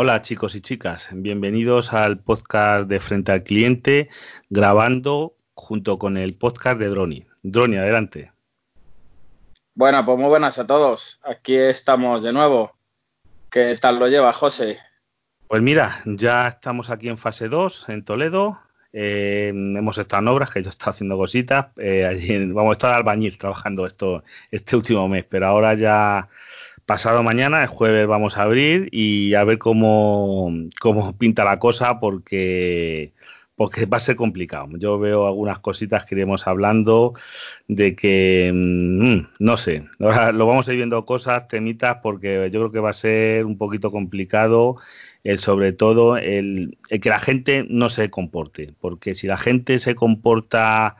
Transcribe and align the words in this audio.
Hola 0.00 0.22
chicos 0.22 0.54
y 0.54 0.60
chicas, 0.60 1.08
bienvenidos 1.10 1.92
al 1.92 2.20
podcast 2.20 2.88
de 2.88 3.00
Frente 3.00 3.32
al 3.32 3.42
Cliente, 3.42 4.08
grabando 4.48 5.34
junto 5.54 5.98
con 5.98 6.16
el 6.16 6.36
podcast 6.36 6.78
de 6.78 6.86
Droni. 6.86 7.26
Droni, 7.42 7.78
adelante. 7.78 8.30
Bueno, 9.74 10.04
pues 10.04 10.16
muy 10.16 10.28
buenas 10.28 10.56
a 10.60 10.68
todos. 10.68 11.20
Aquí 11.24 11.56
estamos 11.56 12.22
de 12.22 12.32
nuevo. 12.32 12.76
¿Qué 13.50 13.76
tal 13.80 13.98
lo 13.98 14.06
lleva, 14.06 14.32
José? 14.32 14.78
Pues 15.48 15.62
mira, 15.62 15.98
ya 16.04 16.46
estamos 16.46 16.90
aquí 16.90 17.08
en 17.08 17.18
fase 17.18 17.48
2, 17.48 17.86
en 17.88 18.04
Toledo. 18.04 18.60
Eh, 18.92 19.48
hemos 19.48 19.98
estado 19.98 20.22
en 20.22 20.28
obras, 20.28 20.50
que 20.50 20.62
yo 20.62 20.70
he 20.70 20.90
haciendo 20.90 21.16
cositas. 21.16 21.76
Eh, 21.76 22.06
allí, 22.06 22.46
vamos 22.52 22.70
a 22.70 22.74
estar 22.74 22.92
albañil 22.94 23.36
trabajando 23.36 23.84
esto 23.84 24.22
este 24.52 24.76
último 24.76 25.08
mes, 25.08 25.24
pero 25.28 25.48
ahora 25.48 25.74
ya 25.74 26.28
pasado 26.88 27.22
mañana, 27.22 27.60
el 27.60 27.68
jueves, 27.68 28.06
vamos 28.06 28.38
a 28.38 28.44
abrir 28.44 28.88
y 28.92 29.34
a 29.34 29.44
ver 29.44 29.58
cómo, 29.58 30.50
cómo 30.80 31.14
pinta 31.18 31.44
la 31.44 31.58
cosa 31.58 32.00
porque, 32.00 33.12
porque 33.56 33.84
va 33.84 33.98
a 33.98 34.00
ser 34.00 34.16
complicado. 34.16 34.68
Yo 34.78 34.98
veo 34.98 35.26
algunas 35.26 35.58
cositas 35.58 36.06
que 36.06 36.14
iremos 36.14 36.46
hablando 36.46 37.12
de 37.66 37.94
que, 37.94 38.50
mm, 38.54 39.18
no 39.38 39.58
sé, 39.58 39.84
lo 39.98 40.46
vamos 40.46 40.66
a 40.66 40.72
ir 40.72 40.78
viendo 40.78 41.04
cosas, 41.04 41.46
temitas, 41.46 41.98
porque 42.02 42.48
yo 42.50 42.60
creo 42.60 42.72
que 42.72 42.80
va 42.80 42.88
a 42.88 42.94
ser 42.94 43.44
un 43.44 43.58
poquito 43.58 43.90
complicado 43.90 44.76
el 45.24 45.40
sobre 45.40 45.74
todo 45.74 46.16
el, 46.16 46.78
el 46.88 47.00
que 47.02 47.10
la 47.10 47.18
gente 47.18 47.66
no 47.68 47.90
se 47.90 48.08
comporte, 48.08 48.72
porque 48.80 49.14
si 49.14 49.26
la 49.26 49.36
gente 49.36 49.78
se 49.78 49.94
comporta 49.94 50.96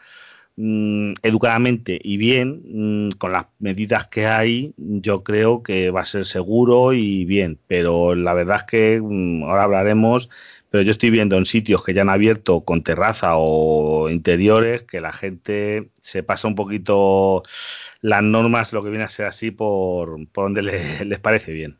Mm, 0.60 1.14
educadamente 1.22 2.00
y 2.02 2.16
bien, 2.16 2.62
mm, 3.08 3.10
con 3.12 3.30
las 3.30 3.46
medidas 3.60 4.08
que 4.08 4.26
hay, 4.26 4.74
yo 4.76 5.22
creo 5.22 5.62
que 5.62 5.90
va 5.90 6.00
a 6.00 6.04
ser 6.04 6.26
seguro 6.26 6.92
y 6.92 7.24
bien. 7.24 7.60
Pero 7.68 8.16
la 8.16 8.34
verdad 8.34 8.56
es 8.56 8.62
que 8.64 9.00
mm, 9.00 9.44
ahora 9.44 9.62
hablaremos, 9.62 10.28
pero 10.68 10.82
yo 10.82 10.90
estoy 10.90 11.10
viendo 11.10 11.36
en 11.36 11.44
sitios 11.44 11.84
que 11.84 11.94
ya 11.94 12.02
han 12.02 12.08
abierto 12.08 12.62
con 12.62 12.82
terraza 12.82 13.34
o 13.36 14.10
interiores 14.10 14.82
que 14.82 15.00
la 15.00 15.12
gente 15.12 15.90
se 16.00 16.24
pasa 16.24 16.48
un 16.48 16.56
poquito 16.56 17.44
las 18.00 18.24
normas, 18.24 18.72
lo 18.72 18.82
que 18.82 18.90
viene 18.90 19.04
a 19.04 19.08
ser 19.08 19.26
así, 19.26 19.52
por, 19.52 20.26
por 20.32 20.46
donde 20.46 20.62
les 21.04 21.20
parece 21.20 21.52
bien. 21.52 21.78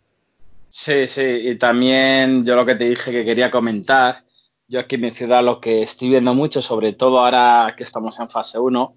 Sí, 0.68 1.08
sí, 1.08 1.22
y 1.24 1.58
también 1.58 2.44
yo 2.46 2.54
lo 2.54 2.64
que 2.64 2.76
te 2.76 2.88
dije 2.88 3.10
que 3.10 3.24
quería 3.24 3.50
comentar 3.50 4.22
yo 4.68 4.80
aquí 4.80 4.96
en 4.96 5.10
ciudad 5.10 5.42
lo 5.42 5.60
que 5.60 5.82
estoy 5.82 6.10
viendo 6.10 6.34
mucho, 6.34 6.60
sobre 6.60 6.92
todo 6.92 7.20
ahora 7.20 7.74
que 7.76 7.84
estamos 7.84 8.20
en 8.20 8.28
fase 8.28 8.58
1, 8.58 8.96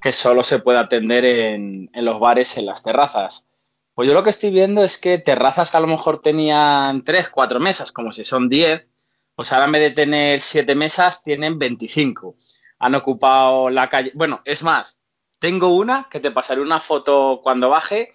que 0.00 0.10
solo 0.10 0.42
se 0.42 0.58
puede 0.58 0.78
atender 0.78 1.24
en, 1.26 1.90
los 1.94 2.18
bares, 2.18 2.56
en 2.56 2.66
las 2.66 2.82
terrazas. 2.82 3.46
Pues 3.94 4.08
yo 4.08 4.14
lo 4.14 4.22
que 4.22 4.30
estoy 4.30 4.50
viendo 4.50 4.82
es 4.82 4.96
que 4.96 5.18
terrazas 5.18 5.70
que 5.70 5.76
a 5.76 5.80
lo 5.80 5.86
mejor 5.86 6.22
tenían 6.22 7.04
3, 7.04 7.28
4 7.28 7.60
mesas, 7.60 7.92
como 7.92 8.10
si 8.10 8.24
son 8.24 8.48
10, 8.48 8.90
pues 9.34 9.52
ahora 9.52 9.66
en 9.66 9.72
vez 9.72 9.82
de 9.82 9.90
tener 9.90 10.40
7 10.40 10.74
mesas, 10.74 11.22
tienen 11.22 11.58
25. 11.58 12.34
Han 12.78 12.94
ocupado 12.94 13.68
la 13.68 13.90
calle. 13.90 14.12
Bueno, 14.14 14.40
es 14.46 14.62
más, 14.62 14.98
tengo 15.38 15.68
una 15.68 16.08
que 16.10 16.20
te 16.20 16.30
pasaré 16.30 16.62
una 16.62 16.80
foto 16.80 17.40
cuando 17.42 17.68
baje, 17.68 18.10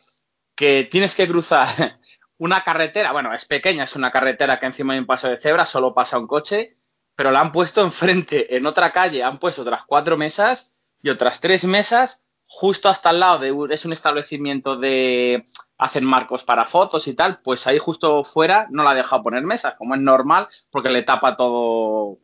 que 0.56 0.88
tienes 0.90 1.14
que 1.14 1.28
cruzar 1.28 1.68
una 2.40 2.64
carretera. 2.64 3.12
Bueno, 3.12 3.32
es 3.34 3.46
pequeña, 3.46 3.84
es 3.84 3.96
una 3.96 4.10
carretera 4.10 4.60
que 4.60 4.66
encima 4.66 4.94
hay 4.94 5.00
un 5.00 5.06
paso 5.06 5.30
de 5.30 5.38
cebra, 5.38 5.68
solo 5.68 5.94
pasa 5.94 6.18
un 6.18 6.26
coche 6.26 6.72
pero 7.18 7.32
la 7.32 7.42
han 7.42 7.52
puesto 7.52 7.82
enfrente, 7.82 8.56
en 8.56 8.66
otra 8.68 8.92
calle, 8.92 9.24
han 9.24 9.40
puesto 9.40 9.64
otras 9.64 9.84
cuatro 9.86 10.16
mesas 10.16 10.88
y 11.02 11.10
otras 11.10 11.42
tres 11.42 11.66
mesas 11.66 12.24
justo 12.46 12.88
hasta 12.88 13.10
al 13.10 13.20
lado 13.20 13.40
de 13.40 13.74
es 13.74 13.86
un 13.86 13.92
establecimiento 13.92 14.78
de 14.78 15.44
hacen 15.78 16.06
marcos 16.06 16.44
para 16.44 16.66
fotos 16.66 17.08
y 17.08 17.16
tal, 17.16 17.42
pues 17.42 17.66
ahí 17.68 17.80
justo 17.80 18.24
fuera 18.24 18.68
no 18.70 18.84
la 18.84 18.92
ha 18.92 18.96
dejado 18.96 19.24
poner 19.24 19.44
mesas, 19.44 19.76
como 19.76 19.96
es 19.96 20.02
normal, 20.02 20.48
porque 20.72 20.90
le 20.90 21.02
tapa 21.02 21.36
todo 21.36 22.20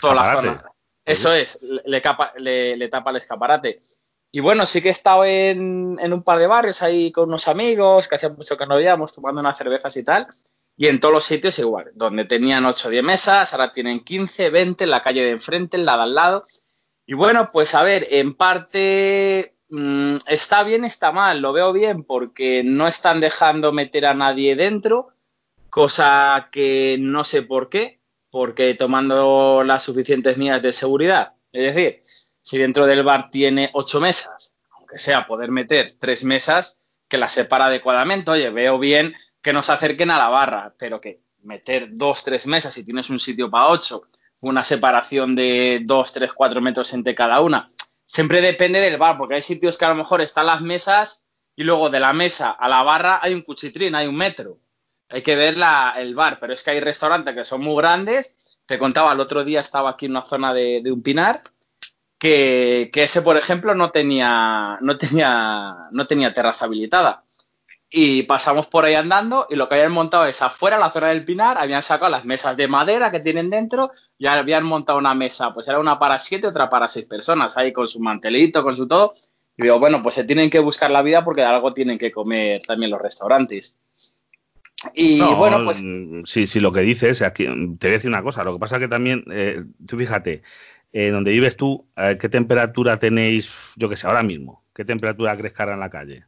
toda 0.00 0.14
la 0.14 0.32
zona. 0.32 0.64
Eso 1.04 1.32
es, 1.32 1.60
le, 1.62 2.00
tapa 2.00 2.32
el 2.34 3.16
escaparate. 3.16 3.78
Y 4.32 4.40
bueno, 4.40 4.66
sí 4.66 4.82
que 4.82 4.88
he 4.88 4.92
estado 4.92 5.24
en, 5.24 5.96
en, 6.00 6.12
un 6.12 6.22
par 6.22 6.38
de 6.38 6.48
barrios 6.48 6.82
ahí 6.82 7.12
con 7.12 7.28
unos 7.28 7.48
amigos, 7.48 8.08
que 8.08 8.16
hacía 8.16 8.30
mucho 8.30 8.56
que 8.56 8.66
no 8.66 8.76
veíamos, 8.76 9.12
tomando 9.12 9.40
unas 9.40 9.56
cervezas 9.56 9.96
y 9.96 10.04
tal. 10.04 10.26
Y 10.76 10.88
en 10.88 11.00
todos 11.00 11.14
los 11.14 11.24
sitios 11.24 11.58
igual, 11.58 11.90
donde 11.94 12.26
tenían 12.26 12.66
8 12.66 12.88
o 12.88 12.90
10 12.90 13.02
mesas, 13.02 13.52
ahora 13.52 13.72
tienen 13.72 14.00
15, 14.00 14.50
20 14.50 14.84
en 14.84 14.90
la 14.90 15.02
calle 15.02 15.24
de 15.24 15.30
enfrente, 15.30 15.76
en 15.76 15.86
la 15.86 15.94
al 15.94 16.14
lado. 16.14 16.44
Y 17.06 17.14
bueno, 17.14 17.50
pues 17.52 17.74
a 17.74 17.82
ver, 17.82 18.06
en 18.10 18.34
parte 18.34 19.56
mmm, 19.68 20.16
está 20.26 20.64
bien, 20.64 20.84
está 20.84 21.12
mal, 21.12 21.40
lo 21.40 21.52
veo 21.52 21.72
bien 21.72 22.04
porque 22.04 22.62
no 22.64 22.88
están 22.88 23.20
dejando 23.20 23.72
meter 23.72 24.06
a 24.06 24.14
nadie 24.14 24.56
dentro, 24.56 25.08
cosa 25.70 26.48
que 26.52 26.96
no 27.00 27.24
sé 27.24 27.42
por 27.42 27.68
qué, 27.68 28.00
porque 28.30 28.74
tomando 28.74 29.62
las 29.64 29.82
suficientes 29.82 30.36
medidas 30.36 30.62
de 30.62 30.72
seguridad. 30.72 31.32
Es 31.52 31.74
decir, 31.74 32.00
si 32.42 32.58
dentro 32.58 32.86
del 32.86 33.02
bar 33.02 33.30
tiene 33.30 33.70
8 33.72 34.00
mesas, 34.00 34.54
aunque 34.76 34.98
sea 34.98 35.26
poder 35.26 35.50
meter 35.50 35.92
3 35.98 36.24
mesas, 36.24 36.78
que 37.08 37.18
las 37.18 37.32
separa 37.32 37.66
adecuadamente. 37.66 38.30
Oye, 38.30 38.50
veo 38.50 38.78
bien 38.78 39.14
que 39.46 39.52
nos 39.52 39.70
acerquen 39.70 40.10
a 40.10 40.18
la 40.18 40.28
barra, 40.28 40.74
pero 40.76 41.00
que 41.00 41.20
meter 41.44 41.90
dos, 41.92 42.24
tres 42.24 42.48
mesas 42.48 42.74
si 42.74 42.84
tienes 42.84 43.10
un 43.10 43.20
sitio 43.20 43.48
para 43.48 43.68
ocho, 43.68 44.02
una 44.40 44.64
separación 44.64 45.36
de 45.36 45.82
dos, 45.84 46.12
tres, 46.12 46.32
cuatro 46.32 46.60
metros 46.60 46.92
entre 46.94 47.14
cada 47.14 47.40
una. 47.40 47.68
Siempre 48.04 48.40
depende 48.40 48.80
del 48.80 48.98
bar, 48.98 49.16
porque 49.16 49.36
hay 49.36 49.42
sitios 49.42 49.78
que 49.78 49.84
a 49.84 49.90
lo 49.90 49.94
mejor 49.94 50.20
están 50.20 50.46
las 50.46 50.62
mesas 50.62 51.26
y 51.54 51.62
luego 51.62 51.90
de 51.90 52.00
la 52.00 52.12
mesa 52.12 52.50
a 52.50 52.68
la 52.68 52.82
barra 52.82 53.20
hay 53.22 53.34
un 53.34 53.42
cuchitrín, 53.42 53.94
hay 53.94 54.08
un 54.08 54.16
metro. 54.16 54.58
Hay 55.08 55.22
que 55.22 55.36
ver 55.36 55.54
el 55.96 56.14
bar, 56.16 56.38
pero 56.40 56.52
es 56.52 56.64
que 56.64 56.72
hay 56.72 56.80
restaurantes 56.80 57.32
que 57.32 57.44
son 57.44 57.60
muy 57.60 57.76
grandes. 57.76 58.56
Te 58.66 58.80
contaba, 58.80 59.12
el 59.12 59.20
otro 59.20 59.44
día 59.44 59.60
estaba 59.60 59.90
aquí 59.90 60.06
en 60.06 60.10
una 60.10 60.22
zona 60.22 60.52
de, 60.52 60.82
un 60.90 61.04
pinar, 61.04 61.40
que, 62.18 62.90
que, 62.92 63.04
ese, 63.04 63.22
por 63.22 63.36
ejemplo, 63.36 63.76
no 63.76 63.92
tenía, 63.92 64.76
no 64.80 64.96
tenía, 64.96 65.76
no 65.92 66.04
tenía 66.08 66.32
terraza 66.32 66.64
habilitada. 66.64 67.22
Y 67.88 68.24
pasamos 68.24 68.66
por 68.66 68.84
ahí 68.84 68.94
andando 68.94 69.46
y 69.48 69.54
lo 69.54 69.68
que 69.68 69.76
habían 69.76 69.92
montado 69.92 70.26
es 70.26 70.42
afuera, 70.42 70.78
la 70.78 70.90
zona 70.90 71.10
del 71.10 71.24
Pinar, 71.24 71.56
habían 71.58 71.82
sacado 71.82 72.10
las 72.10 72.24
mesas 72.24 72.56
de 72.56 72.66
madera 72.66 73.12
que 73.12 73.20
tienen 73.20 73.48
dentro 73.48 73.92
y 74.18 74.26
habían 74.26 74.64
montado 74.64 74.98
una 74.98 75.14
mesa, 75.14 75.52
pues 75.52 75.68
era 75.68 75.78
una 75.78 75.98
para 75.98 76.18
siete, 76.18 76.48
otra 76.48 76.68
para 76.68 76.88
seis 76.88 77.06
personas, 77.06 77.56
ahí 77.56 77.72
con 77.72 77.86
su 77.86 78.00
mantelito, 78.00 78.64
con 78.64 78.74
su 78.74 78.88
todo. 78.88 79.12
Y 79.56 79.62
digo, 79.62 79.78
bueno, 79.78 80.02
pues 80.02 80.16
se 80.16 80.24
tienen 80.24 80.50
que 80.50 80.58
buscar 80.58 80.90
la 80.90 81.02
vida 81.02 81.24
porque 81.24 81.42
de 81.42 81.46
algo 81.46 81.70
tienen 81.70 81.96
que 81.96 82.10
comer 82.10 82.60
también 82.62 82.90
los 82.90 83.00
restaurantes. 83.00 83.78
Y 84.94 85.20
bueno, 85.20 85.62
pues... 85.64 85.82
Sí, 86.24 86.46
sí, 86.46 86.60
lo 86.60 86.72
que 86.72 86.80
dices, 86.80 87.22
aquí, 87.22 87.44
te 87.44 87.50
voy 87.50 87.94
a 87.94 87.98
decir 87.98 88.10
una 88.10 88.22
cosa, 88.22 88.44
lo 88.44 88.52
que 88.52 88.58
pasa 88.58 88.78
que 88.78 88.88
también, 88.88 89.24
eh, 89.30 89.64
tú 89.86 89.96
fíjate, 89.96 90.42
eh, 90.92 91.10
donde 91.10 91.30
vives 91.30 91.56
tú, 91.56 91.86
eh, 91.96 92.18
¿qué 92.20 92.28
temperatura 92.28 92.98
tenéis, 92.98 93.50
yo 93.76 93.88
que 93.88 93.96
sé, 93.96 94.06
ahora 94.06 94.22
mismo? 94.22 94.64
¿Qué 94.74 94.84
temperatura 94.84 95.36
crees 95.36 95.54
que 95.54 95.62
hará 95.62 95.74
en 95.74 95.80
la 95.80 95.90
calle? 95.90 96.24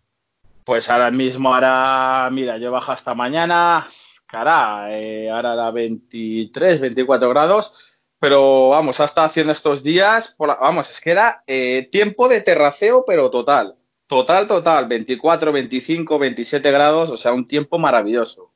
Pues 0.69 0.91
ahora 0.91 1.11
mismo, 1.11 1.55
ahora, 1.55 2.29
mira, 2.31 2.59
yo 2.59 2.71
bajo 2.71 2.93
hasta 2.93 3.15
mañana, 3.15 3.87
cara, 4.27 4.89
eh, 4.91 5.31
ahora 5.31 5.55
era 5.55 5.71
23, 5.71 6.81
24 6.83 7.31
grados, 7.31 8.05
pero 8.19 8.69
vamos, 8.69 9.01
hasta 9.01 9.25
haciendo 9.25 9.55
estos 9.55 9.83
días, 9.83 10.37
vamos, 10.39 10.91
es 10.91 11.01
que 11.01 11.12
era 11.12 11.43
eh, 11.47 11.89
tiempo 11.91 12.29
de 12.29 12.43
terraceo, 12.43 13.05
pero 13.06 13.31
total, 13.31 13.77
total, 14.06 14.47
total, 14.47 14.89
24, 14.89 15.53
25, 15.53 16.19
27 16.19 16.71
grados, 16.71 17.11
o 17.12 17.17
sea, 17.17 17.33
un 17.33 17.47
tiempo 17.47 17.79
maravilloso. 17.79 18.53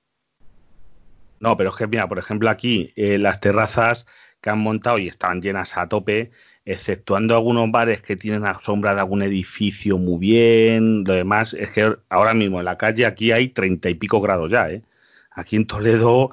No, 1.40 1.56
pero 1.56 1.70
es 1.70 1.76
que, 1.76 1.86
mira, 1.86 2.06
por 2.10 2.18
ejemplo, 2.18 2.50
aquí 2.50 2.92
eh, 2.94 3.16
las 3.16 3.40
terrazas 3.40 4.04
que 4.42 4.50
han 4.50 4.58
montado 4.58 4.98
y 4.98 5.08
están 5.08 5.40
llenas 5.40 5.78
a 5.78 5.88
tope, 5.88 6.30
exceptuando 6.64 7.34
algunos 7.34 7.70
bares 7.70 8.02
que 8.02 8.16
tienen 8.16 8.42
la 8.42 8.60
sombra 8.60 8.94
de 8.94 9.00
algún 9.00 9.22
edificio 9.22 9.98
muy 9.98 10.18
bien, 10.18 11.04
lo 11.04 11.14
demás 11.14 11.54
es 11.54 11.70
que 11.70 11.96
ahora 12.08 12.34
mismo 12.34 12.60
en 12.60 12.66
la 12.66 12.78
calle 12.78 13.06
aquí 13.06 13.32
hay 13.32 13.48
treinta 13.48 13.90
y 13.90 13.94
pico 13.94 14.20
grados 14.20 14.50
ya, 14.50 14.70
¿eh? 14.70 14.82
Aquí 15.34 15.56
en 15.56 15.66
Toledo, 15.66 16.30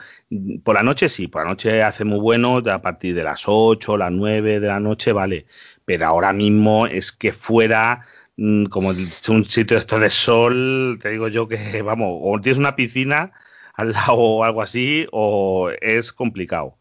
por 0.63 0.75
la 0.75 0.83
noche 0.83 1.09
sí, 1.09 1.27
por 1.27 1.43
la 1.43 1.49
noche 1.49 1.81
hace 1.83 2.03
muy 2.03 2.19
bueno, 2.19 2.57
a 2.57 2.81
partir 2.81 3.15
de 3.15 3.23
las 3.23 3.43
8, 3.47 3.97
las 3.97 4.11
9 4.11 4.59
de 4.59 4.67
la 4.67 4.79
noche, 4.79 5.13
vale, 5.13 5.45
pero 5.85 6.05
ahora 6.07 6.33
mismo 6.33 6.85
es 6.87 7.11
que 7.11 7.31
fuera, 7.31 8.05
mm, 8.37 8.65
como 8.65 8.89
un 8.89 9.45
sitio 9.45 9.77
esto 9.77 9.99
de 9.99 10.09
sol, 10.09 10.99
te 11.01 11.09
digo 11.11 11.27
yo 11.29 11.47
que, 11.47 11.81
vamos, 11.81 12.19
o 12.21 12.39
tienes 12.41 12.59
una 12.59 12.75
piscina 12.75 13.31
al 13.73 13.93
lado 13.93 14.13
o 14.17 14.43
algo 14.43 14.61
así, 14.61 15.07
o 15.11 15.71
es 15.81 16.11
complicado. 16.13 16.78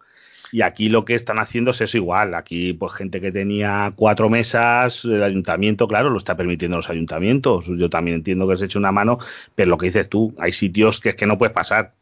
Y 0.52 0.62
aquí 0.62 0.88
lo 0.88 1.04
que 1.04 1.14
están 1.14 1.38
haciendo 1.38 1.72
es 1.72 1.80
eso 1.80 1.96
igual. 1.96 2.34
Aquí, 2.34 2.72
pues, 2.72 2.92
gente 2.92 3.20
que 3.20 3.32
tenía 3.32 3.92
cuatro 3.96 4.28
mesas, 4.28 5.04
el 5.04 5.22
ayuntamiento, 5.22 5.88
claro, 5.88 6.10
lo 6.10 6.18
está 6.18 6.36
permitiendo 6.36 6.76
los 6.76 6.90
ayuntamientos. 6.90 7.64
Yo 7.66 7.90
también 7.90 8.16
entiendo 8.16 8.48
que 8.48 8.56
se 8.56 8.66
eche 8.66 8.78
una 8.78 8.92
mano, 8.92 9.18
pero 9.54 9.70
lo 9.70 9.78
que 9.78 9.86
dices 9.86 10.08
tú, 10.08 10.34
hay 10.38 10.52
sitios 10.52 11.00
que 11.00 11.10
es 11.10 11.14
que 11.14 11.26
no 11.26 11.38
puedes 11.38 11.54
pasar. 11.54 11.94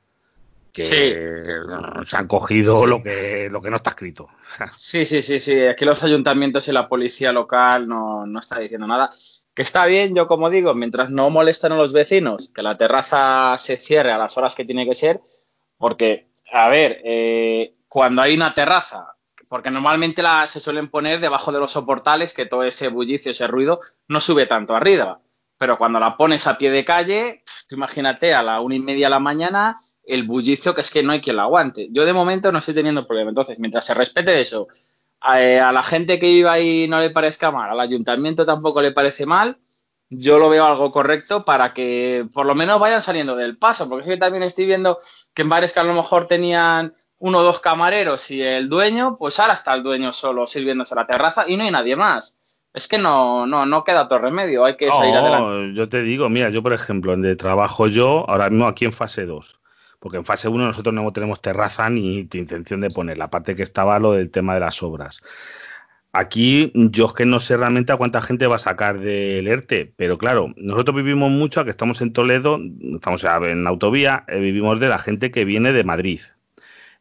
Que 0.73 0.83
se 0.83 2.17
han 2.17 2.27
cogido 2.27 2.85
lo 2.85 3.03
que 3.03 3.49
lo 3.51 3.63
que 3.63 3.71
no 3.71 3.77
está 3.77 3.91
escrito. 3.91 4.29
Sí, 4.73 5.07
sí, 5.07 5.23
sí, 5.23 5.41
sí. 5.41 5.59
Aquí 5.63 5.87
los 5.87 6.05
ayuntamientos 6.05 6.69
y 6.69 6.73
la 6.73 6.87
policía 6.87 7.33
local 7.33 7.89
no, 7.89 8.27
no 8.27 8.39
está 8.39 8.59
diciendo 8.59 8.87
nada. 8.87 9.09
Que 9.55 9.63
está 9.63 9.87
bien, 9.87 10.15
yo 10.15 10.27
como 10.27 10.51
digo, 10.51 10.75
mientras 10.75 11.09
no 11.09 11.31
molesten 11.31 11.73
a 11.73 11.79
los 11.79 11.95
vecinos, 11.95 12.53
que 12.55 12.63
la 12.63 12.77
terraza 12.77 13.57
se 13.57 13.79
cierre 13.79 14.13
a 14.13 14.19
las 14.19 14.37
horas 14.37 14.55
que 14.55 14.67
tiene 14.67 14.87
que 14.87 14.95
ser, 14.95 15.23
porque 15.79 16.27
a 16.53 16.69
ver, 16.69 17.01
eh, 17.05 17.73
cuando 17.97 18.21
hay 18.21 18.35
una 18.35 18.53
terraza, 18.53 19.17
porque 19.49 19.71
normalmente 19.71 20.23
la, 20.23 20.47
se 20.47 20.61
suelen 20.61 20.89
poner 20.89 21.19
debajo 21.19 21.51
de 21.51 21.61
los 21.61 21.73
soportales, 21.73 22.35
que 22.35 22.45
todo 22.45 22.63
ese 22.63 22.89
bullicio, 22.89 23.31
ese 23.31 23.47
ruido, 23.47 23.81
no 24.07 24.21
sube 24.21 24.45
tanto 24.45 24.77
arriba. 24.77 25.17
Pero 25.57 25.79
cuando 25.79 25.99
la 25.99 26.19
pones 26.19 26.47
a 26.47 26.59
pie 26.59 26.71
de 26.71 26.85
calle, 26.85 27.43
imagínate 27.71 28.35
a 28.35 28.43
la 28.43 28.61
una 28.61 28.75
y 28.75 28.81
media 28.81 29.07
de 29.07 29.13
la 29.13 29.19
mañana, 29.19 29.77
el 30.05 30.25
bullicio 30.25 30.75
que 30.75 30.83
es 30.83 30.91
que 30.91 31.03
no 31.03 31.13
hay 31.13 31.23
quien 31.23 31.37
lo 31.37 31.43
aguante. 31.45 31.89
Yo 31.91 32.05
de 32.05 32.13
momento 32.13 32.53
no 32.53 32.59
estoy 32.59 32.75
teniendo 32.75 33.07
problema. 33.07 33.31
Entonces, 33.31 33.59
mientras 33.61 33.87
se 33.87 33.95
respete 33.95 34.43
eso, 34.43 34.69
a, 35.19 35.41
eh, 35.41 35.59
a 35.59 35.73
la 35.73 35.83
gente 35.83 36.19
que 36.19 36.27
viva 36.27 36.53
ahí 36.53 36.87
no 36.91 37.01
le 37.01 37.09
parezca 37.09 37.51
mal, 37.51 37.71
al 37.71 37.81
ayuntamiento 37.81 38.45
tampoco 38.45 38.83
le 38.83 38.93
parece 38.93 39.25
mal, 39.25 39.57
yo 40.09 40.39
lo 40.39 40.49
veo 40.49 40.65
algo 40.65 40.93
correcto 40.93 41.45
para 41.45 41.75
que 41.75 42.27
por 42.33 42.47
lo 42.47 42.55
menos 42.55 42.79
vayan 42.79 43.03
saliendo 43.03 43.35
del 43.35 43.57
paso, 43.57 43.89
porque 43.89 44.03
es 44.03 44.09
que 44.09 44.17
también 44.17 44.43
estoy 44.43 44.67
viendo 44.67 44.99
que 45.35 45.43
en 45.43 45.49
bares 45.49 45.73
que 45.73 45.81
a 45.81 45.85
lo 45.85 45.95
mejor 45.95 46.27
tenían 46.27 46.93
uno 47.19 47.39
o 47.39 47.43
dos 47.43 47.61
camareros 47.61 48.31
y 48.31 48.43
el 48.43 48.69
dueño, 48.69 49.17
pues 49.19 49.41
ahora 49.41 49.55
está 49.55 49.75
el 49.75 49.83
dueño 49.83 50.13
solo 50.13 50.47
sirviéndose 50.47 50.95
la 50.95 51.07
terraza 51.07 51.45
y 51.49 51.57
no 51.57 51.65
hay 51.65 51.71
nadie 51.71 51.97
más. 51.97 52.39
Es 52.73 52.89
que 52.89 52.99
no, 52.99 53.47
no, 53.47 53.65
no 53.65 53.85
queda 53.85 54.03
otro 54.03 54.19
remedio, 54.19 54.65
hay 54.65 54.77
que 54.77 54.93
salir 54.93 55.15
adelante. 55.15 55.75
Yo 55.75 55.89
te 55.89 56.03
digo, 56.03 56.29
mira, 56.29 56.51
yo 56.51 56.63
por 56.63 56.75
ejemplo, 56.75 57.13
donde 57.13 57.35
trabajo 57.35 57.87
yo, 57.87 58.29
ahora 58.29 58.51
mismo 58.51 58.69
aquí 58.69 58.85
en 58.85 58.93
fase 58.93 59.25
2, 59.25 59.59
porque 59.99 60.19
en 60.19 60.27
fase 60.27 60.49
1 60.49 60.67
nosotros 60.67 60.95
no 60.95 61.11
tenemos 61.11 61.41
terraza 61.41 61.89
ni 61.89 62.29
intención 62.33 62.83
de 62.83 62.91
poner, 62.91 63.17
la 63.17 63.31
parte 63.31 63.57
que 63.57 63.63
estaba 63.63 63.99
lo 63.99 64.13
del 64.13 64.31
tema 64.31 64.53
de 64.55 64.61
las 64.61 64.83
obras. 64.83 65.23
Aquí 66.19 66.73
yo 66.75 67.05
es 67.05 67.13
que 67.13 67.27
no 67.27 67.41
sé 67.41 67.59
realmente 67.59 67.93
a 67.93 67.99
cuánta 67.99 68.23
gente 68.23 68.47
va 68.47 68.57
a 68.57 68.59
sacar 68.59 69.01
del 69.01 69.47
ERTE, 69.47 69.93
pero 69.97 70.17
claro, 70.17 70.55
nosotros 70.57 70.97
vivimos 70.97 71.31
mucho, 71.31 71.63
que 71.63 71.71
estamos 71.71 72.01
en 72.01 72.15
Toledo, 72.15 72.59
estamos 72.95 73.23
en 73.23 73.67
autovía, 73.67 74.25
eh, 74.27 74.41
vivimos 74.41 74.81
de 74.81 74.89
la 74.89 74.99
gente 74.99 75.31
que 75.31 75.45
viene 75.45 75.75
de 75.75 75.85
Madrid. 75.85 76.21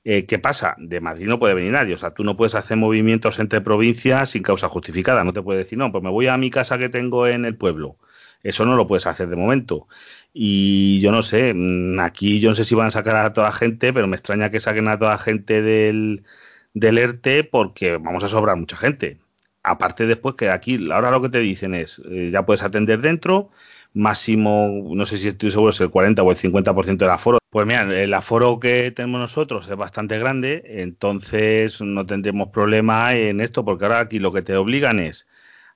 Eh, 0.03 0.25
¿Qué 0.25 0.37
pasa? 0.37 0.75
De 0.79 0.99
Madrid 0.99 1.27
no 1.27 1.39
puede 1.39 1.53
venir 1.53 1.71
nadie, 1.71 1.93
o 1.93 1.97
sea, 1.97 2.13
tú 2.13 2.25
no 2.25 2.35
puedes 2.35 2.55
hacer 2.55 2.75
movimientos 2.75 3.39
entre 3.39 3.61
provincias 3.61 4.31
sin 4.31 4.43
causa 4.43 4.67
justificada, 4.67 5.23
no 5.23 5.31
te 5.31 5.41
puedes 5.41 5.63
decir, 5.63 5.77
no, 5.77 5.93
pues 5.93 6.03
me 6.03 6.09
voy 6.09 6.27
a 6.27 6.35
mi 6.35 6.49
casa 6.49 6.77
que 6.77 6.89
tengo 6.89 7.25
en 7.25 7.45
el 7.45 7.55
pueblo. 7.55 7.97
Eso 8.43 8.65
no 8.65 8.75
lo 8.75 8.85
puedes 8.85 9.07
hacer 9.07 9.29
de 9.29 9.37
momento. 9.37 9.87
Y 10.33 10.99
yo 10.99 11.11
no 11.13 11.21
sé, 11.23 11.53
mm, 11.53 11.99
aquí 12.01 12.41
yo 12.41 12.49
no 12.49 12.55
sé 12.55 12.65
si 12.65 12.75
van 12.75 12.87
a 12.87 12.91
sacar 12.91 13.15
a 13.15 13.31
toda 13.33 13.51
gente, 13.53 13.93
pero 13.93 14.07
me 14.07 14.17
extraña 14.17 14.51
que 14.51 14.59
saquen 14.59 14.89
a 14.89 14.99
toda 14.99 15.17
gente 15.17 15.61
del, 15.61 16.25
del 16.75 16.99
ERTE 16.99 17.43
porque 17.45 17.97
vamos 17.97 18.23
a 18.23 18.27
sobrar 18.27 18.57
mucha 18.57 18.77
gente. 18.77 19.19
Aparte 19.63 20.05
después 20.05 20.35
que 20.35 20.49
aquí, 20.51 20.77
ahora 20.91 21.09
lo 21.09 21.21
que 21.21 21.29
te 21.29 21.39
dicen 21.39 21.73
es, 21.73 22.01
eh, 22.11 22.29
ya 22.31 22.45
puedes 22.45 22.63
atender 22.63 23.01
dentro, 23.01 23.49
máximo, 23.93 24.83
no 24.93 25.05
sé 25.07 25.17
si 25.17 25.29
estoy 25.29 25.49
seguro, 25.49 25.71
es 25.71 25.81
el 25.81 25.89
40 25.89 26.21
o 26.21 26.31
el 26.31 26.37
50% 26.37 26.97
del 26.97 27.09
aforo. 27.09 27.39
Pues 27.49 27.65
mira, 27.65 27.83
el 27.83 28.13
aforo 28.13 28.59
que 28.59 28.91
tenemos 28.91 29.21
nosotros 29.21 29.67
es 29.69 29.77
bastante 29.77 30.19
grande, 30.19 30.63
entonces 30.65 31.81
no 31.81 32.05
tendremos 32.05 32.49
problema 32.49 33.15
en 33.15 33.41
esto, 33.41 33.65
porque 33.65 33.85
ahora 33.85 34.01
aquí 34.01 34.19
lo 34.19 34.33
que 34.33 34.41
te 34.41 34.55
obligan 34.55 34.99
es 34.99 35.27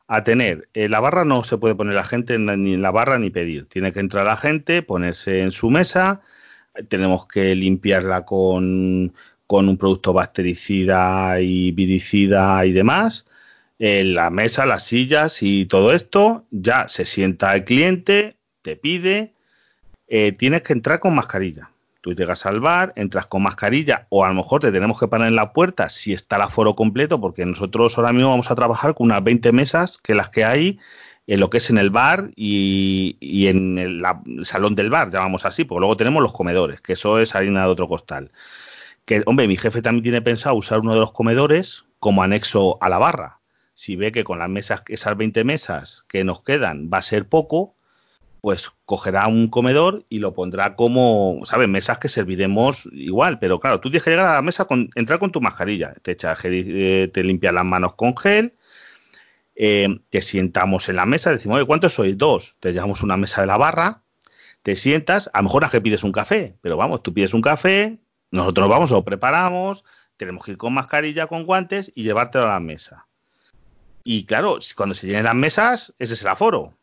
a 0.08 0.24
tener, 0.24 0.70
en 0.74 0.92
la 0.92 1.00
barra 1.00 1.24
no 1.24 1.44
se 1.44 1.58
puede 1.58 1.76
poner 1.76 1.96
la 1.96 2.04
gente 2.04 2.38
ni 2.38 2.74
en 2.74 2.82
la 2.82 2.92
barra 2.92 3.20
ni 3.20 3.30
pedir, 3.30 3.68
tiene 3.70 3.94
que 3.94 4.00
entrar 4.02 4.26
la 4.26 4.38
gente, 4.38 4.82
ponerse 4.82 5.42
en 5.42 5.52
su 5.52 5.70
mesa, 5.70 6.22
tenemos 6.90 7.28
que 7.28 7.56
limpiarla 7.56 8.26
con, 8.26 9.14
con 9.50 9.68
un 9.68 9.78
producto 9.78 10.14
bactericida 10.14 11.42
y 11.42 11.72
viricida 11.72 12.64
y 12.68 12.72
demás. 12.72 13.26
En 13.80 14.14
la 14.14 14.30
mesa, 14.30 14.68
las 14.68 14.84
sillas 14.84 15.42
y 15.42 15.66
todo 15.66 15.92
esto, 15.92 16.46
ya 16.52 16.88
se 16.88 17.04
sienta 17.04 17.56
el 17.56 17.66
cliente, 17.66 18.38
te 18.62 18.76
pide, 18.76 19.34
eh, 20.08 20.34
tienes 20.34 20.62
que 20.62 20.74
entrar 20.74 21.00
con 21.00 21.16
mascarilla. 21.16 21.72
Tú 22.02 22.14
llegas 22.14 22.46
al 22.46 22.60
bar, 22.60 22.94
entras 22.96 23.26
con 23.26 23.42
mascarilla 23.42 24.06
o 24.10 24.24
a 24.24 24.28
lo 24.28 24.36
mejor 24.36 24.62
te 24.62 24.72
tenemos 24.72 25.00
que 25.00 25.08
parar 25.08 25.28
en 25.28 25.36
la 25.36 25.52
puerta 25.52 25.90
si 25.90 26.14
está 26.14 26.36
el 26.36 26.44
aforo 26.44 26.76
completo, 26.76 27.20
porque 27.20 27.44
nosotros 27.44 27.98
ahora 27.98 28.14
mismo 28.14 28.30
vamos 28.30 28.52
a 28.52 28.56
trabajar 28.56 28.94
con 28.94 29.06
unas 29.06 29.24
20 29.24 29.52
mesas 29.52 29.98
que 29.98 30.14
las 30.14 30.30
que 30.30 30.46
hay 30.46 30.78
en 31.26 31.40
lo 31.40 31.50
que 31.50 31.58
es 31.58 31.72
en 31.72 31.80
el 31.80 31.90
bar 31.90 32.30
y, 32.36 33.18
en 33.48 33.80
el, 33.80 34.04
el, 34.28 34.46
salón 34.46 34.76
del 34.76 34.92
bar, 34.92 35.10
llamamos 35.10 35.44
así, 35.44 35.64
porque 35.64 35.80
luego 35.80 35.98
tenemos 35.98 36.22
los 36.22 36.34
comedores, 36.34 36.82
que 36.82 36.94
eso 36.94 37.18
es 37.20 37.34
harina 37.34 37.64
de 37.64 37.72
otro 37.72 37.88
costal 37.88 38.30
que, 39.10 39.24
hombre, 39.26 39.48
mi 39.48 39.58
jefe 39.58 39.82
también 39.82 40.04
tiene 40.04 40.22
pensado 40.22 40.54
usar 40.54 40.82
uno 40.82 40.94
de 40.94 41.00
los 41.00 41.12
comedores 41.12 41.84
como 41.98 42.22
anexo 42.22 42.78
a 42.80 42.90
la 42.90 43.00
barra. 43.00 43.40
Si 43.74 43.96
ve 43.96 44.12
que 44.12 44.24
con 44.24 44.38
las 44.38 44.50
mesas, 44.50 44.84
esas 44.88 45.18
20 45.18 45.44
mesas 45.46 46.06
que 46.08 46.24
nos 46.24 46.44
quedan 46.44 46.92
va 46.94 47.00
a 47.00 47.02
ser 47.02 47.28
poco, 47.28 47.76
pues 48.40 48.70
cogerá 48.86 49.28
un 49.28 49.48
comedor 49.48 50.06
y 50.10 50.20
lo 50.20 50.36
pondrá 50.36 50.76
como, 50.76 51.42
¿sabes? 51.46 51.68
Mesas 51.68 51.98
que 51.98 52.08
serviremos 52.08 52.88
igual, 52.92 53.40
pero 53.40 53.60
claro, 53.60 53.80
tú 53.80 53.90
tienes 53.90 54.04
que 54.04 54.12
llegar 54.12 54.28
a 54.28 54.36
la 54.36 54.44
mesa 54.44 54.66
con, 54.66 54.92
entrar 54.94 55.18
con 55.18 55.32
tu 55.32 55.42
mascarilla, 55.42 55.96
te 56.04 56.12
echas 56.12 56.38
eh, 56.44 57.10
te 57.12 57.24
limpias 57.24 57.52
las 57.52 57.66
manos 57.66 57.96
con 57.96 58.16
gel, 58.16 58.54
eh, 59.56 59.88
te 60.12 60.22
sientamos 60.22 60.88
en 60.88 60.98
la 60.98 61.08
mesa, 61.08 61.32
decimos, 61.32 61.58
oye, 61.58 61.66
¿cuántos 61.66 61.96
sois? 61.96 62.16
Dos, 62.16 62.56
te 62.60 62.74
llevamos 62.74 63.02
una 63.02 63.18
mesa 63.18 63.42
de 63.42 63.48
la 63.48 63.58
barra, 63.58 64.04
te 64.62 64.76
sientas, 64.76 65.32
a 65.34 65.40
lo 65.40 65.46
mejor 65.46 65.66
a 65.66 65.70
que 65.72 65.82
pides 65.82 66.04
un 66.04 66.12
café, 66.12 66.58
pero 66.62 66.78
vamos, 66.78 67.02
tú 67.02 67.12
pides 67.12 67.34
un 67.34 67.42
café, 67.42 67.98
nosotros 68.32 68.68
nos 68.68 68.70
vamos, 68.70 68.92
lo 68.92 69.04
preparamos, 69.04 69.84
tenemos 70.18 70.44
que 70.44 70.52
ir 70.52 70.58
con 70.58 70.74
mascarilla, 70.74 71.28
con 71.28 71.46
guantes 71.46 71.92
y 71.96 72.04
llevártelo 72.04 72.46
a 72.46 72.54
la 72.54 72.60
mesa. 72.60 73.08
Y 74.04 74.26
claro, 74.26 74.60
cuando 74.76 74.96
se 74.96 75.08
llenen 75.08 75.26
las 75.26 75.36
mesas, 75.36 75.94
ese 76.00 76.14
es 76.14 76.22
el 76.22 76.28
aforo. 76.30 76.74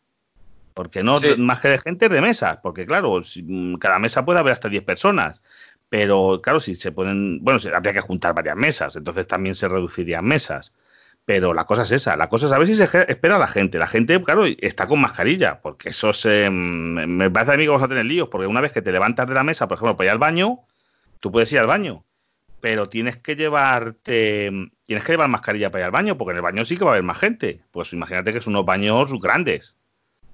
Porque 0.74 1.02
no 1.02 1.18
más 1.38 1.60
que 1.60 1.68
de 1.68 1.78
gente 1.78 2.08
de 2.08 2.20
mesas, 2.20 2.58
porque 2.62 2.84
claro, 2.86 3.22
mm, 3.34 3.76
cada 3.76 3.98
mesa 3.98 4.24
puede 4.24 4.40
haber 4.40 4.52
hasta 4.52 4.68
10 4.68 4.84
personas. 4.84 5.40
Pero 5.88 6.40
claro, 6.42 6.60
si 6.60 6.74
se 6.74 6.92
pueden, 6.92 7.42
bueno, 7.42 7.58
habría 7.74 7.92
que 7.92 8.00
juntar 8.00 8.34
varias 8.34 8.56
mesas, 8.56 8.96
entonces 8.96 9.26
también 9.26 9.54
se 9.54 9.68
reducirían 9.68 10.24
mesas. 10.24 10.74
Pero 11.24 11.54
la 11.54 11.64
cosa 11.64 11.82
es 11.82 11.92
esa, 11.92 12.16
la 12.16 12.28
cosa 12.28 12.46
es 12.46 12.52
a 12.52 12.58
ver 12.58 12.68
si 12.68 12.76
se 12.76 12.84
espera 12.84 13.38
la 13.38 13.46
gente. 13.48 13.78
La 13.78 13.88
gente, 13.88 14.22
claro, 14.22 14.44
está 14.46 14.86
con 14.86 15.00
mascarilla, 15.00 15.60
porque 15.60 15.88
eso 15.90 16.12
se, 16.12 16.48
mm, 16.50 17.06
me 17.06 17.30
parece 17.30 17.52
a 17.54 17.56
mí 17.56 17.64
que 17.64 17.70
vamos 17.70 17.84
a 17.84 17.88
tener 17.88 18.04
líos, 18.04 18.28
porque 18.28 18.46
una 18.46 18.60
vez 18.60 18.72
que 18.72 18.82
te 18.82 18.92
levantas 18.92 19.26
de 19.28 19.34
la 19.34 19.44
mesa, 19.44 19.66
por 19.68 19.78
ejemplo, 19.78 19.96
para 19.96 20.06
ir 20.06 20.10
al 20.12 20.18
baño, 20.18 20.60
tú 21.20 21.32
puedes 21.32 21.52
ir 21.52 21.58
al 21.58 21.66
baño, 21.66 22.04
pero 22.60 22.88
tienes 22.88 23.16
que 23.16 23.36
llevarte, 23.36 24.50
tienes 24.86 25.04
que 25.04 25.12
llevar 25.12 25.28
mascarilla 25.28 25.70
para 25.70 25.82
ir 25.82 25.86
al 25.86 25.90
baño, 25.92 26.18
porque 26.18 26.32
en 26.32 26.36
el 26.36 26.42
baño 26.42 26.64
sí 26.64 26.76
que 26.76 26.84
va 26.84 26.90
a 26.90 26.94
haber 26.94 27.04
más 27.04 27.18
gente. 27.18 27.62
Pues 27.70 27.92
imagínate 27.92 28.32
que 28.32 28.40
son 28.40 28.54
unos 28.54 28.66
baños 28.66 29.12
grandes, 29.20 29.74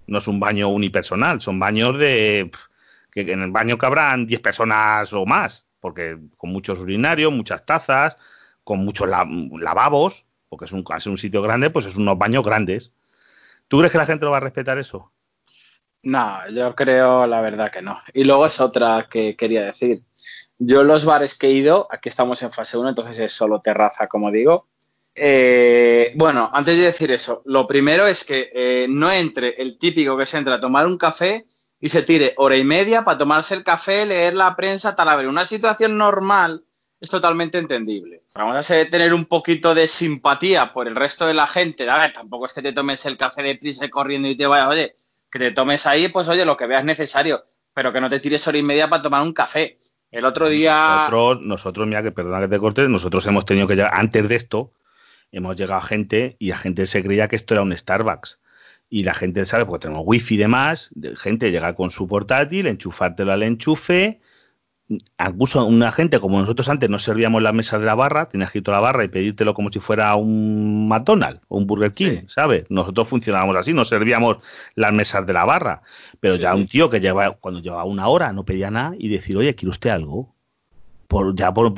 no 0.07 0.19
es 0.19 0.29
un 0.29 0.41
baño 0.41 0.69
unipersonal, 0.69 1.41
son 1.41 1.59
baños 1.59 1.99
de 1.99 2.51
que 3.11 3.21
en 3.21 3.43
el 3.43 3.51
baño 3.51 3.77
cabrán 3.77 4.27
10 4.27 4.41
personas 4.41 5.13
o 5.13 5.27
más, 5.27 5.67
porque 5.81 6.19
con 6.37 6.51
muchos 6.51 6.81
urinarios, 6.81 7.33
muchas 7.33 7.67
tazas, 7.67 8.17
con 8.65 8.85
muchos 8.85 9.09
lavabos, 9.09 10.25
porque 10.49 10.65
es 10.65 10.73
un, 10.73 10.85
un 11.07 11.19
sitio 11.19 11.43
grande, 11.43 11.71
pues 11.71 11.87
es 11.87 11.97
unos 11.97 12.17
baños 12.17 12.45
grandes. 12.45 12.93
¿Tú 13.69 13.79
crees 13.79 13.93
que 13.93 13.99
la 13.99 14.07
gente 14.07 14.25
lo 14.25 14.31
va 14.31 14.39
a 14.39 14.41
respetar 14.41 14.79
eso? 14.79 15.13
No, 16.03 16.49
yo 16.51 16.75
creo 16.75 17.27
la 17.27 17.41
verdad 17.41 17.71
que 17.71 17.81
no. 17.81 17.99
Y 18.13 18.25
luego 18.25 18.47
es 18.47 18.61
otra 18.61 19.07
que 19.09 19.37
quería 19.37 19.65
decir. 19.65 20.03
Yo 20.59 20.85
los 20.85 21.05
bares 21.05 21.37
que 21.37 21.49
he 21.49 21.53
ido, 21.53 21.89
aquí 21.91 22.09
estamos 22.09 22.43
en 22.43 22.53
fase 22.53 22.79
1, 22.79 22.91
entonces 22.91 23.19
es 23.19 23.33
solo 23.33 23.61
terraza, 23.61 24.07
como 24.07 24.31
digo. 24.31 24.69
Eh, 25.15 26.13
bueno, 26.17 26.51
antes 26.53 26.79
de 26.79 26.85
decir 26.85 27.11
eso, 27.11 27.43
lo 27.45 27.67
primero 27.67 28.07
es 28.07 28.25
que 28.25 28.51
eh, 28.55 28.87
no 28.89 29.11
entre 29.11 29.51
el 29.61 29.79
típico 29.79 30.17
que 30.17 30.27
se 30.27 30.39
entra 30.39 30.55
a 30.55 30.61
tomar 30.61 30.87
un 30.87 30.97
café 30.97 31.47
y 31.81 31.89
se 31.89 32.03
tire 32.03 32.35
hora 32.37 32.57
y 32.57 32.65
media 32.65 33.03
para 33.03 33.19
tomarse 33.19 33.55
el 33.55 33.65
café, 33.65 34.07
leer 34.07 34.35
la 34.35 34.55
prensa, 34.55 34.95
tal. 34.95 35.09
A 35.09 35.17
ver, 35.17 35.27
una 35.27 35.45
situación 35.45 35.99
normal 35.99 36.65
es 37.01 37.11
totalmente 37.11 37.59
entendible. 37.59 38.23
Vamos 38.35 38.71
a 38.71 38.85
tener 38.89 39.13
un 39.13 39.25
poquito 39.25 39.75
de 39.75 39.89
simpatía 39.89 40.73
por 40.73 40.87
el 40.87 40.95
resto 40.95 41.27
de 41.27 41.35
la 41.35 41.49
gente. 41.49 41.91
A 41.91 41.99
ver, 41.99 42.13
tampoco 42.13 42.47
es 42.47 42.53
que 42.53 42.63
te 42.63 42.73
tomes 42.73 43.05
el 43.07 43.17
café 43.17 43.43
de 43.43 43.57
prisa 43.57 43.91
corriendo 43.91 44.29
y 44.29 44.37
te 44.37 44.47
vayas, 44.47 44.69
oye, 44.69 44.95
que 45.29 45.41
te 45.41 45.51
tomes 45.51 45.87
ahí, 45.87 46.07
pues 46.07 46.29
oye, 46.29 46.45
lo 46.45 46.57
que 46.57 46.69
veas 46.69 46.85
necesario, 46.85 47.43
pero 47.75 47.93
que 47.93 48.01
no 48.01 48.09
te 48.09 48.21
tires 48.21 48.47
hora 48.47 48.59
y 48.59 48.63
media 48.63 48.89
para 48.89 49.03
tomar 49.03 49.23
un 49.23 49.33
café. 49.33 49.77
El 50.13 50.27
otro 50.27 50.49
día. 50.49 51.09
Nosotros, 51.11 51.41
nosotros, 51.41 51.87
mira, 51.89 52.03
que 52.03 52.13
perdona 52.13 52.41
que 52.41 52.49
te 52.49 52.59
corte, 52.59 52.87
nosotros 52.87 53.27
hemos 53.27 53.47
tenido 53.47 53.67
que 53.67 53.77
llegar, 53.77 53.93
antes 53.95 54.29
de 54.29 54.35
esto, 54.35 54.75
hemos 55.33 55.57
llegado 55.57 55.81
a 55.81 55.85
gente 55.85 56.37
y 56.39 56.51
la 56.51 56.57
gente 56.57 56.87
se 56.87 57.03
creía 57.03 57.29
que 57.29 57.37
esto 57.37 57.55
era 57.55 57.63
un 57.63 57.77
Starbucks. 57.77 58.39
Y 58.91 59.05
la 59.05 59.15
gente 59.15 59.47
sabe, 59.47 59.65
porque 59.65 59.85
tenemos 59.85 60.03
wifi 60.05 60.35
y 60.35 60.37
demás, 60.37 60.91
de 60.95 61.17
gente 61.17 61.51
llegar 61.51 61.75
con 61.75 61.91
su 61.91 62.07
portátil, 62.07 62.67
enchufártelo 62.67 63.33
al 63.33 63.43
enchufe, 63.43 64.21
incluso 65.19 65.65
una 65.65 65.91
gente 65.93 66.21
como 66.21 66.41
nosotros 66.41 66.69
antes 66.69 66.89
no 66.91 66.99
servíamos 66.99 67.43
las 67.43 67.55
mesas 67.55 67.81
de 67.81 67.87
la 67.87 67.95
barra, 67.95 68.29
tenías 68.29 68.51
que 68.51 68.59
ir 68.59 68.65
a 68.69 68.73
la 68.73 68.81
barra 68.81 69.05
y 69.05 69.09
pedírtelo 69.09 69.55
como 69.55 69.71
si 69.71 69.81
fuera 69.81 70.15
un 70.17 70.89
McDonald's 70.89 71.41
o 71.49 71.59
un 71.59 71.67
Burger 71.67 71.93
King, 71.93 72.25
¿sabes? 72.27 72.65
Nosotros 72.71 73.09
funcionábamos 73.09 73.57
así, 73.57 73.73
no 73.73 73.85
servíamos 73.85 74.39
las 74.75 74.93
mesas 74.93 75.27
de 75.27 75.33
la 75.33 75.45
barra, 75.45 75.83
pero 76.21 76.37
ya 76.37 76.55
un 76.55 76.67
tío 76.67 76.91
que 76.91 77.01
lleva 77.01 77.33
cuando 77.33 77.61
llevaba 77.61 77.85
una 77.85 78.09
hora 78.09 78.33
no 78.33 78.45
pedía 78.45 78.71
nada 78.71 78.95
y 78.99 79.09
decir, 79.09 79.37
oye, 79.37 79.55
¿quiere 79.55 79.71
usted 79.71 79.91
algo? 79.91 80.35
Por, 81.09 81.35
ya 81.37 81.53
por, 81.53 81.75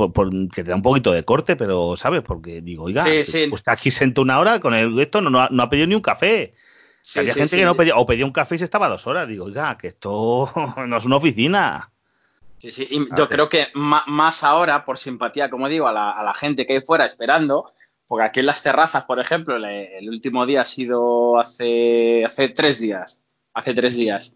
que 0.51 0.63
te 0.63 0.71
da 0.71 0.77
un 0.77 0.83
poquito 0.83 1.11
de 1.11 1.25
corte, 1.25 1.57
pero 1.57 1.97
¿sabes? 1.97 2.23
Porque 2.23 2.61
digo, 2.61 2.85
oiga, 2.85 3.03
pues 3.05 3.35
está 3.35 3.73
aquí 3.73 3.91
sentado 3.91 4.23
una 4.23 4.39
hora 4.39 4.61
con 4.61 4.75
el, 4.75 4.99
esto 5.01 5.21
no, 5.21 5.31
no, 5.31 5.63
ha, 5.63 5.71
pedido 5.71 5.89
ni 5.89 5.97
un 5.97 6.03
café. 6.03 6.55
había 7.17 7.35
gente 7.35 7.57
que 7.57 7.65
no 7.65 7.77
pedía, 7.77 7.97
o 7.97 8.07
pedía 8.07 8.25
un 8.25 8.33
café 8.33 8.55
y 8.55 8.59
se 8.59 8.65
estaba 8.65 8.89
dos 8.89 9.07
horas. 9.09 9.27
Digo, 9.27 9.47
oiga, 9.47 9.77
que 9.77 9.89
esto 9.89 10.53
no 10.87 10.97
es 10.97 11.05
una 11.05 11.17
oficina. 11.17 11.94
Sí, 12.65 12.73
sí, 12.73 12.89
y 12.91 13.07
yo 13.15 13.29
creo 13.29 13.51
que 13.51 13.67
más 13.75 14.43
ahora, 14.43 14.87
por 14.87 14.97
simpatía, 14.97 15.51
como 15.51 15.69
digo, 15.69 15.87
a 15.87 15.93
la, 15.93 16.33
gente 16.33 16.65
que 16.65 16.73
hay 16.73 16.81
fuera 16.81 17.05
esperando, 17.05 17.71
porque 18.07 18.25
aquí 18.25 18.41
en 18.41 18.47
las 18.47 18.63
terrazas, 18.63 19.05
por 19.05 19.21
ejemplo, 19.21 19.57
el, 19.57 20.09
último 20.09 20.47
día 20.47 20.63
ha 20.63 20.65
sido 20.65 21.39
hace, 21.39 22.25
hace 22.25 22.49
tres 22.49 22.81
días, 22.81 23.23
hace 23.53 23.75
tres 23.75 23.97
días. 23.97 24.35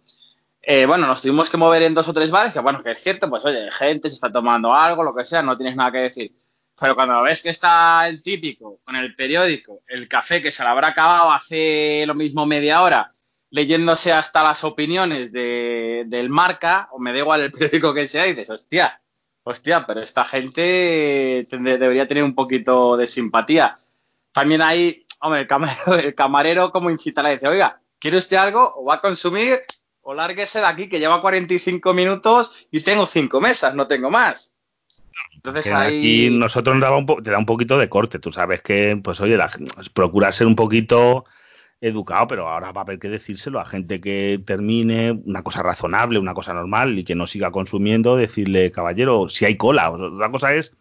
Eh, 0.60 0.84
bueno, 0.84 1.06
nos 1.06 1.22
tuvimos 1.22 1.48
que 1.48 1.56
mover 1.56 1.84
en 1.84 1.94
dos 1.94 2.06
o 2.06 2.12
tres 2.12 2.30
bares, 2.30 2.52
que 2.52 2.60
bueno, 2.60 2.82
que 2.82 2.90
es 2.90 3.02
cierto, 3.02 3.30
pues 3.30 3.46
oye, 3.46 3.70
gente 3.70 4.10
se 4.10 4.16
está 4.16 4.30
tomando 4.30 4.74
algo, 4.74 5.02
lo 5.02 5.14
que 5.14 5.24
sea, 5.24 5.40
no 5.40 5.56
tienes 5.56 5.74
nada 5.74 5.90
que 5.90 5.98
decir. 5.98 6.34
Pero 6.78 6.94
cuando 6.94 7.22
ves 7.22 7.40
que 7.40 7.48
está 7.48 8.06
el 8.08 8.22
típico 8.22 8.80
con 8.84 8.94
el 8.94 9.14
periódico, 9.14 9.80
el 9.86 10.06
café 10.06 10.42
que 10.42 10.52
se 10.52 10.64
lo 10.64 10.68
habrá 10.68 10.88
acabado 10.88 11.32
hace 11.32 12.04
lo 12.06 12.14
mismo 12.14 12.44
media 12.44 12.82
hora, 12.82 13.10
leyéndose 13.50 14.12
hasta 14.12 14.42
las 14.42 14.64
opiniones 14.64 15.32
de, 15.32 16.04
del 16.06 16.30
marca, 16.30 16.88
o 16.92 16.98
me 16.98 17.12
da 17.12 17.18
igual 17.18 17.40
el 17.40 17.50
periódico 17.52 17.94
que 17.94 18.06
sea, 18.06 18.26
y 18.26 18.30
dices, 18.30 18.50
hostia, 18.50 19.00
hostia, 19.42 19.86
pero 19.86 20.00
esta 20.02 20.24
gente 20.24 21.44
debería 21.50 22.06
tener 22.06 22.24
un 22.24 22.34
poquito 22.34 22.96
de 22.96 23.06
simpatía. 23.06 23.74
También 24.32 24.62
hay, 24.62 25.06
hombre, 25.20 25.40
el 25.40 25.46
camarero, 25.46 25.94
el 25.98 26.14
camarero 26.14 26.72
como 26.72 26.90
incita 26.90 27.26
a 27.26 27.30
decir, 27.30 27.48
oiga, 27.48 27.80
¿quiere 27.98 28.18
usted 28.18 28.36
algo? 28.36 28.74
¿O 28.76 28.84
va 28.84 28.94
a 28.94 29.00
consumir? 29.00 29.60
O 30.02 30.14
lárguese 30.14 30.60
de 30.60 30.66
aquí, 30.66 30.88
que 30.88 30.98
lleva 30.98 31.20
45 31.20 31.92
minutos 31.92 32.66
y 32.70 32.80
tengo 32.80 33.06
cinco 33.06 33.40
mesas, 33.40 33.74
no 33.74 33.86
tengo 33.86 34.10
más. 34.10 34.52
Entonces 35.34 35.72
aquí 35.72 36.30
nosotros 36.30 36.76
nos 36.76 36.82
daba 36.82 36.96
un 36.96 37.06
te 37.22 37.30
da 37.30 37.38
un 37.38 37.46
poquito 37.46 37.78
de 37.78 37.88
corte. 37.88 38.18
Tú 38.18 38.32
sabes 38.32 38.60
que, 38.60 38.98
pues 39.02 39.20
oye, 39.20 39.36
la, 39.36 39.50
procura 39.92 40.32
ser 40.32 40.46
un 40.46 40.56
poquito 40.56 41.24
educado, 41.80 42.26
pero 42.28 42.48
ahora 42.48 42.72
va 42.72 42.80
a 42.80 42.84
haber 42.84 42.98
que 42.98 43.08
decírselo 43.08 43.60
a 43.60 43.64
gente 43.64 44.00
que 44.00 44.40
termine 44.44 45.12
una 45.12 45.42
cosa 45.42 45.62
razonable, 45.62 46.18
una 46.18 46.34
cosa 46.34 46.52
normal 46.52 46.98
y 46.98 47.04
que 47.04 47.14
no 47.14 47.26
siga 47.26 47.50
consumiendo, 47.50 48.16
decirle, 48.16 48.72
caballero, 48.72 49.28
si 49.28 49.44
hay 49.44 49.56
cola. 49.56 49.90
Otra 49.90 50.30
cosa 50.30 50.54
es 50.54 50.74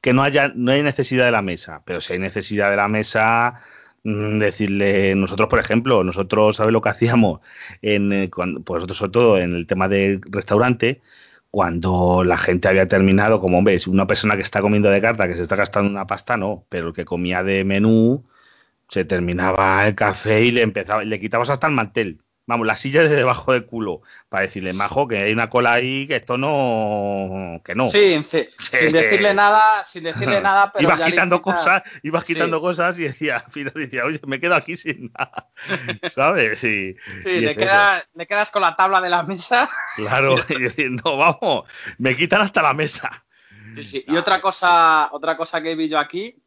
que 0.00 0.12
no 0.12 0.22
haya, 0.22 0.52
no 0.54 0.72
hay 0.72 0.82
necesidad 0.82 1.24
de 1.26 1.30
la 1.32 1.42
mesa, 1.42 1.82
pero 1.86 2.00
si 2.00 2.14
hay 2.14 2.18
necesidad 2.18 2.70
de 2.70 2.76
la 2.76 2.88
mesa, 2.88 3.62
mm, 4.04 4.38
decirle, 4.38 5.14
nosotros, 5.14 5.48
por 5.48 5.58
ejemplo, 5.60 6.04
nosotros, 6.04 6.56
¿sabes 6.56 6.72
lo 6.72 6.82
que 6.82 6.90
hacíamos? 6.90 7.40
En, 7.82 8.12
eh, 8.12 8.30
cuando, 8.30 8.60
pues 8.62 8.78
nosotros, 8.78 8.98
sobre 8.98 9.12
todo 9.12 9.38
en 9.38 9.52
el 9.54 9.66
tema 9.66 9.88
del 9.88 10.20
restaurante, 10.30 11.02
cuando 11.50 12.24
la 12.24 12.36
gente 12.38 12.68
había 12.68 12.88
terminado, 12.88 13.40
como 13.40 13.62
ves, 13.62 13.86
una 13.86 14.06
persona 14.06 14.36
que 14.36 14.42
está 14.42 14.60
comiendo 14.62 14.90
de 14.90 15.00
carta, 15.00 15.28
que 15.28 15.34
se 15.34 15.42
está 15.42 15.56
gastando 15.56 15.90
una 15.90 16.06
pasta, 16.06 16.36
no, 16.36 16.64
pero 16.68 16.88
el 16.88 16.94
que 16.94 17.04
comía 17.04 17.42
de 17.42 17.64
menú, 17.64 18.24
se 18.92 19.06
terminaba 19.06 19.86
el 19.88 19.94
café 19.94 20.42
y 20.42 20.50
le 20.50 20.60
empezaba, 20.60 21.02
le 21.02 21.18
quitabas 21.18 21.48
hasta 21.48 21.66
el 21.66 21.72
mantel. 21.72 22.20
Vamos, 22.44 22.66
la 22.66 22.76
silla 22.76 23.02
de 23.02 23.16
debajo 23.16 23.52
del 23.52 23.64
culo, 23.64 24.02
para 24.28 24.42
decirle, 24.42 24.74
majo, 24.74 25.08
que 25.08 25.16
hay 25.16 25.32
una 25.32 25.48
cola 25.48 25.72
ahí, 25.72 26.06
que 26.06 26.16
esto 26.16 26.36
no, 26.36 27.62
que 27.64 27.74
no. 27.74 27.86
Sí, 27.86 28.22
sin 28.22 28.92
decirle 28.92 29.32
nada, 29.32 29.62
sin 29.84 30.04
decirle 30.04 30.40
nada, 30.42 30.70
pero 30.72 30.88
ibas 30.88 31.00
quitando 31.00 31.40
cosas, 31.40 31.82
ibas 32.02 32.24
quitando 32.24 32.60
cosas 32.60 32.98
y 32.98 33.04
decía, 33.04 33.36
al 33.36 33.50
final 33.50 33.72
decía, 33.74 34.04
oye, 34.04 34.20
me 34.26 34.40
quedo 34.40 34.56
aquí 34.56 34.76
sin 34.76 35.10
nada, 35.18 35.48
¿sabes? 36.10 36.58
Sí, 36.58 36.94
sí 37.22 37.40
le, 37.40 37.54
le, 37.54 38.26
quedas 38.26 38.50
con 38.50 38.60
la 38.60 38.76
tabla 38.76 39.00
de 39.00 39.08
la 39.08 39.22
mesa. 39.22 39.70
Claro, 39.96 40.34
y 40.50 40.64
diciendo, 40.64 41.16
vamos, 41.16 41.64
me 41.96 42.14
quitan 42.14 42.42
hasta 42.42 42.60
la 42.60 42.74
mesa. 42.74 43.24
Sí, 43.74 43.86
sí. 43.86 44.04
Y 44.06 44.16
otra 44.16 44.42
cosa, 44.42 45.08
otra 45.12 45.36
cosa 45.38 45.62
que 45.62 45.76
vi 45.76 45.88
yo 45.88 45.98
aquí, 45.98 46.41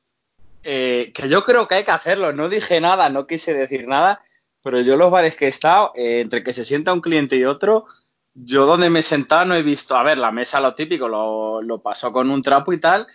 eh, 0.66 1.12
que 1.14 1.30
yo 1.30 1.44
creo 1.44 1.68
que 1.68 1.76
hay 1.76 1.84
que 1.84 1.92
hacerlo. 1.92 2.34
No 2.34 2.50
dije 2.50 2.82
nada, 2.82 3.10
no 3.10 3.28
quise 3.28 3.54
decir 3.54 3.88
nada, 3.88 4.22
pero 4.62 4.82
yo 4.82 4.98
los 4.98 5.12
bares 5.12 5.36
que 5.36 5.46
he 5.46 5.50
estado, 5.50 5.92
eh, 5.96 6.22
entre 6.22 6.44
que 6.44 6.54
se 6.54 6.66
sienta 6.66 6.94
un 6.94 7.02
cliente 7.02 7.36
y 7.36 7.46
otro, 7.46 7.86
yo 8.34 8.66
donde 8.66 8.90
me 8.90 9.00
he 9.00 9.04
sentado 9.04 9.46
no 9.46 9.56
he 9.56 9.64
visto, 9.64 9.96
a 9.96 10.04
ver, 10.04 10.18
la 10.18 10.32
mesa 10.32 10.60
lo 10.60 10.76
típico, 10.76 11.08
lo, 11.08 11.62
lo 11.62 11.82
pasó 11.82 12.12
con 12.12 12.30
un 12.30 12.42
trapo 12.42 12.74
y 12.74 12.80
tal, 12.80 13.08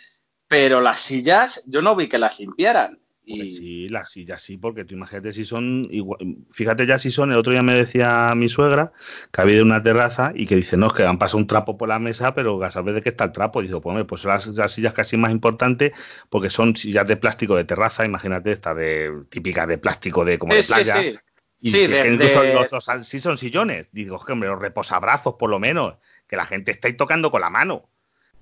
pero 0.49 0.81
las 0.81 1.01
sillas 1.01 1.63
yo 1.67 1.83
no 1.83 1.97
vi 1.97 2.09
que 2.09 2.19
las 2.19 2.39
limpiaran. 2.41 3.01
Y... 3.37 3.51
Sí, 3.51 3.89
las 3.89 4.11
sillas 4.11 4.43
sí, 4.43 4.57
porque 4.57 4.85
tú 4.85 4.95
imagínate 4.95 5.33
si 5.33 5.45
son, 5.45 5.89
igual, 5.91 6.19
fíjate 6.53 6.87
ya 6.87 6.99
si 6.99 7.11
son, 7.11 7.31
el 7.33 7.39
otro 7.39 7.53
día 7.53 7.63
me 7.63 7.75
decía 7.75 8.33
mi 8.35 8.49
suegra 8.49 8.93
que 9.33 9.41
ha 9.41 9.45
habido 9.45 9.63
una 9.63 9.83
terraza 9.83 10.33
y 10.35 10.47
que 10.47 10.57
dice, 10.57 10.77
no, 10.77 10.89
es 10.89 10.93
que 10.93 11.05
han 11.05 11.19
pasado 11.19 11.39
un 11.39 11.47
trapo 11.47 11.77
por 11.77 11.89
la 11.89 11.99
mesa, 11.99 12.35
pero 12.35 12.63
a 12.63 12.71
saber 12.71 12.95
de 12.95 13.03
qué 13.03 13.11
está 13.11 13.25
el 13.25 13.33
trapo. 13.33 13.61
Y 13.61 13.67
dice, 13.67 13.81
pues, 13.81 14.05
pues 14.07 14.25
las, 14.25 14.47
las, 14.49 14.73
sillas 14.73 14.93
casi 14.93 15.17
más 15.17 15.31
importantes 15.31 15.93
porque 16.29 16.51
son 16.51 16.77
sillas 16.77 17.07
de 17.07 17.17
plástico 17.17 17.57
de 17.57 17.65
terraza, 17.65 18.05
imagínate, 18.05 18.53
esta 18.53 18.75
de 18.75 19.25
típica 19.29 19.67
de 19.67 19.79
plástico 19.79 20.25
de 20.25 20.39
como 20.39 20.55
de 20.55 20.63
playa. 20.63 21.03
Sí, 21.03 21.15
sí. 21.61 21.71
sí, 21.71 21.87
de, 21.87 22.13
incluso 22.13 22.79
Los, 22.79 23.07
sí 23.07 23.21
son 23.21 23.39
sillones. 23.39 23.87
Digo, 23.93 24.23
que 24.25 24.33
hombre, 24.33 24.49
los 24.49 24.61
reposabrazos 24.61 25.35
por 25.39 25.51
lo 25.51 25.59
menos, 25.59 25.95
que 26.27 26.37
la 26.37 26.47
gente 26.47 26.71
está 26.71 26.89
ahí 26.89 26.95
tocando 26.95 27.31
con 27.31 27.41
la 27.41 27.51
mano. 27.51 27.89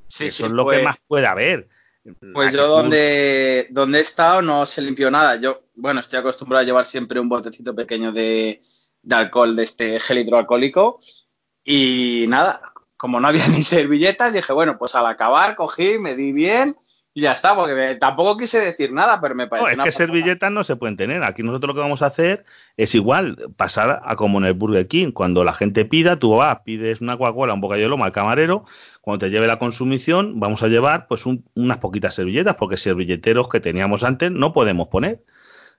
Sí, 0.07 0.27
Eso 0.27 0.47
es 0.47 0.53
lo 0.53 0.65
que 0.65 0.77
pues 0.77 0.85
más 0.85 0.97
puede 1.07 1.27
haber. 1.27 1.69
Pues 2.33 2.53
yo 2.53 2.67
donde, 2.67 3.67
donde 3.71 3.99
he 3.99 4.03
estado 4.03 4.43
no 4.43 4.67
se 4.67 4.83
limpió 4.83 5.11
nada. 5.11 5.37
Yo, 5.37 5.61
bueno, 5.75 6.01
estoy 6.01 6.19
acostumbrado 6.19 6.63
a 6.63 6.67
llevar 6.67 6.85
siempre 6.85 7.21
un 7.21 7.29
botecito 7.29 7.75
pequeño 7.75 8.13
de, 8.13 8.61
alcohol, 9.11 9.57
de 9.57 9.65
este 9.65 10.01
gel 10.01 10.19
hidroalcohólico. 10.19 10.99
Y 11.65 12.27
nada, 12.29 12.61
como 12.97 13.21
no 13.21 13.29
había 13.29 13.47
ni 13.49 13.63
servilletas, 13.63 14.33
dije, 14.33 14.53
bueno, 14.53 14.79
pues 14.79 14.95
al 14.95 15.07
acabar 15.07 15.57
cogí, 15.57 15.99
me 15.99 16.15
di 16.15 16.33
bien 16.33 16.77
y 17.19 17.23
ya 17.23 17.33
está, 17.33 17.57
porque 17.57 17.97
tampoco 17.97 18.37
quise 18.37 18.61
decir 18.61 18.93
nada, 18.93 19.21
pero 19.21 19.35
me 19.35 19.49
parece. 19.49 19.75
No, 19.75 19.83
es 19.83 19.87
que 19.87 19.91
servilletas 19.91 20.53
no 20.53 20.63
se 20.63 20.77
pueden 20.77 20.97
tener. 20.97 21.25
Aquí 21.25 21.43
nosotros 21.43 21.71
lo 21.71 21.75
que 21.75 21.81
vamos 21.81 22.01
a 22.01 22.07
hacer 22.07 22.45
es 22.77 22.95
igual, 22.95 23.51
pasar 23.57 24.03
a 24.05 24.15
como 24.15 24.39
en 24.39 24.45
el 24.45 24.53
Burger 24.53 24.87
King. 24.87 25.11
Cuando 25.11 25.43
la 25.43 25.53
gente 25.53 25.85
pida, 25.85 26.21
tú 26.21 26.37
vas, 26.37 26.61
pides 26.61 27.01
una 27.01 27.19
Coca-Cola, 27.19 27.55
un 27.55 27.61
bocadillo 27.61 27.87
de 27.87 27.91
loma 27.91 28.07
al 28.07 28.13
camarero, 28.13 28.67
cuando 29.01 29.27
te 29.27 29.31
lleve 29.33 29.49
la 29.49 29.59
consumición, 29.59 30.39
vamos 30.39 30.63
a 30.63 30.69
llevar 30.69 31.09
pues 31.09 31.25
unas 31.27 31.79
poquitas 31.79 32.15
servilletas, 32.15 32.55
porque 32.55 32.77
servilleteros 32.77 33.49
que 33.49 33.59
teníamos 33.59 34.05
antes 34.05 34.31
no 34.31 34.53
podemos 34.53 34.87
poner. 34.87 35.25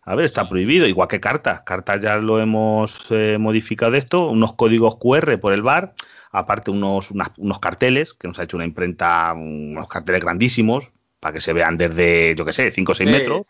A 0.02 0.16
ver, 0.16 0.26
está 0.26 0.50
prohibido, 0.50 0.88
igual 0.88 1.08
que 1.08 1.22
cartas. 1.22 1.62
Cartas 1.62 2.02
ya 2.02 2.18
lo 2.18 2.42
hemos 2.42 3.08
eh, 3.12 3.38
modificado 3.40 3.96
esto, 3.96 4.28
unos 4.30 4.56
códigos 4.56 4.98
QR 4.98 5.40
por 5.40 5.54
el 5.54 5.62
bar, 5.62 5.94
aparte 6.32 6.70
unos, 6.70 7.12
unos 7.12 7.60
carteles, 7.60 8.14
que 8.14 8.28
nos 8.28 8.40
ha 8.40 8.44
hecho 8.44 8.58
una 8.58 8.66
imprenta, 8.66 9.32
unos 9.34 9.88
carteles 9.88 10.22
grandísimos, 10.22 10.92
para 11.20 11.34
que 11.34 11.42
se 11.42 11.54
vean 11.54 11.78
desde, 11.78 12.36
yo 12.36 12.46
qué 12.46 12.54
sé, 12.54 12.72
5 12.72 12.92
o 12.92 12.96
6 12.96 13.10
metros, 13.10 13.48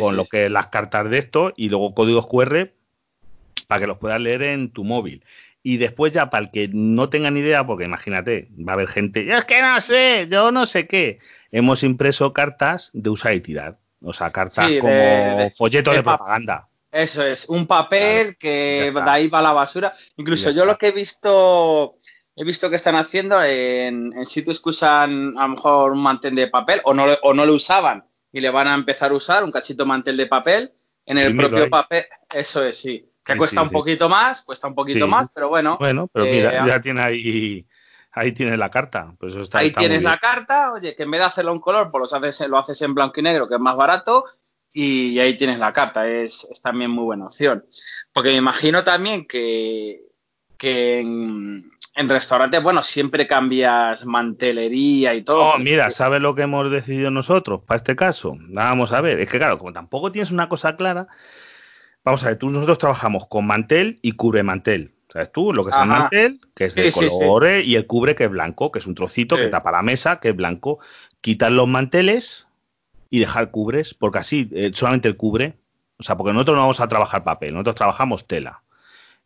con 0.00 0.16
lo 0.16 0.24
que 0.24 0.48
las 0.48 0.68
cartas 0.68 1.08
de 1.08 1.18
esto, 1.18 1.52
y 1.56 1.68
luego 1.68 1.94
códigos 1.94 2.26
QR 2.26 2.70
para 3.66 3.80
que 3.80 3.86
los 3.86 3.98
puedas 3.98 4.20
leer 4.20 4.42
en 4.42 4.70
tu 4.70 4.84
móvil. 4.84 5.24
Y 5.62 5.78
después 5.78 6.12
ya 6.12 6.28
para 6.28 6.44
el 6.44 6.50
que 6.50 6.68
no 6.70 7.08
tenga 7.08 7.30
ni 7.30 7.40
idea, 7.40 7.66
porque 7.66 7.84
imagínate, 7.84 8.48
va 8.56 8.72
a 8.72 8.74
haber 8.74 8.88
gente, 8.88 9.32
es 9.32 9.44
que 9.44 9.62
no 9.62 9.80
sé, 9.80 10.28
yo 10.30 10.52
no 10.52 10.66
sé 10.66 10.86
qué. 10.86 11.20
Hemos 11.52 11.82
impreso 11.82 12.32
cartas 12.32 12.90
de 12.92 13.10
usar 13.10 13.34
y 13.34 13.40
tirar. 13.40 13.78
O 14.02 14.12
sea, 14.12 14.30
cartas 14.30 14.70
como 14.80 15.50
folletos 15.50 15.94
de, 15.94 16.02
propaganda. 16.02 16.68
Eso 16.92 17.24
es, 17.24 17.48
un 17.48 17.66
papel 17.66 18.36
que 18.38 18.92
de 18.94 19.10
ahí 19.10 19.28
va 19.28 19.40
la 19.40 19.52
basura. 19.52 19.92
Incluso 20.16 20.50
yo 20.50 20.64
lo 20.64 20.76
que 20.76 20.88
he 20.88 20.92
visto, 20.92 21.96
he 22.36 22.44
visto 22.44 22.68
que 22.68 22.76
están 22.76 22.96
haciendo 22.96 23.42
en, 23.42 24.12
sitios 24.24 24.60
que 24.60 24.70
usan 24.70 25.36
a 25.38 25.42
lo 25.42 25.48
mejor 25.50 25.92
un 25.92 26.02
mantel 26.02 26.34
de 26.34 26.48
papel 26.48 26.80
o 26.84 26.94
no, 26.94 27.06
o 27.22 27.34
no 27.34 27.46
lo 27.46 27.54
usaban 27.54 28.04
y 28.32 28.40
le 28.40 28.50
van 28.50 28.68
a 28.68 28.74
empezar 28.74 29.12
a 29.12 29.14
usar 29.14 29.44
un 29.44 29.52
cachito 29.52 29.86
mantel 29.86 30.16
de 30.16 30.26
papel 30.26 30.72
en 31.06 31.18
el 31.18 31.36
propio 31.36 31.70
papel. 31.70 32.04
Eso 32.32 32.64
es, 32.64 32.80
sí. 32.80 33.08
Que 33.24 33.36
cuesta 33.36 33.62
un 33.62 33.70
poquito 33.70 34.08
más, 34.08 34.42
cuesta 34.42 34.68
un 34.68 34.74
poquito 34.74 35.06
más, 35.06 35.28
pero 35.32 35.48
bueno. 35.48 35.76
Bueno, 35.78 36.08
pero 36.12 36.26
mira, 36.26 36.58
eh, 36.58 36.62
ya 36.66 36.80
tiene 36.80 37.02
ahí, 37.02 37.66
ahí 38.12 38.32
tienes 38.32 38.58
la 38.58 38.70
carta. 38.70 39.14
Pues 39.18 39.34
está, 39.34 39.58
ahí 39.58 39.70
tienes 39.70 40.02
la 40.02 40.18
carta, 40.18 40.72
oye, 40.72 40.94
que 40.94 41.04
en 41.04 41.10
vez 41.10 41.20
de 41.20 41.26
hacerlo 41.26 41.52
en 41.52 41.60
color, 41.60 41.90
pues 41.90 42.10
lo 42.10 42.18
haces, 42.18 42.48
lo 42.48 42.58
haces 42.58 42.82
en 42.82 42.94
blanco 42.94 43.20
y 43.20 43.22
negro, 43.22 43.48
que 43.48 43.54
es 43.54 43.60
más 43.60 43.76
barato, 43.76 44.24
y 44.72 45.18
ahí 45.20 45.36
tienes 45.36 45.58
la 45.58 45.72
carta. 45.72 46.06
Es, 46.06 46.46
es 46.50 46.60
también 46.60 46.90
muy 46.90 47.04
buena 47.04 47.26
opción. 47.26 47.64
Porque 48.12 48.30
me 48.30 48.36
imagino 48.36 48.84
también 48.84 49.26
que, 49.26 50.02
que 50.58 51.00
en, 51.00 51.70
en 51.94 52.08
restaurantes, 52.08 52.62
bueno, 52.62 52.82
siempre 52.82 53.26
cambias 53.26 54.04
mantelería 54.06 55.14
y 55.14 55.22
todo. 55.22 55.54
Oh, 55.54 55.58
mira, 55.58 55.90
¿sabes 55.90 56.20
lo 56.20 56.34
que 56.34 56.42
hemos 56.42 56.70
decidido 56.70 57.10
nosotros 57.10 57.62
para 57.66 57.76
este 57.76 57.94
caso? 57.94 58.36
Vamos 58.38 58.92
a 58.92 59.00
ver, 59.00 59.20
es 59.20 59.28
que 59.28 59.38
claro, 59.38 59.58
como 59.58 59.72
tampoco 59.72 60.10
tienes 60.10 60.30
una 60.30 60.48
cosa 60.48 60.76
clara, 60.76 61.08
Vamos 62.04 62.22
a 62.22 62.28
ver, 62.28 62.38
tú 62.38 62.50
nosotros 62.50 62.78
trabajamos 62.78 63.26
con 63.26 63.46
mantel 63.46 63.98
y 64.02 64.12
cubre 64.12 64.42
mantel. 64.42 64.92
¿Sabes 65.10 65.32
tú? 65.32 65.52
Lo 65.52 65.64
que 65.64 65.70
es 65.70 65.76
el 65.76 65.88
mantel, 65.88 66.40
que 66.54 66.64
es 66.64 66.74
de 66.74 66.92
color, 66.92 67.60
y 67.64 67.76
el 67.76 67.86
cubre, 67.86 68.14
que 68.14 68.24
es 68.24 68.30
blanco, 68.30 68.70
que 68.70 68.80
es 68.80 68.86
un 68.86 68.94
trocito 68.94 69.36
que 69.36 69.48
tapa 69.48 69.70
la 69.70 69.82
mesa, 69.82 70.20
que 70.20 70.30
es 70.30 70.36
blanco. 70.36 70.80
Quitar 71.20 71.52
los 71.52 71.68
manteles 71.68 72.46
y 73.10 73.20
dejar 73.20 73.50
cubres, 73.50 73.94
porque 73.94 74.18
así 74.18 74.50
eh, 74.52 74.72
solamente 74.74 75.08
el 75.08 75.16
cubre. 75.16 75.54
O 75.98 76.02
sea, 76.02 76.16
porque 76.16 76.32
nosotros 76.32 76.56
no 76.56 76.62
vamos 76.62 76.80
a 76.80 76.88
trabajar 76.88 77.24
papel, 77.24 77.54
nosotros 77.54 77.76
trabajamos 77.76 78.26
tela. 78.26 78.63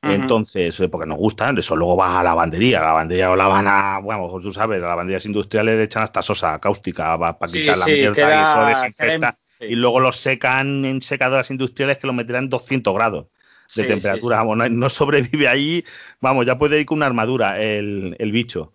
Entonces, 0.00 0.80
porque 0.90 1.08
nos 1.08 1.18
gusta, 1.18 1.52
eso 1.56 1.74
luego 1.74 1.96
va 1.96 2.12
a 2.12 2.22
la 2.22 2.30
lavandería. 2.30 2.80
La 2.80 2.86
lavandería 2.86 3.30
o 3.30 3.36
la 3.36 3.48
van 3.48 3.66
a, 3.66 3.98
bueno, 3.98 4.28
tú 4.40 4.52
sabes, 4.52 4.80
las 4.80 4.88
lavanderías 4.88 5.26
industriales 5.26 5.76
le 5.76 5.84
echan 5.84 6.04
hasta 6.04 6.22
sosa 6.22 6.58
cáustica 6.60 7.18
para, 7.18 7.36
quitar 7.50 7.76
la 7.78 7.86
mierda 7.86 8.68
y 8.68 8.76
eso 8.76 8.80
desinfecta 8.80 9.36
y 9.60 9.74
luego 9.74 10.00
los 10.00 10.16
secan 10.16 10.84
en 10.84 11.02
secadoras 11.02 11.50
industriales 11.50 11.98
que 11.98 12.06
lo 12.06 12.12
meterán 12.12 12.48
200 12.48 12.94
grados 12.94 13.26
de 13.74 13.84
temperatura. 13.84 14.38
Vamos, 14.38 14.70
no, 14.70 14.90
sobrevive 14.90 15.48
ahí, 15.48 15.84
vamos, 16.20 16.46
ya 16.46 16.58
puede 16.58 16.80
ir 16.80 16.86
con 16.86 16.98
una 16.98 17.06
armadura 17.06 17.60
el, 17.60 18.30
bicho. 18.32 18.72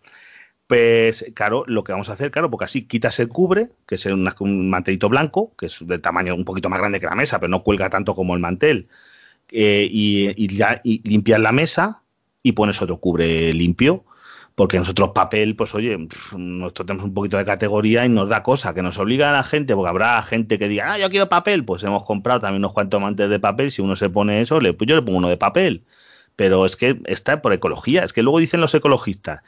Pues 0.68 1.26
claro, 1.34 1.64
lo 1.68 1.84
que 1.84 1.92
vamos 1.92 2.10
a 2.10 2.14
hacer, 2.14 2.32
claro, 2.32 2.50
porque 2.50 2.66
así 2.66 2.88
quitas 2.88 3.20
el 3.20 3.28
cubre, 3.28 3.70
que 3.88 3.96
es 3.96 4.06
un, 4.06 4.70
mantelito 4.70 5.10
blanco, 5.10 5.54
que 5.58 5.68
es 5.68 5.78
de 5.86 6.00
tamaño 6.00 6.36
un 6.36 6.46
poquito 6.46 6.70
más 6.70 6.80
grande 6.80 7.00
que 7.00 7.06
la 7.06 7.16
mesa, 7.16 7.40
pero 7.40 7.50
no 7.50 7.64
cuelga 7.64 7.90
tanto 7.90 8.16
como 8.16 8.34
el 8.34 8.40
mantel, 8.40 8.88
eh, 9.54 9.88
y, 9.90 10.34
y 10.36 11.02
limpias 11.08 11.40
la 11.40 11.52
mesa 11.54 12.02
y 12.42 12.52
pones 12.52 12.82
otro 12.82 12.98
cubre 12.98 13.54
limpio. 13.54 14.04
Porque 14.56 14.78
nosotros 14.78 15.14
papel, 15.16 15.56
pues 15.56 15.74
oye, 15.74 15.98
nosotros 16.38 16.86
tenemos 16.86 17.06
un 17.06 17.16
poquito 17.16 17.38
de 17.38 17.46
categoría 17.46 18.06
y 18.06 18.10
nos 18.10 18.30
da 18.30 18.44
cosa, 18.44 18.76
que 18.76 18.84
nos 18.84 19.00
obliga 19.00 19.32
a 19.32 19.34
la 19.34 19.44
gente, 19.44 19.74
porque 19.74 19.90
habrá 19.90 20.22
gente 20.22 20.60
que 20.60 20.68
diga, 20.68 20.94
ah, 20.94 21.00
yo 21.00 21.10
quiero 21.10 21.28
papel, 21.28 21.66
pues 21.66 21.82
hemos 21.82 22.04
comprado 22.04 22.42
también 22.42 22.62
unos 22.62 22.72
cuantos 22.72 23.02
mantes 23.02 23.32
de 23.32 23.40
papel, 23.40 23.72
si 23.72 23.82
uno 23.82 23.96
se 23.96 24.12
pone 24.12 24.42
eso, 24.42 24.60
le, 24.60 24.74
pues 24.74 24.88
yo 24.88 24.96
le 24.96 25.02
pongo 25.02 25.18
uno 25.18 25.30
de 25.30 25.38
papel, 25.38 25.86
pero 26.36 26.68
es 26.68 26.76
que 26.76 27.02
está 27.06 27.42
por 27.42 27.52
ecología, 27.52 28.04
es 28.04 28.14
que 28.14 28.22
luego 28.22 28.38
dicen 28.38 28.62
los 28.62 28.76
ecologistas, 28.76 29.42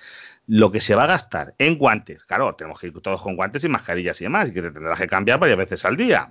lo 0.47 0.71
que 0.71 0.81
se 0.81 0.95
va 0.95 1.03
a 1.03 1.07
gastar 1.07 1.53
en 1.59 1.77
guantes, 1.77 2.23
claro, 2.23 2.55
tenemos 2.55 2.79
que 2.79 2.87
ir 2.87 2.99
todos 2.99 3.21
con 3.21 3.35
guantes 3.35 3.63
y 3.63 3.69
mascarillas 3.69 4.19
y 4.21 4.23
demás, 4.23 4.49
y 4.49 4.53
que 4.53 4.63
te 4.63 4.71
tendrás 4.71 4.99
que 4.99 5.05
cambiar 5.05 5.37
varias 5.37 5.59
veces 5.59 5.85
al 5.85 5.97
día, 5.97 6.29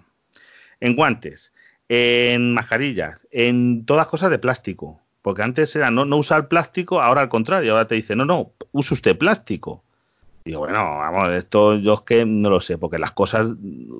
en 0.80 0.96
guantes, 0.96 1.52
en 1.88 2.54
mascarillas, 2.54 3.26
en 3.30 3.84
todas 3.84 4.06
cosas 4.06 4.30
de 4.30 4.38
plástico, 4.38 5.00
porque 5.22 5.42
antes 5.42 5.74
era 5.76 5.90
no, 5.90 6.04
no 6.04 6.16
usar 6.16 6.48
plástico, 6.48 7.00
ahora 7.00 7.22
al 7.22 7.28
contrario, 7.28 7.72
ahora 7.72 7.86
te 7.86 7.94
dice, 7.94 8.16
no, 8.16 8.24
no, 8.24 8.52
use 8.72 8.94
usted 8.94 9.16
plástico. 9.16 9.82
Y 10.44 10.50
digo, 10.50 10.60
bueno, 10.60 10.98
vamos, 10.98 11.30
esto 11.32 11.76
yo 11.76 11.94
es 11.94 12.00
que 12.02 12.24
no 12.26 12.50
lo 12.50 12.60
sé, 12.60 12.76
porque 12.76 12.98
las 12.98 13.12
cosas, 13.12 13.48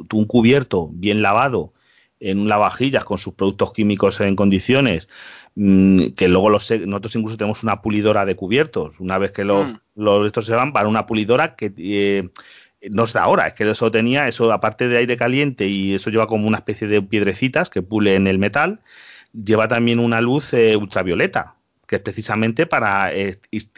tú 0.08 0.18
un 0.18 0.26
cubierto 0.26 0.90
bien 0.92 1.22
lavado 1.22 1.72
en 2.20 2.40
un 2.40 2.48
lavavajillas 2.48 3.04
con 3.04 3.18
sus 3.18 3.34
productos 3.34 3.72
químicos 3.72 4.20
en 4.20 4.36
condiciones, 4.36 5.08
mm, 5.56 6.08
que 6.08 6.28
luego 6.28 6.50
los, 6.50 6.70
nosotros 6.70 7.16
incluso 7.16 7.36
tenemos 7.36 7.62
una 7.62 7.82
pulidora 7.82 8.24
de 8.24 8.36
cubiertos. 8.36 9.00
Una 9.00 9.18
vez 9.18 9.32
que 9.32 9.44
los, 9.44 9.66
mm. 9.66 9.78
los 9.96 10.26
estos 10.26 10.46
se 10.46 10.54
van 10.54 10.72
para 10.72 10.88
una 10.88 11.06
pulidora 11.06 11.54
que 11.56 11.72
eh, 11.76 12.28
no 12.90 13.04
es 13.04 13.12
de 13.12 13.18
ahora, 13.18 13.46
es 13.46 13.52
que 13.54 13.68
eso 13.68 13.90
tenía, 13.90 14.28
eso 14.28 14.52
aparte 14.52 14.88
de 14.88 14.98
aire 14.98 15.16
caliente 15.16 15.66
y 15.66 15.94
eso 15.94 16.10
lleva 16.10 16.26
como 16.26 16.46
una 16.46 16.58
especie 16.58 16.88
de 16.88 17.02
piedrecitas 17.02 17.70
que 17.70 17.82
pule 17.82 18.14
en 18.14 18.26
el 18.26 18.38
metal 18.38 18.80
lleva 19.34 19.68
también 19.68 19.98
una 19.98 20.20
luz 20.20 20.52
eh, 20.54 20.76
ultravioleta, 20.76 21.56
que 21.86 21.96
es 21.96 22.02
precisamente 22.02 22.66
para 22.66 23.12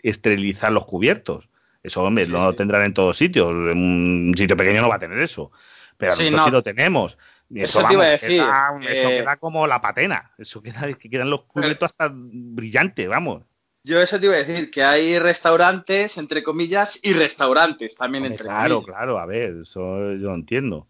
esterilizar 0.03 0.73
los 0.73 0.85
cubiertos. 0.85 1.49
Eso, 1.83 2.03
hombre, 2.03 2.27
no 2.27 2.39
lo 2.39 2.55
tendrán 2.55 2.83
en 2.83 2.95
todos 2.95 3.17
sitios. 3.17 3.51
En 3.51 3.79
un 3.79 4.35
sitio 4.37 4.57
pequeño 4.57 4.83
no 4.83 4.89
va 4.89 4.97
a 4.97 5.01
tener 5.01 5.19
eso. 5.21 5.53
Pero 5.97 6.13
nosotros 6.13 6.45
sí 6.45 6.51
lo 6.51 6.63
tenemos. 6.63 7.17
Eso, 7.55 7.87
te 7.87 7.95
iba 7.95 8.05
a 8.05 8.09
decir. 8.09 8.43
Eso 8.91 9.09
queda 9.09 9.37
como 9.37 9.67
la 9.67 9.81
patena. 9.81 10.33
Eso 10.37 10.61
queda, 10.63 10.93
que 10.95 11.09
quedan 11.09 11.31
los 11.31 11.43
cubiertos 11.45 11.91
hasta 11.91 12.11
brillantes, 12.13 13.09
vamos. 13.09 13.45
Yo 13.87 14.01
eso 14.01 14.19
te 14.19 14.27
iba 14.27 14.35
a 14.35 14.39
decir, 14.39 14.69
que 14.69 14.83
hay 14.83 15.17
restaurantes, 15.21 16.19
entre 16.19 16.43
comillas, 16.43 16.99
y 17.05 17.13
restaurantes 17.13 17.95
también, 17.95 18.25
entre 18.25 18.47
claro, 18.47 18.83
Claro, 18.83 18.97
claro, 18.97 19.19
a 19.21 19.27
ver, 19.27 19.59
eso 19.63 20.13
yo 20.15 20.35
entiendo. 20.35 20.89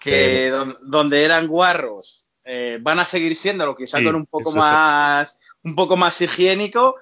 Que 0.00 0.50
donde 0.80 1.24
eran 1.24 1.46
guarros 1.46 2.26
eh, 2.44 2.78
van 2.80 3.00
a 3.00 3.04
seguir 3.04 3.36
siendo 3.36 3.66
lo 3.66 3.76
que 3.76 3.84
con 3.86 4.16
un 4.16 4.26
poco 4.26 4.52
más 4.52 5.38
un 5.62 5.76
poco 5.76 5.96
más 5.96 6.20
higiénico 6.22 6.96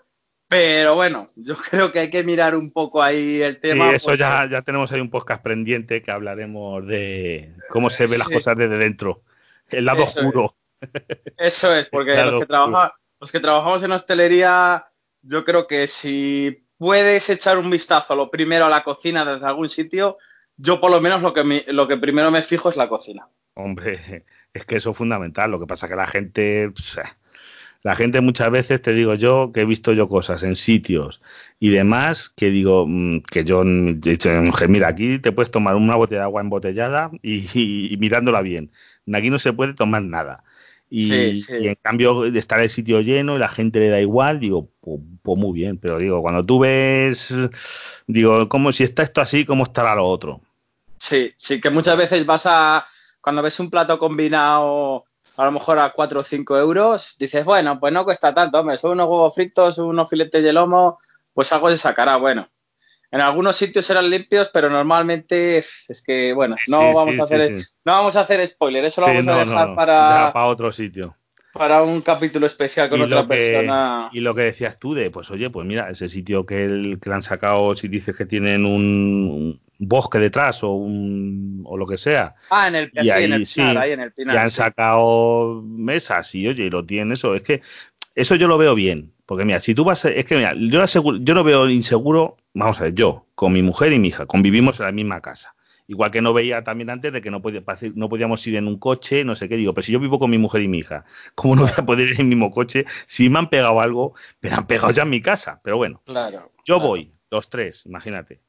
pero 0.51 0.97
bueno, 0.97 1.29
yo 1.37 1.55
creo 1.55 1.93
que 1.93 2.01
hay 2.01 2.11
que 2.11 2.25
mirar 2.25 2.57
un 2.57 2.73
poco 2.73 3.01
ahí 3.01 3.41
el 3.41 3.61
tema. 3.61 3.91
Sí, 3.91 3.97
eso 3.97 4.15
ya, 4.17 4.49
ya 4.51 4.63
tenemos 4.63 4.91
ahí 4.91 5.01
un 5.01 5.09
podcast 5.09 5.45
pendiente 5.45 6.03
que 6.03 6.11
hablaremos 6.11 6.85
de 6.89 7.55
cómo 7.69 7.89
se 7.89 8.09
ven 8.09 8.19
las 8.19 8.29
cosas 8.29 8.59
desde 8.59 8.77
dentro, 8.77 9.23
el 9.69 9.85
lado 9.85 10.03
oscuro. 10.03 10.57
Eso 11.37 11.73
es, 11.73 11.89
porque 11.89 12.17
los 12.25 12.45
que, 12.45 12.53
los 13.21 13.31
que 13.31 13.39
trabajamos 13.39 13.85
en 13.85 13.93
hostelería, 13.93 14.90
yo 15.23 15.45
creo 15.45 15.67
que 15.67 15.87
si 15.87 16.65
puedes 16.79 17.29
echar 17.31 17.59
un 17.59 17.71
vistazo 17.71 18.17
lo 18.17 18.31
primero 18.31 18.67
a 18.67 18.71
la 18.71 18.83
cocina 18.83 19.25
desde 19.25 19.47
algún 19.47 19.69
sitio, 19.69 20.19
yo 20.57 20.81
por 20.81 20.91
lo 20.91 21.01
menos 21.01 21.23
lo 21.23 21.33
que, 21.33 21.65
lo 21.73 21.89
que 21.89 21.97
primero 21.97 22.31
me 22.31 22.43
fijo 22.43 22.71
es 22.71 22.77
la 22.77 22.89
cocina. 22.89 23.29
Hombre, 23.55 24.25
es 24.55 24.65
que 24.65 24.77
eso 24.77 24.91
es 24.91 24.97
fundamental. 24.97 25.51
Lo 25.51 25.61
que 25.61 25.67
pasa 25.67 25.87
es 25.87 25.91
que 25.91 25.97
la 25.97 26.07
gente, 26.07 26.73
la 27.83 27.97
gente 27.97 28.21
muchas 28.21 28.51
veces, 28.51 28.83
te 28.83 28.93
digo 28.93 29.15
yo, 29.15 29.53
que 29.53 29.63
he 29.63 29.65
visto 29.65 29.93
yo 29.93 30.09
cosas 30.09 30.43
en 30.43 30.57
sitios 30.57 31.23
y 31.59 31.71
demás, 31.71 32.31
que 32.31 32.51
digo, 32.51 32.87
mm, 32.87 33.23
que 33.23 33.45
yo 33.45 33.63
dicho, 33.65 34.31
mira, 34.69 34.89
aquí 34.89 35.19
te 35.19 35.33
puedes 35.33 35.51
tomar 35.51 35.77
una 35.77 35.97
botella 35.97 36.21
de 36.21 36.25
agua 36.25 36.43
embotellada 36.43 37.11
y, 37.23 37.97
mirándola 37.99 38.43
bien. 38.43 38.71
Aquí 39.13 39.31
no 39.31 39.39
se 39.39 39.53
puede 39.53 39.75
tomar 39.75 40.03
nada. 40.03 40.45
Y, 40.93 41.31
en 41.49 41.77
cambio 41.81 42.23
de 42.23 42.39
estar 42.39 42.61
el 42.61 42.69
sitio 42.69 43.01
lleno 43.01 43.37
y 43.37 43.39
la 43.39 43.49
gente 43.49 43.79
le 43.79 43.91
da 43.91 44.01
igual, 44.01 44.41
digo, 44.41 44.69
pues, 44.81 44.99
pues, 45.23 45.39
muy 45.39 45.53
bien, 45.53 45.79
pero 45.79 45.99
digo, 45.99 46.21
cuando 46.21 46.45
tú 46.45 46.59
ves, 46.59 47.33
digo, 48.09 48.49
como 48.49 48.73
si 48.73 48.83
está 48.83 49.05
esto 49.05 49.21
así, 49.21 49.45
¿cómo 49.45 49.63
estará 49.63 49.95
lo 49.95 50.05
otro? 50.05 50.41
Sí, 50.99 51.33
sí, 51.37 51.61
que 51.61 51.71
muchas 51.71 51.97
veces 51.97 52.27
vas 52.27 52.43
a, 52.47 52.85
cuando 53.21 53.41
ves 53.41 53.61
un 53.61 53.71
plato 53.71 54.01
combinado 54.01 55.05
a 55.37 55.45
lo 55.45 55.53
mejor 55.53 55.79
a 55.79 55.91
4 55.91 56.21
o 56.21 56.23
5 56.25 56.59
euros, 56.59 57.17
dices, 57.19 57.45
bueno, 57.45 57.79
pues 57.79 57.93
no 57.93 58.05
cuesta 58.05 58.35
tanto, 58.35 58.59
hombre, 58.61 58.77
son 58.77 58.93
unos 58.93 59.07
huevos 59.07 59.35
fritos, 59.35 59.79
unos 59.79 60.11
filetes 60.11 60.43
de 60.43 60.53
lomo, 60.53 60.99
pues 61.33 61.53
algo 61.53 61.71
se 61.71 61.77
sacará, 61.77 62.17
bueno. 62.17 62.49
En 63.13 63.21
algunos 63.21 63.57
sitios 63.57 63.89
eran 63.91 64.09
limpios, 64.09 64.51
pero 64.53 64.71
normalmente 64.71 65.59
es 65.59 66.03
que, 66.07 66.33
bueno, 66.33 66.57
no, 66.69 66.95
vamos, 66.95 67.19
a 67.19 67.25
hacer, 67.25 67.55
no 67.85 67.93
vamos 67.93 68.15
a 68.17 68.21
hacer 68.21 68.47
spoiler, 68.47 68.85
eso 68.85 69.01
lo 69.01 69.09
vamos 69.09 69.27
a 69.27 69.39
dejar 69.39 69.75
para, 69.75 70.31
para 70.33 70.47
otro 70.47 70.71
sitio. 70.71 71.17
Para 71.53 71.83
un 71.83 72.01
capítulo 72.03 72.47
especial 72.47 72.89
con 72.89 73.03
otra 73.03 73.27
persona. 73.27 74.09
Y 74.13 74.21
lo 74.21 74.37
que 74.37 74.43
decías 74.43 74.79
tú 74.79 74.95
de, 74.95 75.11
pues 75.11 75.29
oye, 75.33 75.51
pues 75.51 75.67
mira, 75.67 75.91
ese 75.91 76.07
sitio 76.07 76.47
que, 76.47 76.65
el, 76.65 77.01
que 77.03 77.13
han 77.13 77.23
sacado, 77.23 77.75
si 77.75 77.89
dices 77.89 78.15
que 78.15 78.27
tienen 78.27 78.65
un, 78.65 79.61
bosque 79.81 80.19
detrás 80.19 80.63
o, 80.63 80.71
un, 80.75 81.63
o 81.65 81.77
lo 81.77 81.89
que 81.89 81.99
sea. 81.99 82.37
Ah, 82.51 82.69
en 82.69 82.77
el, 82.77 82.91
y 82.93 83.11
ahí, 83.11 83.25
en 83.25 83.33
el 83.33 83.77
ahí 83.77 83.93
en 83.93 84.01
el 84.01 84.13
Y 84.17 84.29
han 84.29 84.51
sacado 84.51 85.61
mesas 85.65 86.33
y 86.37 86.47
oye, 86.47 86.67
y 86.67 86.71
lo 86.71 86.85
tienen 86.87 87.13
eso. 87.13 87.35
Es 87.35 87.43
que 87.43 87.63
eso 88.15 88.37
yo 88.37 88.47
lo 88.47 88.57
veo 88.57 88.77
bien. 88.77 89.13
Porque 89.31 89.45
mira, 89.45 89.61
si 89.61 89.77
tú 89.77 89.85
vas, 89.85 90.05
es 90.07 90.25
que 90.25 90.35
mira, 90.35 90.55
yo, 90.57 91.17
yo 91.19 91.35
no 91.35 91.45
veo 91.45 91.71
inseguro, 91.71 92.37
vamos 92.53 92.81
a 92.81 92.83
ver, 92.83 92.95
yo, 92.95 93.27
con 93.37 93.53
mi 93.53 93.63
mujer 93.63 93.93
y 93.93 93.99
mi 94.01 94.09
hija, 94.09 94.27
convivimos 94.27 94.81
en 94.81 94.87
la 94.87 94.91
misma 94.91 95.21
casa. 95.21 95.55
Igual 95.87 96.11
que 96.11 96.21
no 96.21 96.33
veía 96.33 96.65
también 96.65 96.91
antes 96.91 97.13
de 97.13 97.23
que 97.23 97.31
no, 97.31 97.41
podía, 97.41 97.63
no 97.95 98.09
podíamos 98.09 98.45
ir 98.49 98.57
en 98.57 98.67
un 98.67 98.81
coche, 98.81 99.25
no 99.25 99.37
sé 99.37 99.49
qué, 99.49 99.57
digo, 99.57 99.73
pero 99.73 99.85
si 99.85 99.93
yo 99.93 100.01
vivo 100.01 100.19
con 100.19 100.31
mi 100.31 100.39
mujer 100.39 100.63
y 100.63 100.67
mi 100.67 100.79
hija, 100.79 101.05
¿cómo 101.37 101.55
no 101.55 101.63
voy 101.63 101.71
a 101.77 101.87
poder 101.87 102.09
ir 102.09 102.15
en 102.15 102.23
el 102.23 102.27
mismo 102.27 102.51
coche? 102.51 102.87
Si 103.07 103.29
me 103.29 103.39
han 103.39 103.51
pegado 103.51 103.81
algo, 103.81 104.15
me 104.41 104.51
han 104.51 104.67
pegado 104.67 104.91
ya 104.91 105.05
en 105.05 105.11
mi 105.11 105.23
casa, 105.23 105.61
pero 105.63 105.77
bueno. 105.77 106.03
Claro. 106.07 106.51
Yo 106.65 106.81
voy, 106.81 107.13
los 107.31 107.49
tres, 107.49 107.87
imagínate 107.87 108.41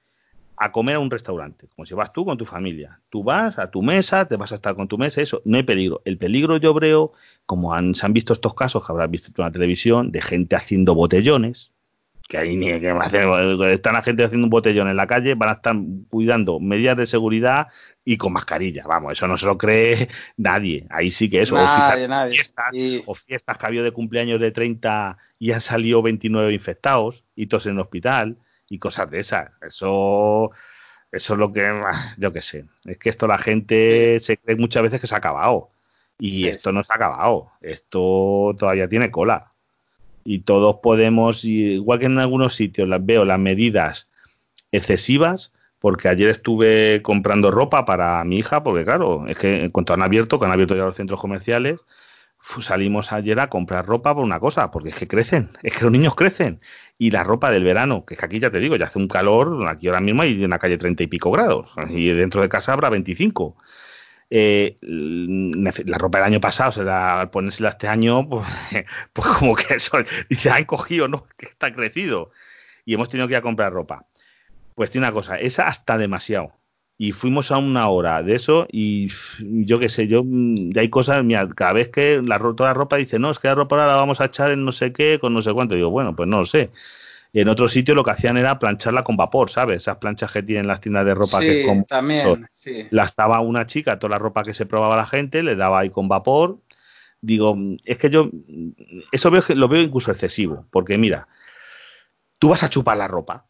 a 0.62 0.72
comer 0.72 0.98
a 0.98 1.00
un 1.00 1.10
restaurante, 1.10 1.68
como 1.76 1.88
si 1.88 1.96
vas 1.96 2.14
tú 2.14 2.24
con 2.24 2.38
tu 2.38 2.46
familia. 2.46 3.00
Tú 3.10 3.24
vas 3.24 3.58
a 3.58 3.72
tu 3.72 3.82
mesa, 3.82 4.28
te 4.28 4.36
vas 4.36 4.52
a 4.52 4.56
estar 4.56 4.76
con 4.76 4.88
tu 4.88 4.96
mesa, 4.96 5.20
eso, 5.20 5.42
no 5.44 5.58
hay 5.58 5.64
peligro. 5.64 6.04
El 6.06 6.20
peligro 6.20 6.58
yo 6.58 6.72
veo, 6.76 7.14
como 7.48 7.74
han, 7.74 7.96
se 7.96 8.06
han 8.06 8.14
visto 8.14 8.32
estos 8.32 8.54
casos 8.54 8.86
que 8.86 8.92
habrás 8.92 9.10
visto 9.10 9.32
en 9.36 9.44
la 9.44 9.52
televisión, 9.52 10.12
de 10.12 10.22
gente 10.22 10.56
haciendo 10.56 10.94
botellones, 10.94 11.72
que 12.30 12.38
ahí 12.38 12.56
ni 12.56 12.68
que 12.68 12.96
están 13.74 13.94
la 13.94 14.04
gente 14.04 14.24
haciendo 14.24 14.46
un 14.46 14.52
botellón 14.52 14.88
en 14.88 14.98
la 14.98 15.08
calle, 15.08 15.34
van 15.34 15.50
a 15.50 15.54
estar 15.54 15.76
cuidando 16.12 16.60
medidas 16.60 16.96
de 16.96 17.08
seguridad 17.08 17.70
y 18.06 18.18
con 18.18 18.32
mascarilla. 18.32 18.86
Vamos, 18.86 19.14
eso 19.14 19.28
no 19.28 19.40
se 19.40 19.48
lo 19.48 19.58
cree 19.58 20.10
nadie. 20.38 20.86
Ahí 20.92 21.10
sí 21.10 21.28
que 21.28 21.42
eso. 21.42 21.56
Nadie, 21.56 22.08
nadie. 22.08 22.36
Fiestas, 22.36 22.76
O 23.08 23.16
fiestas 23.16 23.58
que 23.58 23.66
ha 23.66 23.68
habido 23.68 23.84
de 23.84 23.92
cumpleaños 23.92 24.40
de 24.40 24.52
30 24.52 25.18
y 25.40 25.54
han 25.54 25.62
salido 25.62 26.04
29 26.04 26.54
infectados 26.54 27.24
y 27.36 27.48
todos 27.48 27.66
en 27.66 27.74
el 27.74 27.80
hospital 27.80 28.38
y 28.72 28.80
cosas 28.80 29.12
de 29.12 29.20
esas. 29.20 29.52
Eso, 29.62 30.52
eso 31.12 31.34
es 31.34 31.40
lo 31.40 31.52
que, 31.52 31.70
yo 32.18 32.32
qué 32.32 32.42
sé, 32.42 32.66
es 32.86 32.98
que 32.98 33.10
esto 33.10 33.28
la 33.28 33.38
gente 33.38 34.20
se 34.22 34.38
cree 34.38 34.56
muchas 34.56 34.82
veces 34.82 35.02
que 35.02 35.08
se 35.08 35.14
ha 35.14 35.20
acabado. 35.20 35.70
Y 36.18 36.48
esto 36.48 36.72
no 36.72 36.84
se 36.84 36.94
ha 36.94 36.98
acabado, 36.98 37.52
esto 37.62 38.56
todavía 38.58 38.88
tiene 38.88 39.12
cola. 39.12 39.52
Y 40.24 40.42
todos 40.42 40.78
podemos, 40.78 41.44
igual 41.46 42.00
que 42.00 42.06
en 42.06 42.20
algunos 42.20 42.56
sitios 42.56 42.88
las 42.88 43.04
veo 43.04 43.26
las 43.26 43.40
medidas 43.40 44.08
excesivas, 44.72 45.52
porque 45.80 46.08
ayer 46.08 46.30
estuve 46.30 47.02
comprando 47.02 47.50
ropa 47.50 47.86
para 47.86 48.24
mi 48.24 48.38
hija, 48.38 48.64
porque 48.64 48.86
claro, 48.86 49.26
es 49.28 49.36
que 49.36 49.64
en 49.64 49.72
cuanto 49.72 49.94
han 49.94 50.04
abierto, 50.04 50.40
que 50.40 50.46
han 50.46 50.52
abierto 50.52 50.76
ya 50.76 50.84
los 50.84 50.96
centros 50.96 51.20
comerciales, 51.20 51.82
salimos 52.60 53.14
ayer 53.14 53.40
a 53.40 53.48
comprar 53.48 53.86
ropa 53.86 54.14
por 54.14 54.24
una 54.24 54.40
cosa, 54.40 54.72
porque 54.72 54.90
es 54.90 54.96
que 54.96 55.08
crecen, 55.08 55.52
es 55.64 55.74
que 55.74 55.84
los 55.84 55.92
niños 55.92 56.16
crecen. 56.16 56.60
Y 56.98 57.12
la 57.12 57.24
ropa 57.24 57.50
del 57.50 57.64
verano, 57.64 58.06
que 58.06 58.16
es 58.16 58.20
que 58.20 58.26
aquí 58.26 58.40
ya 58.40 58.52
te 58.52 58.60
digo, 58.60 58.76
ya 58.76 58.86
hace 58.86 59.00
un 59.00 59.08
calor, 59.08 59.68
aquí 59.68 59.88
ahora 59.88 60.02
mismo 60.02 60.22
hay 60.22 60.44
en 60.44 60.50
la 60.50 60.60
calle 60.60 60.78
treinta 60.78 61.04
y 61.04 61.08
pico 61.08 61.32
grados, 61.32 61.72
y 61.90 62.10
dentro 62.10 62.42
de 62.42 62.50
casa 62.50 62.74
habrá 62.74 62.90
25. 62.90 63.56
Eh, 64.34 64.78
la 64.82 65.98
ropa 65.98 66.20
del 66.20 66.28
año 66.28 66.40
pasado, 66.40 66.72
se 66.72 66.84
la, 66.84 67.30
ponérsela 67.32 67.70
este 67.70 67.88
año, 67.88 68.28
pues, 68.30 68.48
pues, 69.14 69.28
como 69.28 69.56
que 69.56 69.76
eso, 69.76 69.98
dice, 70.30 70.50
han 70.50 70.66
cogido, 70.66 71.08
¿no? 71.08 71.26
Que 71.38 71.48
está 71.48 71.74
crecido. 71.74 72.32
Y 72.86 72.94
hemos 72.94 73.10
tenido 73.10 73.28
que 73.28 73.34
ir 73.34 73.38
a 73.38 73.42
comprar 73.42 73.74
ropa. 73.74 74.06
Pues 74.76 74.92
tiene 74.92 75.08
una 75.08 75.14
cosa, 75.14 75.38
esa 75.38 75.68
hasta 75.68 75.98
demasiado 75.98 76.54
y 77.02 77.14
fuimos 77.14 77.52
a 77.52 77.58
una 77.58 77.90
hora 77.90 78.22
de 78.22 78.36
eso 78.36 78.68
y 78.72 79.10
yo 79.40 79.80
qué 79.80 79.90
sé, 79.90 80.08
yo 80.08 80.22
mm, 80.24 80.72
ya 80.72 80.82
hay 80.82 80.90
cosas, 80.92 81.24
mira, 81.24 81.50
cada 81.50 81.74
vez 81.74 81.90
que 81.90 82.22
la, 82.22 82.38
toda 82.38 82.70
la 82.70 82.74
ropa 82.76 82.98
dice, 82.98 83.18
no, 83.18 83.32
es 83.32 83.40
que 83.40 83.48
la 83.48 83.56
ropa 83.56 83.76
ahora 83.76 83.88
la 83.88 83.96
vamos 83.96 84.22
a 84.22 84.26
echar 84.26 84.52
en 84.52 84.64
no 84.64 84.72
sé 84.72 84.94
qué, 84.94 85.18
con 85.20 85.34
no 85.34 85.42
sé 85.42 85.52
cuánto, 85.52 85.74
digo, 85.74 85.90
bueno, 85.90 86.16
pues 86.16 86.30
no 86.30 86.42
lo 86.42 86.46
sé. 86.46 86.70
En 87.34 87.50
otro 87.50 87.68
sitio 87.68 87.96
lo 87.96 88.04
que 88.04 88.12
hacían 88.12 88.38
era 88.38 88.60
plancharla 88.60 89.04
con 89.04 89.18
vapor, 89.18 89.50
¿sabes? 89.50 89.78
Esas 89.78 89.98
planchas 89.98 90.32
que 90.32 90.44
tienen 90.44 90.68
las 90.68 90.80
tiendas 90.80 91.04
de 91.04 91.16
ropa 91.16 91.40
que 91.40 91.62
es 91.62 91.66
como... 91.66 91.84
también, 91.86 92.48
sí. 92.52 92.86
La 92.92 93.06
estaba 93.06 93.40
una 93.40 93.66
chica, 93.66 93.98
toda 93.98 94.12
la 94.12 94.20
ropa 94.20 94.44
que 94.44 94.54
se 94.54 94.68
probaba 94.68 94.96
la 94.96 95.08
gente, 95.08 95.42
le 95.42 95.56
daba 95.56 95.80
ahí 95.80 95.90
con 95.90 96.08
vapor. 96.08 96.60
Digo, 97.20 97.58
es 97.84 97.98
que 97.98 98.12
yo 98.12 98.30
eso 99.12 99.32
veo, 99.32 99.42
lo 99.56 99.68
veo 99.68 99.82
incluso 99.82 100.12
excesivo, 100.12 100.68
porque 100.70 101.00
mira, 101.00 101.28
tú 102.38 102.50
vas 102.50 102.62
a 102.62 102.70
chupar 102.70 102.98
la 102.98 103.08
ropa. 103.08 103.48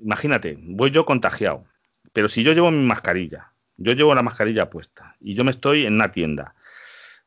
Imagínate, 0.00 0.56
voy 0.60 0.92
yo 0.92 1.04
contagiado, 1.04 1.64
pero 2.12 2.28
si 2.28 2.42
yo 2.42 2.52
llevo 2.52 2.70
mi 2.70 2.84
mascarilla, 2.84 3.52
yo 3.76 3.92
llevo 3.92 4.14
la 4.14 4.22
mascarilla 4.22 4.70
puesta 4.70 5.16
y 5.20 5.34
yo 5.34 5.44
me 5.44 5.50
estoy 5.50 5.86
en 5.86 5.94
una 5.94 6.12
tienda, 6.12 6.54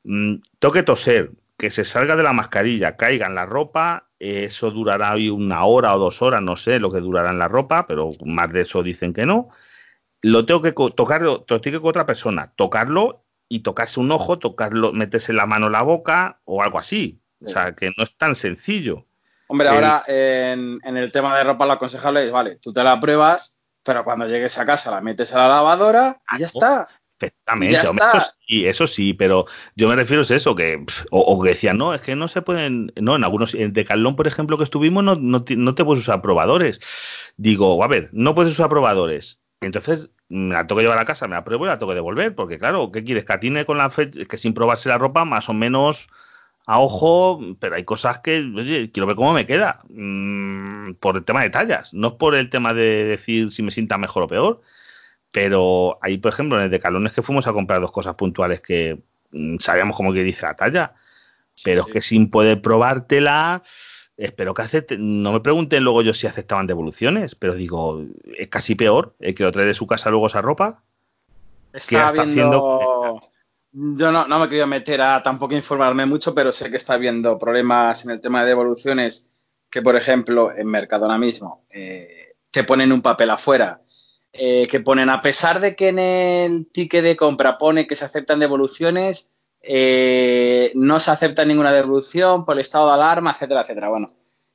mmm, 0.04 0.36
tengo 0.60 0.74
que 0.74 0.84
toser, 0.84 1.32
que 1.58 1.70
se 1.70 1.86
salga 1.86 2.16
de 2.16 2.24
la 2.24 2.34
mascarilla, 2.34 2.98
caiga 2.98 3.28
en 3.28 3.36
la 3.36 3.46
ropa, 3.46 4.08
eso 4.20 4.72
durará 4.72 5.14
hoy 5.14 5.30
una 5.30 5.66
hora 5.66 5.96
o 5.96 6.00
dos 6.00 6.22
horas, 6.22 6.42
no 6.42 6.56
sé 6.56 6.80
lo 6.80 6.92
que 6.92 7.00
durará 7.00 7.30
en 7.30 7.40
la 7.40 7.48
ropa, 7.48 7.88
pero 7.88 8.10
más 8.26 8.52
de 8.52 8.62
eso 8.62 8.84
dicen 8.84 9.14
que 9.14 9.26
no. 9.26 9.50
Lo 10.22 10.46
tengo 10.46 10.62
que 10.62 10.72
tocarlo, 10.72 11.46
lo 11.48 11.62
tengo 11.62 11.78
que 11.78 11.82
con 11.82 11.90
otra 11.90 12.06
persona, 12.06 12.52
tocarlo 12.56 13.24
y 13.50 13.60
tocarse 13.60 14.00
un 14.00 14.12
ojo, 14.12 14.40
tocarlo, 14.40 14.94
meterse 14.94 15.34
la 15.34 15.46
mano 15.46 15.68
en 15.68 15.74
la 15.74 15.82
boca 15.82 16.40
o 16.46 16.64
algo 16.64 16.80
así. 16.80 17.20
O 17.46 17.50
sea, 17.50 17.74
que 17.74 17.92
no 17.98 18.04
es 18.04 18.18
tan 18.18 18.36
sencillo. 18.36 19.06
Hombre, 19.48 19.68
ahora 19.68 20.04
en, 20.08 20.80
en, 20.84 20.98
el 20.98 21.12
tema 21.12 21.38
de 21.38 21.44
ropa 21.44 21.66
lo 21.66 21.74
aconsejable 21.74 22.26
es, 22.26 22.32
vale, 22.32 22.56
tú 22.56 22.72
te 22.72 22.84
la 22.84 23.00
pruebas, 23.00 23.60
pero 23.84 24.04
cuando 24.04 24.28
llegues 24.28 24.58
a 24.58 24.66
casa 24.66 24.92
la 24.92 25.02
metes 25.02 25.34
a 25.34 25.40
la 25.40 25.48
lavadora 25.48 26.22
y 26.36 26.40
ya 26.40 26.46
está. 26.46 26.88
Perfectamente, 27.18 27.78
eso 27.78 27.94
sí, 28.46 28.66
eso 28.66 28.88
sí, 28.88 29.14
pero 29.14 29.46
yo 29.76 29.88
me 29.88 29.96
refiero 29.96 30.24
a 30.30 30.36
eso, 30.36 30.56
que, 30.56 30.84
o, 31.10 31.20
o, 31.22 31.42
que 31.42 31.50
decían, 31.50 31.78
no, 31.78 31.94
es 31.94 32.02
que 32.02 32.18
no 32.18 32.28
se 32.28 32.42
pueden, 32.42 32.92
no, 33.00 33.16
en 33.16 33.24
algunos, 33.24 33.54
en 33.54 33.72
Decathlon, 33.72 34.18
por 34.18 34.28
ejemplo, 34.28 34.58
que 34.58 34.66
estuvimos, 34.66 35.06
no, 35.06 35.16
no, 35.16 35.46
no 35.48 35.76
te 35.76 35.86
puedes 35.86 36.04
usar 36.04 36.22
probadores. 36.22 36.80
Digo, 37.38 37.82
a 37.82 37.88
ver, 37.88 38.10
no 38.12 38.36
puedes 38.36 38.52
usar 38.52 38.68
probadores. 38.68 39.40
Entonces, 39.62 40.10
me 40.28 40.54
la 40.54 40.68
tengo 40.68 40.80
que 40.80 40.84
llevar 40.84 40.98
a 40.98 41.06
casa, 41.06 41.28
me 41.28 41.36
la 41.36 41.46
pruebo 41.46 41.66
y 41.66 41.68
la 41.70 41.80
tengo 41.80 41.92
que 41.92 41.96
devolver, 41.96 42.36
porque 42.36 42.60
claro, 42.60 42.92
¿qué 42.92 43.04
quieres? 43.04 43.24
Que 43.24 43.34
atine 43.34 43.66
con 43.66 43.78
la 43.78 43.90
fecha, 43.90 44.26
que 44.26 44.38
sin 44.38 44.54
probarse 44.54 44.90
la 44.90 44.98
ropa, 44.98 45.24
más 45.24 45.48
o 45.48 45.54
menos 45.54 46.10
a 46.66 46.80
ojo, 46.80 47.40
pero 47.60 47.76
hay 47.76 47.84
cosas 47.84 48.20
que, 48.20 48.40
oye, 48.40 48.92
quiero 48.92 49.08
ver 49.08 49.16
cómo 49.16 49.34
me 49.34 49.46
queda, 49.46 49.82
mmm, 49.90 50.94
por 51.00 51.18
el 51.18 51.26
tema 51.26 51.44
de 51.44 51.50
tallas, 51.50 51.94
no 51.94 52.10
es 52.10 52.14
por 52.14 52.36
el 52.36 52.50
tema 52.50 52.74
de 52.74 53.04
decir 53.04 53.52
si 53.52 53.64
me 53.64 53.72
sienta 53.72 53.98
mejor 53.98 54.24
o 54.24 54.28
peor, 54.28 54.62
pero 55.32 55.98
ahí, 56.02 56.18
por 56.18 56.32
ejemplo, 56.32 56.58
en 56.58 56.66
el 56.66 56.72
Decathlon 56.72 57.08
es 57.08 57.14
que 57.14 57.22
fuimos 57.22 57.48
a 57.48 57.54
comprar 57.54 57.82
dos 57.82 57.92
cosas 57.92 58.16
puntuales 58.16 58.62
que 58.62 59.02
mmm, 59.32 59.58
sabíamos 59.60 59.96
cómo 59.96 60.14
que 60.14 60.24
dice 60.24 60.46
la 60.46 60.56
talla, 60.56 60.96
pero 61.64 61.82
sí, 61.82 61.86
sí. 61.86 61.90
es 61.90 61.94
que 61.94 62.02
sin 62.02 62.30
poder 62.30 62.62
probártela, 62.62 63.64
espero 64.16 64.54
que 64.54 64.62
acepten, 64.62 65.22
no 65.22 65.34
me 65.34 65.42
pregunten 65.42 65.84
luego 65.84 66.02
yo 66.02 66.14
si 66.14 66.28
aceptaban 66.28 66.68
devoluciones, 66.68 67.36
pero 67.36 67.56
digo, 67.56 68.06
es 68.38 68.48
casi 68.48 68.76
peor 68.76 69.16
el 69.20 69.36
que 69.36 69.44
lo 69.44 69.52
trae 69.52 69.66
de 69.66 69.74
su 69.74 69.86
casa 69.86 70.10
luego 70.10 70.28
esa 70.28 70.42
ropa. 70.42 70.82
Está, 71.74 72.10
está 72.10 72.24
viendo... 72.24 72.80
haciendo 72.80 73.33
yo 73.74 74.12
no, 74.12 74.28
no, 74.28 74.40
me 74.40 74.48
quería 74.48 74.68
meter 74.68 75.02
a 75.02 75.22
tampoco 75.24 75.56
informarme 75.56 76.06
mucho, 76.06 76.36
pero 76.36 76.52
sé 76.52 76.70
que 76.70 76.78
está 76.78 76.94
habiendo 76.94 77.40
problemas 77.40 78.06
en 78.06 78.12
el 78.12 78.22
tema 78.22 78.42
de 78.42 78.50
devoluciones, 78.50 79.28
que 79.70 79.82
por 79.82 79.96
ejemplo 79.96 80.52
en 80.56 80.68
Mercadona 80.68 81.18
mismo 81.18 81.66
eh, 81.74 82.36
te 82.52 82.64
ponen 82.64 82.92
un 82.92 83.02
papel 83.02 83.32
afuera, 83.32 83.82
eh, 84.32 84.68
que 84.70 84.80
ponen 84.80 85.10
a 85.10 85.24
pesar 85.24 85.60
de 85.60 85.76
que 85.76 85.88
en 85.88 86.00
el 86.00 86.68
ticket 86.72 87.04
de 87.04 87.16
compra 87.16 87.58
pone 87.58 87.88
que 87.88 87.96
se 87.96 88.06
aceptan 88.06 88.40
devoluciones, 88.40 89.30
eh, 89.64 90.72
no 90.76 91.00
se 91.00 91.10
acepta 91.10 91.44
ninguna 91.44 91.72
devolución 91.72 92.46
por 92.46 92.56
el 92.56 92.62
estado 92.62 92.88
de 92.88 92.94
alarma, 92.94 93.32
etcétera, 93.32 93.62
etcétera. 93.62 93.90
Bueno, 93.90 94.10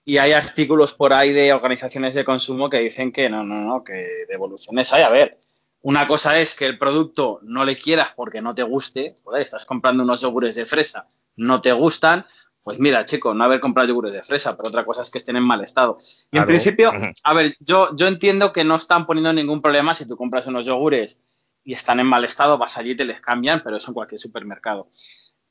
y 0.04 0.18
hay 0.18 0.32
artículos 0.32 0.94
por 0.94 1.12
ahí 1.12 1.32
de 1.32 1.52
organizaciones 1.52 2.14
de 2.14 2.24
consumo 2.24 2.68
que 2.68 2.80
dicen 2.80 3.10
que 3.10 3.28
no, 3.28 3.42
no, 3.42 3.56
no, 3.56 3.82
que 3.82 4.26
devoluciones 4.28 4.92
hay. 4.92 5.02
A 5.02 5.10
ver, 5.10 5.38
una 5.82 6.06
cosa 6.06 6.38
es 6.38 6.54
que 6.54 6.66
el 6.66 6.78
producto 6.78 7.40
no 7.42 7.64
le 7.64 7.76
quieras 7.76 8.12
porque 8.16 8.40
no 8.40 8.54
te 8.54 8.62
guste, 8.62 9.14
joder, 9.22 9.42
estás 9.42 9.64
comprando 9.64 10.02
unos 10.02 10.20
yogures 10.20 10.54
de 10.56 10.66
fresa, 10.66 11.06
no 11.36 11.60
te 11.60 11.72
gustan, 11.72 12.26
pues 12.62 12.80
mira, 12.80 13.04
chico, 13.04 13.32
no 13.32 13.44
haber 13.44 13.60
comprado 13.60 13.88
yogures 13.88 14.12
de 14.12 14.22
fresa, 14.22 14.56
pero 14.56 14.68
otra 14.68 14.84
cosa 14.84 15.02
es 15.02 15.10
que 15.10 15.18
estén 15.18 15.36
en 15.36 15.44
mal 15.44 15.62
estado. 15.62 15.96
Y 16.00 16.30
claro. 16.30 16.42
en 16.42 16.46
principio, 16.46 16.92
a 17.24 17.34
ver, 17.34 17.56
yo, 17.60 17.94
yo 17.96 18.08
entiendo 18.08 18.52
que 18.52 18.64
no 18.64 18.76
están 18.76 19.06
poniendo 19.06 19.32
ningún 19.32 19.62
problema 19.62 19.94
si 19.94 20.06
tú 20.06 20.16
compras 20.16 20.46
unos 20.46 20.66
yogures 20.66 21.20
y 21.64 21.74
están 21.74 22.00
en 22.00 22.06
mal 22.06 22.24
estado, 22.24 22.58
vas 22.58 22.76
allí 22.76 22.90
y 22.90 22.96
te 22.96 23.04
les 23.04 23.20
cambian, 23.20 23.62
pero 23.62 23.76
eso 23.76 23.90
en 23.90 23.94
cualquier 23.94 24.18
supermercado. 24.18 24.88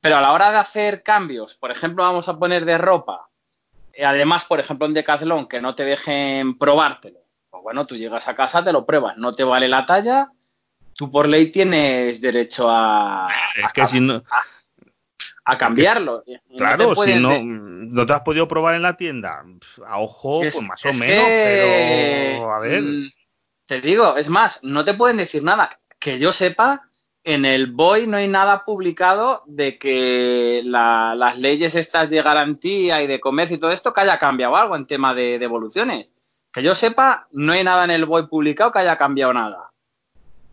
Pero 0.01 0.17
a 0.17 0.21
la 0.21 0.31
hora 0.31 0.51
de 0.51 0.57
hacer 0.57 1.03
cambios, 1.03 1.55
por 1.55 1.71
ejemplo, 1.71 2.03
vamos 2.03 2.29
a 2.29 2.37
poner 2.37 2.65
de 2.65 2.77
ropa, 2.77 3.29
eh, 3.93 4.05
además, 4.05 4.45
por 4.45 4.59
ejemplo, 4.59 4.85
en 4.85 4.93
Decathlon, 4.93 5.47
que 5.47 5.59
no 5.59 5.73
te 5.73 5.83
dejen 5.83 6.57
probártelo, 6.57 7.19
pues 7.57 7.63
bueno, 7.63 7.85
tú 7.85 7.95
llegas 7.95 8.27
a 8.27 8.35
casa, 8.35 8.63
te 8.63 8.71
lo 8.71 8.85
pruebas, 8.85 9.17
no 9.17 9.31
te 9.31 9.43
vale 9.43 9.67
la 9.67 9.85
talla, 9.85 10.31
tú 10.93 11.09
por 11.09 11.27
ley 11.27 11.51
tienes 11.51 12.21
derecho 12.21 12.69
a. 12.69 13.27
Es 13.55 13.73
que 13.73 13.81
a, 13.81 13.87
si 13.87 13.99
no. 13.99 14.23
A, 14.29 14.41
a 15.45 15.57
cambiarlo. 15.57 16.23
Claro, 16.57 16.93
no 16.93 17.03
si 17.03 17.15
no, 17.15 17.41
no 17.41 18.05
te 18.05 18.13
has 18.13 18.21
podido 18.21 18.47
probar 18.47 18.75
en 18.75 18.81
la 18.81 18.97
tienda, 18.97 19.43
a 19.85 19.99
ojo, 19.99 20.43
es, 20.43 20.55
pues 20.55 20.67
más 20.67 20.85
o 20.85 20.99
menos, 20.99 21.25
que, 21.25 22.33
pero 22.35 22.53
a 22.53 22.59
ver. 22.59 22.81
Mm, 22.81 23.09
Te 23.65 23.81
digo, 23.81 24.17
es 24.17 24.29
más, 24.29 24.63
no 24.63 24.83
te 24.83 24.93
pueden 24.93 25.17
decir 25.17 25.43
nada. 25.43 25.69
Que 25.99 26.19
yo 26.19 26.31
sepa, 26.31 26.87
en 27.23 27.43
el 27.43 27.67
BOI 27.67 28.07
no 28.07 28.17
hay 28.17 28.27
nada 28.27 28.63
publicado 28.63 29.43
de 29.47 29.77
que 29.77 30.61
la, 30.63 31.13
las 31.15 31.37
leyes 31.37 31.75
estas 31.75 32.09
de 32.09 32.21
garantía 32.21 33.01
y 33.01 33.07
de 33.07 33.19
comercio 33.19 33.57
y 33.57 33.59
todo 33.59 33.71
esto 33.71 33.91
que 33.91 34.01
haya 34.01 34.17
cambiado 34.17 34.55
algo 34.55 34.75
en 34.75 34.87
tema 34.87 35.13
de 35.13 35.37
devoluciones. 35.37 36.13
Que 36.51 36.63
yo 36.63 36.75
sepa, 36.75 37.27
no 37.31 37.53
hay 37.53 37.63
nada 37.63 37.83
en 37.83 37.91
el 37.91 38.05
BOI 38.05 38.27
publicado 38.27 38.71
que 38.71 38.79
haya 38.79 38.97
cambiado 38.97 39.33
nada. 39.33 39.71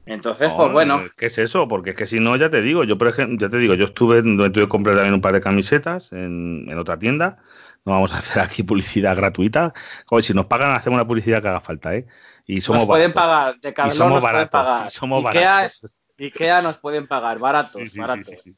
Entonces, 0.07 0.53
pues 0.53 0.71
bueno. 0.71 1.01
¿Qué 1.17 1.27
es 1.27 1.39
eso? 1.39 1.67
Porque 1.67 1.91
es 1.91 1.97
que 1.97 2.07
si 2.07 2.21
no, 2.21 2.37
ya 2.37 2.51
te 2.51 2.61
digo, 2.61 2.85
yo 2.85 2.99
por 2.99 3.09
ejemplo, 3.09 3.39
ya 3.39 3.51
te 3.51 3.57
digo, 3.57 3.75
yo 3.75 3.85
estuve, 3.85 4.23
tuve 4.23 4.53
que 4.53 4.69
comprar 4.69 4.97
también 4.97 5.15
un 5.15 5.23
par 5.23 5.33
de 5.33 5.41
camisetas 5.41 6.13
en, 6.13 6.67
en, 6.69 6.79
otra 6.79 6.99
tienda. 6.99 7.39
No 7.87 7.93
vamos 7.93 8.13
a 8.13 8.19
hacer 8.19 8.43
aquí 8.43 8.63
publicidad 8.63 9.17
gratuita. 9.17 9.73
Joder, 10.07 10.25
si 10.25 10.35
nos 10.35 10.47
pagan, 10.47 10.75
hacemos 10.75 10.97
una 10.97 11.07
publicidad 11.07 11.41
que 11.41 11.49
haga 11.49 11.61
falta, 11.61 11.95
¿eh? 11.95 12.07
Y 12.47 12.61
somos 12.61 12.83
nos 12.83 12.89
pueden 12.89 13.13
pagar, 13.13 13.59
de 13.61 13.71
y 13.71 13.91
somos 13.93 14.15
nos 14.15 14.23
baratos, 14.23 14.51
pueden 14.51 14.67
pagar. 14.67 14.87
Y 14.89 14.91
somos 14.91 15.25
Ikea 15.25 15.55
baratos. 15.55 15.85
Es, 15.85 15.93
Ikea 16.19 16.63
nos 16.63 16.79
pueden 16.79 17.07
pagar, 17.09 17.39
baratos, 17.39 17.75
Sí, 17.75 17.87
sí, 17.87 17.99
baratos. 17.99 18.41
sí. 18.41 18.57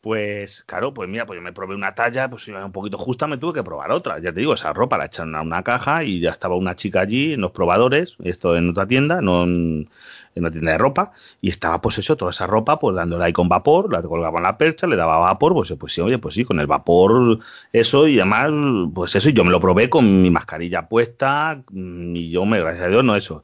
Pues 0.00 0.64
claro, 0.66 0.92
pues 0.94 1.08
mira, 1.08 1.26
pues 1.26 1.36
yo 1.38 1.42
me 1.42 1.52
probé 1.52 1.74
una 1.74 1.94
talla, 1.94 2.28
pues 2.30 2.46
un 2.48 2.72
poquito 2.72 2.98
justa, 2.98 3.26
me 3.26 3.38
tuve 3.38 3.54
que 3.54 3.62
probar 3.62 3.90
otra. 3.92 4.18
Ya 4.18 4.32
te 4.32 4.40
digo, 4.40 4.54
esa 4.54 4.72
ropa 4.72 4.98
la 4.98 5.06
echan 5.06 5.34
a 5.34 5.42
una 5.42 5.62
caja 5.62 6.04
y 6.04 6.20
ya 6.20 6.30
estaba 6.30 6.56
una 6.56 6.74
chica 6.76 7.00
allí 7.00 7.34
en 7.34 7.40
los 7.42 7.52
probadores, 7.52 8.16
esto 8.24 8.56
en 8.56 8.70
otra 8.70 8.86
tienda, 8.86 9.20
no 9.20 9.44
en, 9.44 9.88
en 10.34 10.42
una 10.44 10.50
tienda 10.50 10.72
de 10.72 10.78
ropa, 10.78 11.12
y 11.40 11.50
estaba 11.50 11.80
pues 11.80 11.98
eso, 11.98 12.16
toda 12.16 12.30
esa 12.30 12.46
ropa, 12.46 12.78
pues 12.78 12.96
dándola 12.96 13.26
ahí 13.26 13.32
con 13.32 13.48
vapor, 13.48 13.92
la 13.92 14.02
colgaba 14.02 14.38
en 14.38 14.44
la 14.44 14.58
percha, 14.58 14.86
le 14.86 14.96
daba 14.96 15.18
vapor, 15.18 15.52
pues, 15.54 15.72
pues 15.78 15.92
sí, 15.92 16.00
oye, 16.00 16.18
pues 16.18 16.34
sí, 16.34 16.44
con 16.44 16.60
el 16.60 16.66
vapor, 16.66 17.38
eso, 17.72 18.06
y 18.08 18.18
además, 18.20 18.50
pues 18.94 19.14
eso, 19.16 19.28
y 19.28 19.32
yo 19.32 19.44
me 19.44 19.50
lo 19.50 19.60
probé 19.60 19.88
con 19.90 20.22
mi 20.22 20.30
mascarilla 20.30 20.88
puesta, 20.88 21.62
mm, 21.70 22.16
y 22.16 22.30
yo 22.30 22.44
me, 22.46 22.60
gracias 22.60 22.86
a 22.86 22.88
Dios, 22.88 23.04
no 23.04 23.16
eso. 23.16 23.42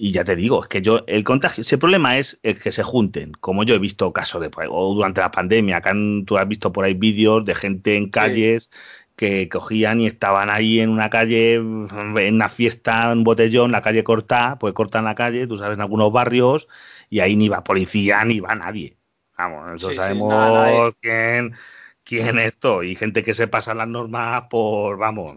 Y 0.00 0.12
ya 0.12 0.24
te 0.24 0.36
digo, 0.36 0.62
es 0.62 0.68
que 0.68 0.80
yo, 0.80 1.04
el 1.08 1.24
contagio, 1.24 1.62
ese 1.62 1.76
problema 1.76 2.18
es 2.18 2.38
el 2.44 2.60
que 2.60 2.70
se 2.70 2.84
junten, 2.84 3.32
como 3.40 3.64
yo 3.64 3.74
he 3.74 3.80
visto 3.80 4.12
casos 4.12 4.40
de, 4.40 4.48
o 4.70 4.94
durante 4.94 5.20
la 5.20 5.32
pandemia, 5.32 5.78
acá 5.78 5.92
tú 6.24 6.38
has 6.38 6.46
visto 6.46 6.72
por 6.72 6.84
ahí 6.84 6.94
vídeos 6.94 7.44
de 7.44 7.54
gente 7.56 7.96
en 7.96 8.08
calles 8.08 8.70
sí. 8.72 8.78
que 9.16 9.48
cogían 9.48 10.00
y 10.00 10.06
estaban 10.06 10.50
ahí 10.50 10.78
en 10.78 10.90
una 10.90 11.10
calle, 11.10 11.54
en 11.54 12.34
una 12.34 12.48
fiesta, 12.48 13.10
en 13.10 13.18
un 13.18 13.24
botellón, 13.24 13.72
la 13.72 13.82
calle 13.82 14.04
corta, 14.04 14.56
pues 14.60 14.72
cortan 14.72 15.04
la 15.04 15.16
calle, 15.16 15.48
tú 15.48 15.58
sabes, 15.58 15.74
en 15.74 15.80
algunos 15.80 16.12
barrios, 16.12 16.68
y 17.10 17.18
ahí 17.20 17.34
ni 17.34 17.48
va 17.48 17.64
policía 17.64 18.24
ni 18.24 18.38
va 18.38 18.54
nadie. 18.54 18.96
Vamos, 19.36 19.66
nosotros 19.66 19.92
sí, 19.92 19.96
sabemos 19.96 20.32
sí, 20.32 20.38
nada, 20.38 20.92
quién, 21.00 21.54
quién 22.04 22.38
es 22.38 22.46
esto, 22.52 22.84
y 22.84 22.94
gente 22.94 23.24
que 23.24 23.34
se 23.34 23.48
pasa 23.48 23.74
las 23.74 23.88
normas 23.88 24.44
por, 24.48 24.96
vamos, 24.96 25.34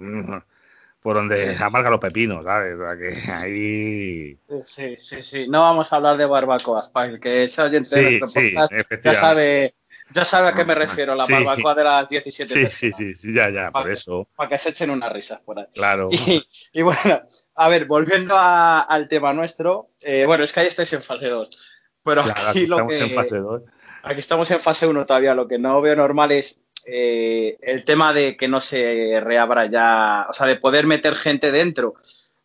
por 1.02 1.16
donde 1.16 1.56
se 1.56 1.64
amargan 1.64 1.92
los 1.92 2.00
pepinos, 2.00 2.46
¿sabes? 2.46 2.78
O 2.78 2.84
sea, 2.84 2.96
que 2.96 3.32
ahí... 3.32 4.38
Sí, 4.64 4.96
sí, 4.98 5.22
sí. 5.22 5.48
No 5.48 5.62
vamos 5.62 5.92
a 5.92 5.96
hablar 5.96 6.18
de 6.18 6.26
barbacoas, 6.26 6.90
para 6.90 7.12
el 7.12 7.20
que 7.20 7.44
es 7.44 7.58
oyente 7.58 7.90
sí, 7.90 7.96
de 7.96 8.20
nuestro 8.20 8.28
sí, 8.28 8.52
podcast 8.52 9.04
ya 9.04 9.14
sabe, 9.16 9.76
ya 10.14 10.26
sabe 10.26 10.50
a 10.50 10.54
qué 10.54 10.64
me 10.64 10.76
refiero, 10.76 11.16
la 11.16 11.26
barbacoa 11.26 11.74
de 11.74 11.84
las 11.84 12.08
17 12.08 12.54
sí, 12.54 12.60
personas. 12.60 12.78
Sí, 12.78 12.92
sí, 12.92 13.16
sí, 13.16 13.34
ya, 13.34 13.50
ya, 13.50 13.72
por 13.72 13.90
eso. 13.90 14.28
Para 14.36 14.50
que 14.50 14.58
se 14.60 14.70
echen 14.70 14.92
unas 14.92 15.12
risas 15.12 15.42
por 15.42 15.60
ahí. 15.60 15.66
Claro. 15.74 16.10
Y, 16.12 16.46
y 16.74 16.82
bueno, 16.84 17.24
a 17.56 17.70
ver, 17.70 17.86
volviendo 17.86 18.36
a, 18.38 18.82
al 18.82 19.08
tema 19.08 19.34
nuestro, 19.34 19.90
eh, 20.04 20.26
bueno, 20.28 20.44
es 20.44 20.54
que 20.54 20.60
ahí 20.60 20.68
estáis 20.68 20.94
en 20.94 21.02
fase 21.02 21.30
2, 21.30 21.70
pero 22.04 22.24
claro, 22.24 22.42
aquí, 22.42 22.60
aquí 22.60 22.68
lo 22.68 22.76
estamos 22.76 22.94
que... 22.94 23.04
en 23.04 23.10
fase 23.16 23.38
2. 23.38 23.62
Aquí 24.04 24.20
estamos 24.20 24.52
en 24.52 24.60
fase 24.60 24.88
1 24.88 25.06
todavía, 25.06 25.34
lo 25.34 25.48
que 25.48 25.58
no 25.58 25.82
veo 25.82 25.96
normal 25.96 26.32
es 26.32 26.62
eh, 26.88 27.58
el 27.62 27.84
tema 27.86 28.14
de 28.14 28.38
que 28.38 28.48
no 28.48 28.60
se 28.60 29.20
reabra 29.22 29.66
ya, 29.66 30.28
o 30.30 30.34
sea, 30.34 30.48
de 30.48 30.56
poder 30.56 30.88
meter 30.88 31.16
gente 31.16 31.52
dentro. 31.52 31.96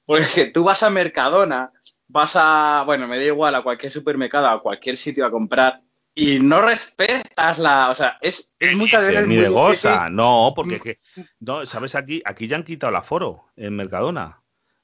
Porque 0.04 0.46
tú 0.54 0.64
vas 0.64 0.82
a 0.82 0.90
Mercadona, 0.90 1.72
vas 2.08 2.34
a, 2.36 2.84
bueno, 2.86 3.08
me 3.08 3.18
da 3.18 3.24
igual, 3.24 3.54
a 3.54 3.62
cualquier 3.62 3.92
supermercado, 3.92 4.46
a 4.48 4.62
cualquier 4.62 4.96
sitio 4.96 5.26
a 5.26 5.30
comprar, 5.30 5.82
y 6.14 6.38
no 6.38 6.62
respetas 6.62 7.58
la, 7.58 7.90
o 7.90 7.94
sea, 7.94 8.16
es, 8.22 8.50
muchas 8.74 9.04
veces 9.04 9.26
muy 9.26 9.36
difícil. 9.36 9.90
No, 10.12 10.54
porque 10.56 10.80
que, 10.80 10.98
no, 11.40 11.66
sabes 11.66 11.94
aquí, 11.94 12.22
aquí 12.24 12.48
ya 12.48 12.56
han 12.56 12.64
quitado 12.64 12.90
el 12.90 12.96
aforo 12.96 13.44
en 13.56 13.76
Mercadona. 13.76 14.40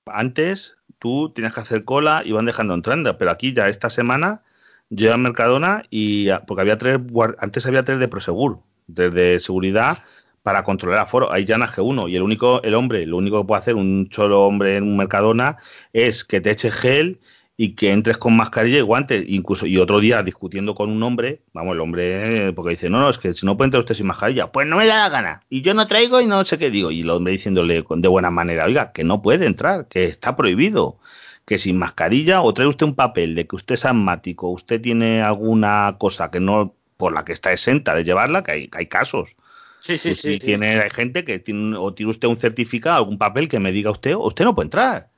Antes 0.07 0.77
tú 0.99 1.33
tienes 1.35 1.55
que 1.55 1.61
hacer 1.61 1.85
cola 1.85 2.23
y 2.25 2.33
van 2.33 2.45
dejando 2.45 2.75
entrando, 2.75 3.17
pero 3.17 3.31
aquí 3.31 3.55
ya 3.55 3.69
esta 3.69 3.89
semana 3.89 4.43
yo 4.91 5.15
a 5.15 5.17
Mercadona 5.17 5.85
y 5.89 6.29
porque 6.47 6.61
había 6.61 6.77
tres, 6.77 7.01
antes 7.39 7.65
había 7.65 7.85
tres 7.85 7.99
de 7.99 8.09
Prosegur, 8.09 8.61
desde 8.87 9.41
seguridad 9.41 9.99
para 10.43 10.63
controlar 10.63 11.01
aforo. 11.01 11.33
Ahí 11.33 11.45
ya 11.45 11.57
en 11.57 11.63
G1 11.63 12.11
y 12.11 12.17
el 12.17 12.23
único, 12.23 12.63
el 12.63 12.75
hombre, 12.75 13.07
lo 13.07 13.17
único 13.17 13.41
que 13.41 13.47
puede 13.47 13.61
hacer 13.61 13.75
un 13.77 14.09
solo 14.13 14.43
hombre 14.43 14.77
en 14.77 14.85
un 14.85 14.97
Mercadona 14.97 15.59
es 15.93 16.25
que 16.25 16.41
te 16.41 16.51
eche 16.51 16.71
gel 16.71 17.21
y 17.57 17.75
que 17.75 17.93
entres 17.93 18.19
con 18.19 18.35
mascarilla 18.35 18.79
y 18.79 18.83
guantes, 18.83 19.25
incluso, 19.29 19.67
y 19.67 19.79
otro 19.79 20.01
día 20.01 20.23
discutiendo 20.23 20.75
con 20.75 20.91
un 20.91 21.03
hombre, 21.03 21.43
vamos, 21.53 21.75
el 21.75 21.81
hombre, 21.81 22.53
porque 22.55 22.71
dice, 22.71 22.89
no, 22.89 22.99
no, 22.99 23.11
es 23.11 23.19
que 23.19 23.35
si 23.35 23.47
no 23.47 23.57
puede 23.57 23.67
entrar 23.67 23.81
usted 23.81 23.95
sin 23.95 24.07
mascarilla, 24.07 24.51
pues 24.51 24.67
no 24.67 24.77
me 24.77 24.87
da 24.87 24.97
la 24.97 25.09
gana, 25.11 25.43
y 25.51 25.63
yo 25.63 25.75
no 25.75 25.87
traigo 25.87 26.21
y 26.21 26.27
no 26.27 26.45
sé 26.45 26.59
qué 26.59 26.71
digo, 26.71 26.91
y 26.91 27.03
el 27.03 27.11
hombre 27.11 27.33
diciéndole 27.33 27.85
de 27.89 28.09
buena 28.09 28.31
manera, 28.31 28.65
oiga, 28.65 28.93
que 28.93 29.05
no 29.05 29.23
puede 29.23 29.47
entrar, 29.47 29.87
que 29.87 30.05
está 30.05 30.35
prohibido, 30.35 30.99
que 31.45 31.59
sin 31.59 31.79
mascarilla, 31.79 32.43
o 32.43 32.55
trae 32.55 32.67
usted 32.67 32.87
un 32.87 32.95
papel 32.95 33.35
de 33.35 33.47
que 33.47 33.57
usted 33.57 33.75
es 33.75 33.85
asmático, 33.85 34.49
usted 34.49 34.81
tiene 34.81 35.23
alguna 35.23 35.97
cosa 35.99 36.31
que 36.31 36.41
no, 36.41 36.75
por 37.03 37.13
la 37.13 37.25
que 37.25 37.33
está 37.33 37.53
exenta 37.53 37.97
de 37.97 38.05
llevarla, 38.05 38.45
que 38.45 38.53
hay, 38.53 38.71
hay 38.71 38.87
casos. 38.87 39.35
Sí, 39.81 39.99
sí, 39.99 40.15
sí, 40.15 40.39
Tiene, 40.39 40.81
Hay 40.81 40.91
gente 40.91 41.25
que 41.25 41.41
tiene, 41.41 41.77
o 41.77 41.93
tiene 41.93 42.11
usted 42.11 42.29
un 42.29 42.37
certificado, 42.37 42.99
algún 42.99 43.19
papel 43.19 43.49
que 43.49 43.59
me 43.59 43.73
diga 43.73 43.91
usted, 43.91 44.15
usted 44.15 44.45
no 44.45 44.55
puede 44.55 44.67
entrar. 44.67 45.09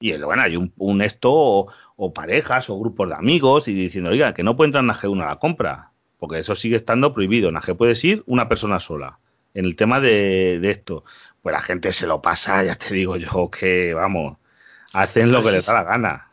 Y 0.00 0.20
bueno, 0.20 0.42
hay 0.42 0.56
un, 0.56 1.02
esto 1.02 1.30
o, 1.30 2.12
parejas 2.12 2.68
o 2.68 2.80
grupos 2.80 3.10
de 3.10 3.14
amigos 3.14 3.68
y 3.68 3.74
diciendo, 3.74 4.10
oiga, 4.10 4.34
que 4.34 4.42
no 4.42 4.56
puede 4.56 4.70
entrar 4.70 4.82
en 4.82 4.90
AG1 4.90 5.22
a 5.22 5.28
la 5.28 5.36
compra, 5.36 5.92
porque 6.18 6.40
eso 6.40 6.56
sigue 6.56 6.74
estando 6.74 7.14
prohibido. 7.14 7.48
En 7.48 7.56
AG 7.58 7.76
puedes 7.76 8.02
ir 8.04 8.24
una 8.26 8.48
persona 8.48 8.80
sola. 8.80 9.20
En 9.54 9.66
el 9.66 9.76
tema 9.76 10.00
de, 10.00 10.58
esto, 10.68 11.04
pues 11.42 11.52
la 11.52 11.60
gente 11.60 11.92
se 11.92 12.08
lo 12.08 12.20
pasa, 12.20 12.64
ya 12.64 12.74
te 12.74 12.92
digo 12.92 13.16
yo 13.16 13.48
que, 13.48 13.94
vamos, 13.94 14.36
hacen 14.92 15.30
lo 15.30 15.42
pues 15.42 15.52
que 15.52 15.56
les 15.58 15.66
da 15.66 15.74
la 15.74 15.84
gana. 15.84 16.29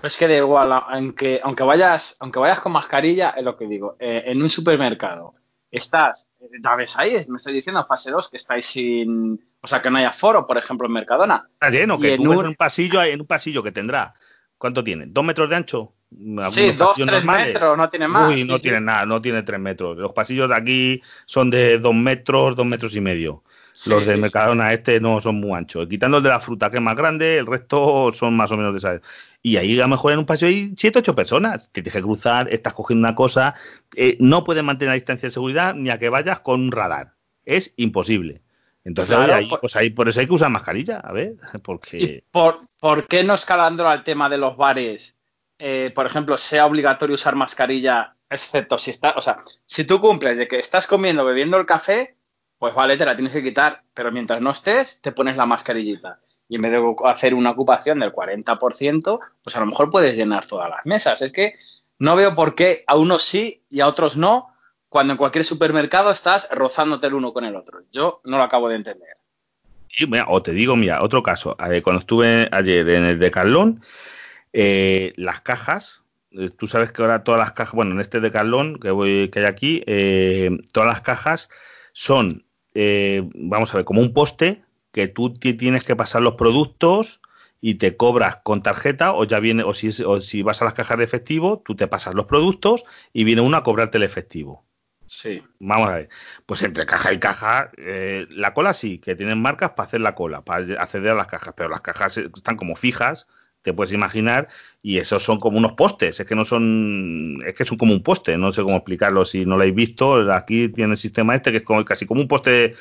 Pues 0.00 0.16
que 0.16 0.28
da 0.28 0.36
igual, 0.36 0.72
aunque, 0.72 1.40
aunque, 1.42 1.62
vayas, 1.62 2.16
aunque 2.20 2.38
vayas 2.38 2.60
con 2.60 2.72
mascarilla, 2.72 3.30
es 3.30 3.42
lo 3.42 3.56
que 3.56 3.66
digo, 3.66 3.96
eh, 4.00 4.24
en 4.26 4.42
un 4.42 4.48
supermercado 4.48 5.34
estás, 5.70 6.32
ya 6.62 6.74
ves 6.76 6.96
ahí, 6.98 7.12
me 7.28 7.36
estoy 7.36 7.52
diciendo 7.52 7.84
fase 7.86 8.10
2 8.10 8.28
que 8.28 8.36
estáis 8.36 8.66
sin, 8.66 9.40
o 9.60 9.66
sea, 9.66 9.80
que 9.80 9.90
no 9.90 9.98
haya 9.98 10.12
foro, 10.12 10.46
por 10.46 10.58
ejemplo, 10.58 10.86
en 10.86 10.94
Mercadona. 10.94 11.46
Está 11.48 11.70
lleno, 11.70 11.98
que 11.98 12.14
en 12.14 12.26
un... 12.26 12.54
pasillo, 12.54 13.02
en 13.02 13.20
un 13.20 13.26
pasillo 13.26 13.62
que 13.62 13.72
tendrá, 13.72 14.14
¿cuánto 14.58 14.82
tiene? 14.82 15.04
¿Dos 15.06 15.24
metros 15.24 15.48
de 15.48 15.56
ancho? 15.56 15.92
Sí, 16.50 16.72
dos, 16.72 16.94
tres 16.94 17.24
metros, 17.24 17.78
no 17.78 17.88
tiene 17.88 18.08
más. 18.08 18.28
Uy, 18.28 18.44
no 18.44 18.58
tiene 18.58 18.80
nada, 18.80 19.06
no 19.06 19.22
tiene 19.22 19.44
tres 19.44 19.60
metros. 19.60 19.96
Los 19.96 20.12
pasillos 20.12 20.48
de 20.48 20.56
aquí 20.56 21.02
son 21.24 21.50
de 21.50 21.78
dos 21.78 21.94
metros, 21.94 22.56
dos 22.56 22.66
metros 22.66 22.96
y 22.96 23.00
medio. 23.00 23.44
Los 23.86 24.06
de 24.06 24.16
Mercadona 24.16 24.72
este 24.72 24.98
no 24.98 25.20
son 25.20 25.36
muy 25.36 25.56
anchos. 25.56 25.88
Quitando 25.88 26.16
el 26.16 26.22
de 26.24 26.28
la 26.28 26.40
fruta, 26.40 26.68
que 26.68 26.78
es 26.78 26.82
más 26.82 26.96
grande, 26.96 27.38
el 27.38 27.46
resto 27.46 28.10
son 28.10 28.36
más 28.36 28.50
o 28.50 28.56
menos 28.56 28.72
de 28.72 28.78
esa. 28.78 29.00
Y 29.42 29.56
ahí 29.56 29.78
a 29.78 29.82
lo 29.82 29.88
mejor 29.88 30.12
en 30.12 30.18
un 30.18 30.26
pasillo 30.26 30.48
hay 30.48 30.74
siete, 30.76 30.98
ocho 30.98 31.14
personas. 31.14 31.62
Te 31.72 31.82
tienes 31.82 31.94
que 31.94 32.02
cruzar, 32.02 32.52
estás 32.52 32.74
cogiendo 32.74 33.06
una 33.06 33.14
cosa. 33.14 33.54
Eh, 33.96 34.16
no 34.20 34.44
puedes 34.44 34.62
mantener 34.62 34.90
la 34.90 34.94
distancia 34.94 35.28
de 35.28 35.32
seguridad 35.32 35.74
ni 35.74 35.90
a 35.90 35.98
que 35.98 36.08
vayas 36.08 36.40
con 36.40 36.60
un 36.60 36.72
radar. 36.72 37.14
Es 37.44 37.72
imposible. 37.76 38.42
Entonces, 38.84 39.16
ahí, 39.16 39.48
pues, 39.48 39.60
pues 39.60 39.76
ahí, 39.76 39.90
por 39.90 40.08
eso 40.08 40.20
hay 40.20 40.26
que 40.26 40.32
usar 40.32 40.50
mascarilla, 40.50 40.98
a 40.98 41.12
ver, 41.12 41.34
porque... 41.62 41.96
¿Y 41.96 42.24
por, 42.30 42.60
por 42.78 43.06
qué 43.06 43.22
no 43.24 43.34
escalando 43.34 43.86
al 43.88 44.04
tema 44.04 44.28
de 44.28 44.38
los 44.38 44.56
bares, 44.56 45.16
eh, 45.58 45.92
por 45.94 46.06
ejemplo, 46.06 46.38
sea 46.38 46.66
obligatorio 46.66 47.14
usar 47.14 47.36
mascarilla, 47.36 48.16
excepto 48.30 48.78
si 48.78 48.90
está, 48.90 49.12
o 49.16 49.20
sea, 49.20 49.38
si 49.64 49.84
tú 49.84 50.00
cumples 50.00 50.38
de 50.38 50.48
que 50.48 50.58
estás 50.58 50.86
comiendo, 50.86 51.24
bebiendo 51.24 51.58
el 51.58 51.66
café, 51.66 52.16
pues 52.58 52.74
vale, 52.74 52.96
te 52.96 53.04
la 53.04 53.14
tienes 53.14 53.32
que 53.32 53.42
quitar, 53.42 53.82
pero 53.92 54.12
mientras 54.12 54.40
no 54.40 54.50
estés, 54.50 55.00
te 55.02 55.12
pones 55.12 55.36
la 55.36 55.46
mascarillita. 55.46 56.18
Y 56.50 56.56
en 56.56 56.62
vez 56.62 56.72
de 56.72 56.94
hacer 57.04 57.34
una 57.34 57.50
ocupación 57.50 58.00
del 58.00 58.12
40%, 58.12 59.20
pues 59.42 59.56
a 59.56 59.60
lo 59.60 59.66
mejor 59.66 59.88
puedes 59.88 60.16
llenar 60.16 60.44
todas 60.44 60.68
las 60.68 60.84
mesas. 60.84 61.22
Es 61.22 61.30
que 61.30 61.54
no 61.98 62.16
veo 62.16 62.34
por 62.34 62.56
qué 62.56 62.82
a 62.88 62.96
unos 62.96 63.22
sí 63.22 63.62
y 63.70 63.80
a 63.80 63.86
otros 63.86 64.16
no, 64.16 64.48
cuando 64.88 65.12
en 65.12 65.16
cualquier 65.16 65.44
supermercado 65.44 66.10
estás 66.10 66.48
rozándote 66.52 67.06
el 67.06 67.14
uno 67.14 67.32
con 67.32 67.44
el 67.44 67.54
otro. 67.54 67.82
Yo 67.92 68.20
no 68.24 68.36
lo 68.36 68.42
acabo 68.42 68.68
de 68.68 68.74
entender. 68.74 69.14
o 70.26 70.42
te 70.42 70.52
digo, 70.52 70.74
mira, 70.74 71.04
otro 71.04 71.22
caso. 71.22 71.56
Cuando 71.84 72.00
estuve 72.00 72.48
ayer 72.50 72.88
en 72.88 73.04
el 73.04 73.20
Decathlon, 73.20 73.82
eh, 74.52 75.12
las 75.14 75.42
cajas, 75.42 76.02
eh, 76.32 76.50
tú 76.50 76.66
sabes 76.66 76.90
que 76.90 77.00
ahora 77.00 77.22
todas 77.22 77.38
las 77.38 77.52
cajas, 77.52 77.74
bueno, 77.74 77.92
en 77.92 78.00
este 78.00 78.18
Decathlon 78.18 78.80
que, 78.80 78.90
voy, 78.90 79.30
que 79.30 79.38
hay 79.38 79.44
aquí, 79.44 79.84
eh, 79.86 80.50
todas 80.72 80.88
las 80.88 81.00
cajas 81.00 81.48
son 81.92 82.44
eh, 82.74 83.28
vamos 83.34 83.72
a 83.72 83.78
ver, 83.78 83.84
como 83.84 84.00
un 84.00 84.12
poste 84.12 84.62
que 84.92 85.08
tú 85.08 85.34
tienes 85.34 85.84
que 85.86 85.96
pasar 85.96 86.22
los 86.22 86.34
productos 86.34 87.20
y 87.60 87.74
te 87.74 87.96
cobras 87.96 88.36
con 88.36 88.62
tarjeta 88.62 89.12
o 89.12 89.24
ya 89.24 89.38
viene 89.38 89.62
o 89.62 89.74
si, 89.74 89.90
o 90.02 90.20
si 90.20 90.42
vas 90.42 90.62
a 90.62 90.64
las 90.64 90.74
cajas 90.74 90.98
de 90.98 91.04
efectivo, 91.04 91.62
tú 91.64 91.76
te 91.76 91.88
pasas 91.88 92.14
los 92.14 92.26
productos 92.26 92.84
y 93.12 93.24
viene 93.24 93.42
uno 93.42 93.56
a 93.56 93.62
cobrarte 93.62 93.98
el 93.98 94.04
efectivo. 94.04 94.64
Sí. 95.06 95.42
Vamos 95.58 95.90
a 95.90 95.94
ver. 95.96 96.08
Pues 96.46 96.62
entre 96.62 96.86
caja 96.86 97.12
y 97.12 97.18
caja, 97.18 97.72
eh, 97.76 98.26
la 98.30 98.54
cola 98.54 98.74
sí, 98.74 98.98
que 98.98 99.16
tienen 99.16 99.42
marcas 99.42 99.70
para 99.70 99.88
hacer 99.88 100.00
la 100.00 100.14
cola, 100.14 100.42
para 100.42 100.80
acceder 100.80 101.10
a 101.10 101.16
las 101.16 101.26
cajas, 101.26 101.52
pero 101.56 101.68
las 101.68 101.80
cajas 101.80 102.16
están 102.16 102.56
como 102.56 102.76
fijas 102.76 103.26
te 103.62 103.72
puedes 103.74 103.92
imaginar, 103.92 104.48
y 104.82 104.98
esos 104.98 105.22
son 105.22 105.38
como 105.38 105.58
unos 105.58 105.72
postes, 105.72 106.18
es 106.20 106.26
que 106.26 106.34
no 106.34 106.44
son, 106.44 107.42
es 107.46 107.54
que 107.54 107.64
son 107.64 107.76
como 107.76 107.92
un 107.92 108.02
poste, 108.02 108.38
no 108.38 108.52
sé 108.52 108.62
cómo 108.62 108.76
explicarlo 108.76 109.24
si 109.24 109.44
no 109.44 109.56
lo 109.56 109.62
habéis 109.62 109.74
visto, 109.74 110.32
aquí 110.32 110.68
tiene 110.68 110.92
el 110.92 110.98
sistema 110.98 111.34
este 111.34 111.50
que 111.50 111.58
es 111.58 111.62
como, 111.64 111.84
casi 111.84 112.06
como 112.06 112.20
un 112.22 112.28
poste, 112.28 112.74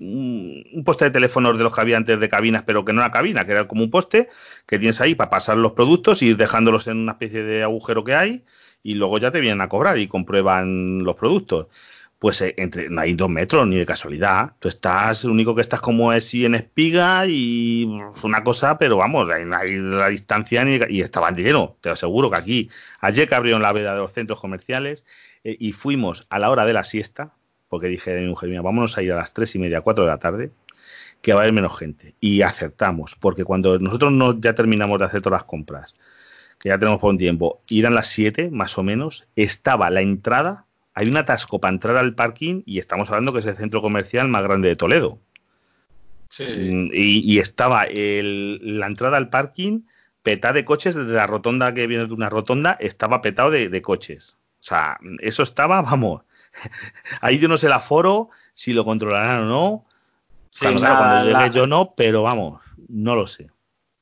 un 0.00 0.82
poste 0.84 1.06
de 1.06 1.10
teléfonos 1.10 1.56
de 1.56 1.64
los 1.64 1.74
que 1.74 1.80
había 1.80 1.96
antes 1.96 2.20
de 2.20 2.28
cabinas, 2.28 2.64
pero 2.66 2.84
que 2.84 2.92
no 2.92 3.00
era 3.00 3.10
cabina, 3.10 3.46
que 3.46 3.52
era 3.52 3.66
como 3.66 3.84
un 3.84 3.90
poste 3.90 4.28
que 4.66 4.78
tienes 4.78 5.00
ahí 5.00 5.14
para 5.14 5.30
pasar 5.30 5.56
los 5.56 5.72
productos 5.72 6.22
y 6.22 6.34
dejándolos 6.34 6.86
en 6.86 6.98
una 6.98 7.12
especie 7.12 7.42
de 7.42 7.62
agujero 7.62 8.04
que 8.04 8.14
hay, 8.14 8.44
y 8.82 8.94
luego 8.94 9.18
ya 9.18 9.30
te 9.30 9.40
vienen 9.40 9.60
a 9.60 9.68
cobrar 9.68 9.98
y 9.98 10.08
comprueban 10.08 10.98
los 11.04 11.16
productos 11.16 11.66
pues 12.18 12.40
eh, 12.40 12.54
entre, 12.56 12.90
no 12.90 13.00
hay 13.00 13.14
dos 13.14 13.28
metros 13.28 13.66
ni 13.66 13.76
de 13.76 13.86
casualidad. 13.86 14.52
Tú 14.58 14.68
estás, 14.68 15.24
lo 15.24 15.32
único 15.32 15.54
que 15.54 15.62
estás 15.62 15.80
como 15.80 16.12
es 16.12 16.34
en 16.34 16.54
espiga 16.54 17.26
y 17.26 17.88
una 18.22 18.42
cosa, 18.42 18.78
pero 18.78 18.96
vamos, 18.96 19.28
no 19.28 19.56
hay 19.56 19.76
la 19.76 20.08
distancia 20.08 20.64
ni, 20.64 20.78
y 20.88 21.00
estaban 21.00 21.36
llenos. 21.36 21.80
Te 21.80 21.90
aseguro 21.90 22.30
que 22.30 22.38
aquí, 22.38 22.70
ayer 23.00 23.28
que 23.28 23.34
abrieron 23.34 23.62
la 23.62 23.72
veda 23.72 23.92
de 23.94 24.00
los 24.00 24.12
centros 24.12 24.40
comerciales 24.40 25.04
eh, 25.44 25.56
y 25.58 25.72
fuimos 25.72 26.26
a 26.30 26.38
la 26.38 26.50
hora 26.50 26.64
de 26.64 26.72
la 26.72 26.84
siesta, 26.84 27.34
porque 27.68 27.88
dije 27.88 28.16
a 28.16 28.20
mi 28.20 28.26
mujer 28.26 28.48
mía, 28.48 28.62
vámonos 28.62 28.98
a 28.98 29.02
ir 29.02 29.12
a 29.12 29.16
las 29.16 29.32
tres 29.32 29.54
y 29.54 29.58
media, 29.58 29.82
cuatro 29.82 30.04
de 30.04 30.10
la 30.10 30.18
tarde, 30.18 30.50
que 31.22 31.32
va 31.32 31.40
a 31.40 31.42
haber 31.42 31.52
menos 31.52 31.78
gente. 31.78 32.14
Y 32.20 32.42
acertamos, 32.42 33.14
porque 33.14 33.44
cuando 33.44 33.78
nosotros 33.78 34.12
no, 34.12 34.40
ya 34.40 34.54
terminamos 34.54 34.98
de 34.98 35.04
hacer 35.04 35.22
todas 35.22 35.42
las 35.42 35.44
compras, 35.44 35.94
que 36.58 36.70
ya 36.70 36.78
tenemos 36.78 37.00
por 37.00 37.10
un 37.10 37.18
tiempo, 37.18 37.62
eran 37.70 37.94
las 37.94 38.08
siete 38.08 38.50
más 38.50 38.76
o 38.78 38.82
menos, 38.82 39.28
estaba 39.36 39.90
la 39.90 40.00
entrada 40.00 40.66
hay 40.94 41.08
un 41.08 41.16
atasco 41.16 41.60
para 41.60 41.74
entrar 41.74 41.96
al 41.96 42.14
parking 42.14 42.62
y 42.66 42.78
estamos 42.78 43.08
hablando 43.10 43.32
que 43.32 43.40
es 43.40 43.46
el 43.46 43.56
centro 43.56 43.80
comercial 43.80 44.28
más 44.28 44.42
grande 44.42 44.68
de 44.68 44.76
Toledo. 44.76 45.18
Sí. 46.28 46.44
Mm, 46.44 46.90
y, 46.92 47.38
estaba 47.38 47.86
la 47.86 48.86
entrada 48.86 49.16
al 49.16 49.30
parking 49.30 49.82
petada 50.22 50.54
de 50.54 50.64
coches 50.64 50.94
desde 50.94 51.12
la 51.12 51.26
rotonda 51.26 51.72
que 51.72 51.86
viene 51.86 52.06
de 52.06 52.12
una 52.12 52.28
rotonda, 52.28 52.76
estaba 52.80 53.22
petado 53.22 53.50
de, 53.50 53.82
coches. 53.82 54.36
O 54.60 54.64
sea, 54.64 54.98
eso 55.20 55.42
estaba, 55.42 55.80
vamos. 55.82 56.22
Ahí 57.20 57.38
yo 57.38 57.48
no 57.48 57.56
sé 57.56 57.66
el 57.66 57.72
aforo, 57.72 58.30
si 58.54 58.72
lo 58.72 58.84
controlarán 58.84 59.44
o 59.44 59.46
no. 59.46 59.84
Sí, 60.50 60.66
cuando, 60.66 61.30
llegue 61.30 61.50
yo 61.50 61.66
no, 61.66 61.94
pero 61.94 62.22
vamos, 62.22 62.60
no 62.88 63.14
lo 63.14 63.26
sé. 63.26 63.48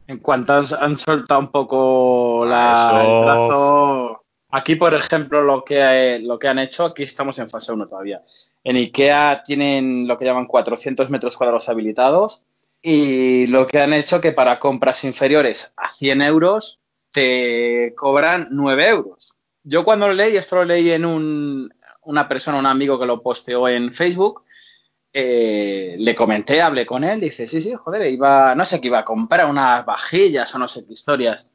En 0.09 0.18
cuanto 0.18 0.55
han, 0.55 0.96
soltado 0.99 1.40
un 1.40 1.49
poco 1.49 2.46
la, 2.49 3.03
el 3.05 3.25
brazo, 3.25 4.15
Aquí, 4.57 4.75
por 4.75 4.95
ejemplo, 4.95 5.42
lo 5.42 5.66
que, 5.66 6.19
lo 6.23 6.38
que 6.38 6.49
han 6.49 6.59
hecho, 6.59 6.87
aquí 6.87 7.03
estamos 7.03 7.38
en 7.38 7.51
fase 7.51 7.73
1 7.73 7.87
todavía. 7.87 8.23
En 8.64 8.77
IKEA 8.77 9.42
tienen 9.45 10.09
lo 10.09 10.16
que 10.16 10.25
llaman 10.25 10.47
400 10.47 11.11
metros 11.11 11.37
cuadrados 11.37 11.69
habilitados 11.69 12.42
y 12.81 13.49
lo 13.49 13.66
que 13.66 13.81
han 13.81 13.92
hecho 13.92 14.19
que 14.23 14.33
para 14.33 14.59
compras 14.59 15.05
inferiores 15.05 15.75
a 15.77 15.90
100 15.90 16.23
euros 16.23 16.81
te 17.12 17.92
cobran 17.99 18.49
9 18.51 18.88
euros. 18.88 19.37
Yo 19.62 19.85
cuando 19.85 20.09
lo 20.09 20.14
leí, 20.14 20.38
esto 20.38 20.57
lo 20.57 20.64
leí 20.64 20.90
en 20.90 21.05
un, 21.05 21.71
una 22.05 22.27
persona, 22.27 22.59
un 22.59 22.64
amigo 22.64 22.99
que 22.99 23.05
lo 23.05 23.23
posteó 23.23 23.69
en 23.69 23.92
Facebook, 23.92 24.42
eh, 25.12 25.97
le 25.99 26.14
comenté, 26.14 26.62
hablé 26.62 26.87
con 26.87 27.05
él, 27.05 27.21
dice, 27.21 27.47
sí, 27.47 27.61
sí, 27.61 27.75
joder, 27.75 28.07
iba, 28.07 28.55
no 28.55 28.64
sé, 28.64 28.81
que 28.81 28.87
iba 28.87 29.01
a 29.01 29.05
comprar 29.05 29.45
unas 29.51 29.85
vajillas 29.85 30.55
o 30.55 30.59
no 30.59 30.66
sé 30.66 30.87
qué 30.87 30.95
historias. 30.95 31.47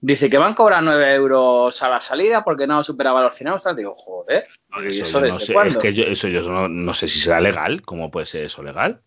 Dice 0.00 0.30
que 0.30 0.38
van 0.38 0.52
a 0.52 0.54
cobrar 0.54 0.82
9 0.82 1.14
euros 1.14 1.82
a 1.82 1.90
la 1.90 1.98
salida 1.98 2.44
porque 2.44 2.66
no 2.66 2.82
superaba 2.84 3.22
los 3.22 3.34
100 3.34 3.48
euros. 3.48 3.76
Digo, 3.76 3.94
joder, 3.96 4.46
¿y 4.88 5.00
eso, 5.00 5.20
desde 5.20 5.52
cuándo? 5.52 5.74
Es 5.74 5.78
que 5.78 5.92
yo, 5.92 6.04
eso 6.04 6.28
yo 6.28 6.68
no, 6.68 6.94
sé 6.94 7.08
si 7.08 7.18
será 7.18 7.40
legal. 7.40 7.82
¿Cómo 7.82 8.10
puede 8.10 8.26
ser 8.26 8.46
eso 8.46 8.62
legal? 8.62 9.00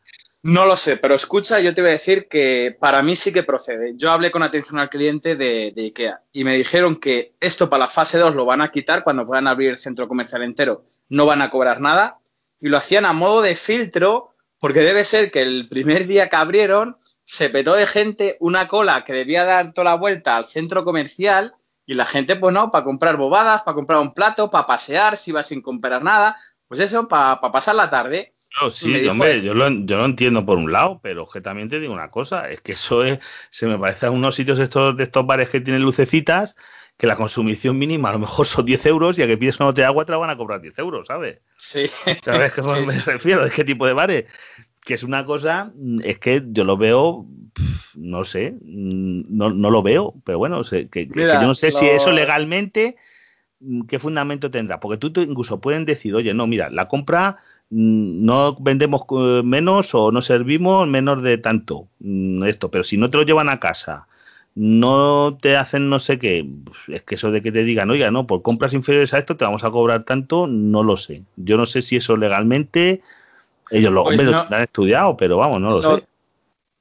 No 0.43 0.65
lo 0.65 0.75
sé, 0.75 0.97
pero 0.97 1.13
escucha, 1.13 1.60
yo 1.60 1.73
te 1.73 1.82
voy 1.82 1.91
a 1.91 1.93
decir 1.93 2.27
que 2.27 2.75
para 2.77 3.04
mí 3.04 3.15
sí 3.15 3.32
que 3.32 3.43
procede. 3.43 3.93
Yo 3.95 4.12
hablé 4.12 4.32
con 4.32 4.41
atención 4.41 4.80
al 4.80 4.89
cliente 4.89 5.36
de, 5.36 5.71
de, 5.71 5.82
IKEA 5.84 6.23
y 6.34 6.43
me 6.43 6.58
dijeron 6.58 6.95
que 6.95 7.36
esto 7.39 7.69
para 7.69 7.86
la 7.86 7.89
fase 7.89 8.17
2 8.17 8.36
lo 8.36 8.45
van 8.45 8.62
a 8.62 8.71
quitar 8.71 9.04
cuando 9.04 9.25
puedan 9.25 9.47
abrir 9.47 9.69
el 9.69 9.77
centro 9.77 10.08
comercial 10.08 10.41
entero. 10.41 10.84
No 11.10 11.27
van 11.27 11.43
a 11.43 11.51
cobrar 11.51 11.80
nada 11.80 12.19
y 12.60 12.69
lo 12.69 12.77
hacían 12.77 13.06
a 13.06 13.13
modo 13.13 13.43
de 13.43 13.56
filtro 13.56 14.32
porque 14.60 14.82
debe 14.82 15.06
ser 15.06 15.32
que 15.32 15.41
el 15.41 15.69
primer 15.69 16.08
día 16.08 16.27
que 16.27 16.36
abrieron 16.36 16.97
se 17.31 17.49
petó 17.49 17.75
de 17.75 17.87
gente 17.87 18.35
una 18.41 18.67
cola 18.67 19.05
que 19.05 19.13
debía 19.13 19.45
dar 19.45 19.71
toda 19.71 19.91
la 19.91 19.95
vuelta 19.95 20.35
al 20.35 20.43
centro 20.43 20.83
comercial 20.83 21.53
y 21.85 21.93
la 21.93 22.05
gente, 22.05 22.35
pues 22.35 22.53
no, 22.53 22.69
para 22.71 22.83
comprar 22.83 23.15
bobadas, 23.15 23.61
para 23.61 23.73
comprar 23.73 24.01
un 24.01 24.13
plato, 24.13 24.49
para 24.49 24.65
pasear, 24.65 25.15
si 25.15 25.31
va 25.31 25.41
sin 25.41 25.61
comprar 25.61 26.03
nada, 26.03 26.35
pues 26.67 26.81
eso, 26.81 27.07
para 27.07 27.39
pasar 27.39 27.75
la 27.75 27.89
tarde. 27.89 28.33
No, 28.61 28.69
sí, 28.69 29.07
hombre, 29.07 29.41
yo 29.41 29.53
lo, 29.53 29.69
yo 29.69 29.95
lo 29.95 30.05
entiendo 30.05 30.45
por 30.45 30.57
un 30.57 30.73
lado, 30.73 30.99
pero 31.01 31.25
que 31.25 31.39
también 31.39 31.69
te 31.69 31.79
digo 31.79 31.93
una 31.93 32.11
cosa, 32.11 32.49
es 32.49 32.59
que 32.59 32.73
eso 32.73 33.01
es, 33.05 33.19
se 33.49 33.65
me 33.65 33.79
parece 33.79 34.07
a 34.07 34.11
unos 34.11 34.35
sitios 34.35 34.59
estos, 34.59 34.97
de 34.97 35.05
estos 35.05 35.25
bares 35.25 35.49
que 35.49 35.61
tienen 35.61 35.83
lucecitas, 35.83 36.57
que 36.97 37.07
la 37.07 37.15
consumición 37.15 37.79
mínima 37.79 38.09
a 38.09 38.11
lo 38.11 38.19
mejor 38.19 38.45
son 38.45 38.65
10 38.65 38.85
euros 38.87 39.17
y 39.17 39.23
a 39.23 39.27
que 39.27 39.37
pides 39.37 39.57
una 39.59 39.67
botella 39.67 39.85
de 39.85 39.87
agua 39.87 40.05
te 40.05 40.11
la 40.11 40.17
van 40.17 40.29
a 40.31 40.37
cobrar 40.37 40.61
10 40.61 40.77
euros, 40.79 41.07
¿sabes? 41.07 41.39
Sí. 41.55 41.87
¿Sabes 42.21 42.51
a 42.51 42.51
qué 42.51 42.61
me 42.85 43.13
refiero? 43.13 43.45
¿De 43.45 43.51
qué 43.51 43.63
tipo 43.63 43.87
de 43.87 43.93
bares? 43.93 44.25
Que 44.83 44.95
es 44.95 45.03
una 45.03 45.25
cosa, 45.25 45.71
es 46.03 46.17
que 46.19 46.43
yo 46.47 46.63
lo 46.63 46.77
veo, 46.77 47.25
no 47.95 48.23
sé, 48.23 48.55
no, 48.61 49.51
no 49.51 49.69
lo 49.69 49.83
veo, 49.83 50.15
pero 50.23 50.37
bueno, 50.39 50.63
que, 50.63 50.89
que 50.89 51.07
yo 51.07 51.41
no 51.41 51.55
sé 51.55 51.71
si 51.71 51.87
eso 51.87 52.11
legalmente 52.11 52.95
Mm, 53.61 53.83
¿qué 53.83 53.99
fundamento 53.99 54.51
tendrá? 54.51 54.79
Porque 54.79 54.97
tú 54.97 55.21
incluso 55.21 55.61
pueden 55.61 55.85
decir, 55.85 56.15
oye, 56.15 56.33
no, 56.33 56.47
mira, 56.47 56.69
la 56.69 56.87
compra 56.87 57.37
mm, 57.69 58.25
no 58.25 58.55
vendemos 58.59 59.03
eh, 59.11 59.41
menos 59.43 59.93
o 59.95 60.11
no 60.11 60.21
servimos 60.21 60.87
menos 60.87 61.21
de 61.23 61.37
tanto 61.37 61.87
mm, 61.99 62.43
esto, 62.45 62.71
pero 62.71 62.83
si 62.83 62.97
no 62.97 63.09
te 63.09 63.17
lo 63.17 63.23
llevan 63.23 63.49
a 63.49 63.59
casa, 63.59 64.07
no 64.55 65.37
te 65.41 65.55
hacen 65.57 65.89
no 65.89 65.99
sé 65.99 66.19
qué, 66.19 66.45
es 66.87 67.03
que 67.03 67.15
eso 67.15 67.31
de 67.31 67.41
que 67.41 67.51
te 67.51 67.63
digan, 67.63 67.89
oiga, 67.89 68.11
no, 68.11 68.27
por 68.27 68.41
compras 68.41 68.73
inferiores 68.73 69.13
a 69.13 69.19
esto 69.19 69.37
te 69.37 69.45
vamos 69.45 69.63
a 69.63 69.71
cobrar 69.71 70.03
tanto, 70.03 70.47
no 70.47 70.83
lo 70.83 70.97
sé. 70.97 71.23
Yo 71.37 71.57
no 71.57 71.65
sé 71.65 71.81
si 71.81 71.97
eso 71.97 72.17
legalmente 72.17 73.01
ellos 73.71 73.91
lo, 73.91 74.03
pues 74.03 74.19
han 74.19 74.63
estudiado, 74.63 75.17
pero 75.17 75.38
vamos, 75.38 75.62
no 75.62 75.69
lo, 75.69 75.81
lo 75.81 75.97
sé. 75.97 76.07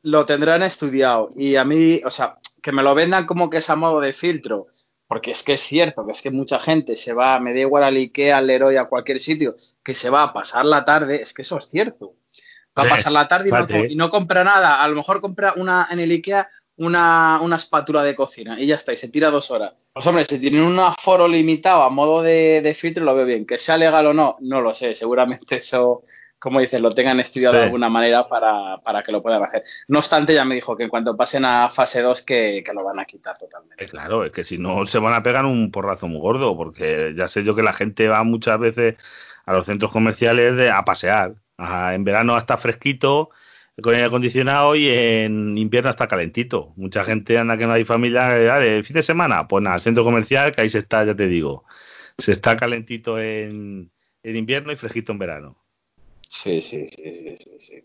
Lo 0.02 0.26
tendrán 0.26 0.62
estudiado 0.62 1.28
y 1.36 1.56
a 1.56 1.64
mí, 1.64 2.00
o 2.04 2.10
sea, 2.10 2.38
que 2.62 2.72
me 2.72 2.82
lo 2.82 2.94
vendan 2.94 3.26
como 3.26 3.50
que 3.50 3.58
es 3.58 3.70
a 3.70 3.76
modo 3.76 4.00
de 4.00 4.12
filtro 4.12 4.66
porque 5.10 5.32
es 5.32 5.42
que 5.42 5.54
es 5.54 5.60
cierto 5.60 6.06
que 6.06 6.12
es 6.12 6.22
que 6.22 6.30
mucha 6.30 6.60
gente 6.60 6.94
se 6.94 7.12
va, 7.12 7.40
me 7.40 7.52
da 7.52 7.58
igual 7.58 7.82
al 7.82 7.96
Ikea, 7.96 8.38
al 8.38 8.46
Leroy, 8.46 8.76
a 8.76 8.84
cualquier 8.84 9.18
sitio, 9.18 9.56
que 9.82 9.92
se 9.92 10.08
va 10.08 10.22
a 10.22 10.32
pasar 10.32 10.64
la 10.64 10.84
tarde, 10.84 11.20
es 11.20 11.34
que 11.34 11.42
eso 11.42 11.58
es 11.58 11.68
cierto. 11.68 12.14
Va 12.78 12.84
a 12.84 12.88
pasar 12.90 13.10
la 13.10 13.26
tarde 13.26 13.88
y 13.90 13.96
no, 13.96 14.08
compra 14.08 14.44
nada. 14.44 14.80
A 14.80 14.86
lo 14.86 14.94
mejor 14.94 15.20
compra 15.20 15.52
una 15.56 15.88
en 15.90 15.98
el 15.98 16.12
Ikea 16.12 16.48
una, 16.76 17.40
una, 17.42 17.56
espátula 17.56 18.04
de 18.04 18.14
cocina 18.14 18.54
y 18.56 18.66
ya 18.66 18.76
está, 18.76 18.92
y 18.92 18.96
se 18.96 19.08
tira 19.08 19.32
dos 19.32 19.50
horas. 19.50 19.72
Pues 19.92 20.06
hombre, 20.06 20.24
si 20.24 20.38
tienen 20.38 20.62
un 20.62 20.78
aforo 20.78 21.26
limitado 21.26 21.82
a 21.82 21.90
modo 21.90 22.22
de, 22.22 22.62
de 22.62 22.72
filtro, 22.72 23.04
lo 23.04 23.16
veo 23.16 23.26
bien. 23.26 23.44
Que 23.44 23.58
sea 23.58 23.76
legal 23.76 24.06
o 24.06 24.14
no, 24.14 24.36
no 24.38 24.60
lo 24.60 24.72
sé. 24.72 24.94
Seguramente 24.94 25.56
eso 25.56 26.04
como 26.40 26.58
dices, 26.58 26.80
lo 26.80 26.88
tengan 26.88 27.20
estudiado 27.20 27.56
de 27.56 27.64
alguna 27.64 27.90
manera 27.90 28.26
para, 28.26 29.02
que 29.04 29.12
lo 29.12 29.22
puedan 29.22 29.42
hacer. 29.42 29.62
No 29.88 29.98
obstante, 29.98 30.32
ya 30.32 30.44
me 30.44 30.54
dijo 30.54 30.74
que 30.74 30.84
en 30.84 30.88
cuanto 30.88 31.14
pasen 31.14 31.44
a 31.44 31.68
fase 31.68 32.00
2 32.00 32.24
que, 32.24 32.64
lo 32.74 32.82
van 32.82 32.98
a 32.98 33.04
quitar 33.04 33.36
totalmente. 33.36 33.84
Eh, 33.84 33.86
claro, 33.86 34.24
es 34.24 34.32
que 34.32 34.42
si 34.42 34.56
no 34.56 34.86
se 34.86 34.98
van 34.98 35.12
a 35.12 35.22
pegar 35.22 35.44
un 35.44 35.70
porrazo 35.70 36.08
muy 36.08 36.18
gordo, 36.18 36.56
porque 36.56 37.12
ya 37.14 37.28
sé 37.28 37.44
yo 37.44 37.54
que 37.54 37.62
la 37.62 37.74
gente 37.74 38.08
va 38.08 38.24
muchas 38.24 38.58
veces 38.58 38.96
a 39.44 39.52
los 39.52 39.66
centros 39.66 39.92
comerciales 39.92 40.56
de, 40.56 40.70
a 40.70 40.82
pasear. 40.84 41.34
en 41.58 42.04
verano 42.04 42.38
está 42.38 42.56
fresquito 42.56 43.30
con 43.82 43.94
el 43.94 44.04
acondicionado 44.04 44.76
y 44.76 44.88
en 44.88 45.58
invierno 45.58 45.90
está 45.90 46.08
calentito. 46.08 46.72
Mucha 46.76 47.04
gente 47.04 47.36
anda 47.36 47.58
que 47.58 47.66
no 47.66 47.74
hay 47.74 47.84
familia, 47.84 48.34
eh, 48.62 48.82
fin 48.82 48.94
de 48.94 49.02
semana, 49.02 49.46
pues 49.46 49.62
nada, 49.62 49.78
centro 49.78 50.04
comercial, 50.04 50.52
que 50.52 50.62
ahí 50.62 50.70
se 50.70 50.78
está, 50.78 51.04
ya 51.04 51.14
te 51.14 51.26
digo, 51.26 51.64
se 52.16 52.32
está 52.32 52.56
calentito 52.56 53.18
en, 53.18 53.90
en 54.22 54.36
invierno 54.36 54.72
y 54.72 54.76
fresquito 54.76 55.12
en 55.12 55.18
verano. 55.18 55.60
Sí, 56.30 56.60
sí, 56.60 56.86
sí, 56.86 57.12
sí, 57.12 57.36
sí, 57.58 57.84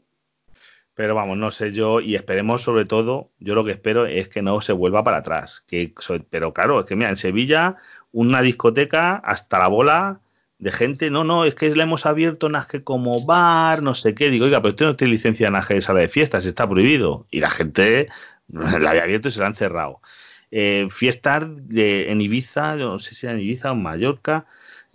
Pero 0.93 1.15
vamos, 1.15 1.35
no 1.35 1.49
sé 1.49 1.71
yo, 1.71 1.99
y 1.99 2.15
esperemos 2.15 2.61
sobre 2.61 2.85
todo, 2.85 3.31
yo 3.39 3.55
lo 3.55 3.65
que 3.65 3.71
espero 3.71 4.05
es 4.05 4.29
que 4.29 4.43
no 4.43 4.61
se 4.61 4.71
vuelva 4.71 5.03
para 5.03 5.17
atrás. 5.17 5.65
Que, 5.67 5.93
pero 6.29 6.53
claro, 6.53 6.81
es 6.81 6.85
que 6.85 6.95
mira, 6.95 7.09
en 7.09 7.17
Sevilla, 7.17 7.77
una 8.11 8.43
discoteca 8.43 9.15
hasta 9.15 9.57
la 9.57 9.67
bola 9.67 10.21
de 10.59 10.71
gente, 10.71 11.09
no, 11.09 11.23
no, 11.23 11.43
es 11.43 11.55
que 11.55 11.75
le 11.75 11.83
hemos 11.83 12.05
abierto 12.05 12.49
que 12.69 12.83
como 12.83 13.11
bar, 13.25 13.81
no 13.81 13.95
sé 13.95 14.13
qué. 14.13 14.29
Digo, 14.29 14.45
oiga, 14.45 14.61
pero 14.61 14.71
usted 14.73 14.85
no 14.85 14.95
tiene 14.95 15.13
licencia 15.13 15.49
de 15.49 15.81
sala 15.81 15.99
de 16.01 16.07
fiestas, 16.07 16.45
está 16.45 16.69
prohibido. 16.69 17.25
Y 17.31 17.39
la 17.39 17.49
gente 17.49 18.07
la 18.47 18.91
había 18.91 19.03
abierto 19.03 19.29
y 19.29 19.31
se 19.31 19.39
la 19.39 19.47
han 19.47 19.55
cerrado. 19.55 20.01
Eh, 20.51 20.87
fiestas 20.91 21.45
de, 21.67 22.11
en 22.11 22.21
Ibiza, 22.21 22.75
no 22.75 22.99
sé 22.99 23.15
si 23.15 23.25
era 23.25 23.33
en 23.33 23.41
Ibiza 23.41 23.71
o 23.71 23.73
en 23.73 23.81
Mallorca, 23.81 24.45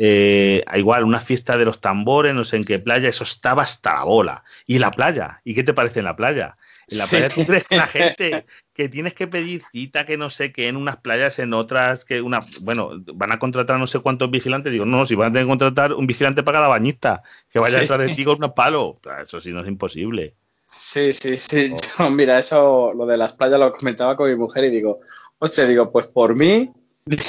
eh, 0.03 0.65
igual 0.77 1.05
una 1.05 1.21
fiesta 1.21 1.59
de 1.59 1.67
los 1.67 1.83
tambores, 1.83 2.35
no 2.35 2.43
sé 2.43 2.57
en 2.57 2.65
qué 2.65 2.79
playa, 2.79 3.11
eso 3.11 3.23
estaba 3.23 3.65
hasta 3.65 3.93
la 3.93 4.05
bola. 4.05 4.45
¿Y 4.67 4.79
la 4.79 4.93
playa? 4.93 5.43
¿Y 5.45 5.55
qué 5.55 5.63
te 5.63 5.75
parece 5.75 5.99
en 5.99 6.07
la 6.07 6.17
playa? 6.17 6.55
En 6.89 6.97
la 6.97 7.07
playa 7.07 7.29
tú 7.29 7.45
crees 7.45 7.65
que 7.65 7.77
la 7.77 7.87
gente 7.87 8.47
que 8.73 8.89
tienes 8.89 9.13
que 9.13 9.27
pedir 9.27 9.63
cita, 9.71 10.07
que 10.07 10.17
no 10.17 10.31
sé 10.31 10.53
qué, 10.55 10.69
en 10.69 10.79
unas 10.79 10.97
playas, 10.97 11.39
en 11.39 11.53
otras, 11.53 12.07
que 12.07 12.23
una, 12.23 12.39
bueno, 12.63 12.93
van 13.13 13.31
a 13.31 13.39
contratar 13.39 13.79
no 13.79 13.87
sé 13.87 13.99
cuántos 13.99 14.31
vigilantes, 14.31 14.73
digo, 14.73 14.87
no, 14.87 15.05
si 15.05 15.17
van 15.17 15.27
a 15.27 15.33
tener 15.33 15.45
que 15.45 15.51
contratar 15.51 15.93
un 15.93 16.07
vigilante 16.07 16.43
para 16.43 16.61
cada 16.61 16.69
bañista, 16.69 17.23
que 17.53 17.61
vaya 17.61 17.81
a 17.81 17.83
estar 17.83 18.01
de 18.01 18.09
ti 18.09 18.25
con 18.25 18.37
unos 18.37 18.53
palos, 18.57 18.97
eso 19.23 19.39
sí 19.39 19.51
no 19.53 19.61
es 19.61 19.69
imposible. 19.69 20.35
Sí, 20.67 21.13
sí, 21.13 21.37
sí. 21.37 21.75
Oh. 21.99 22.09
mira, 22.11 22.39
eso, 22.39 22.95
lo 22.95 23.05
de 23.05 23.19
las 23.19 23.37
playas 23.37 23.61
lo 23.61 23.71
comentaba 23.71 24.17
con 24.17 24.31
mi 24.31 24.37
mujer 24.37 24.65
y 24.65 24.71
digo, 24.71 25.01
hostia, 25.39 25.67
digo, 25.67 25.93
pues 25.93 26.07
por 26.07 26.35
mí, 26.35 26.73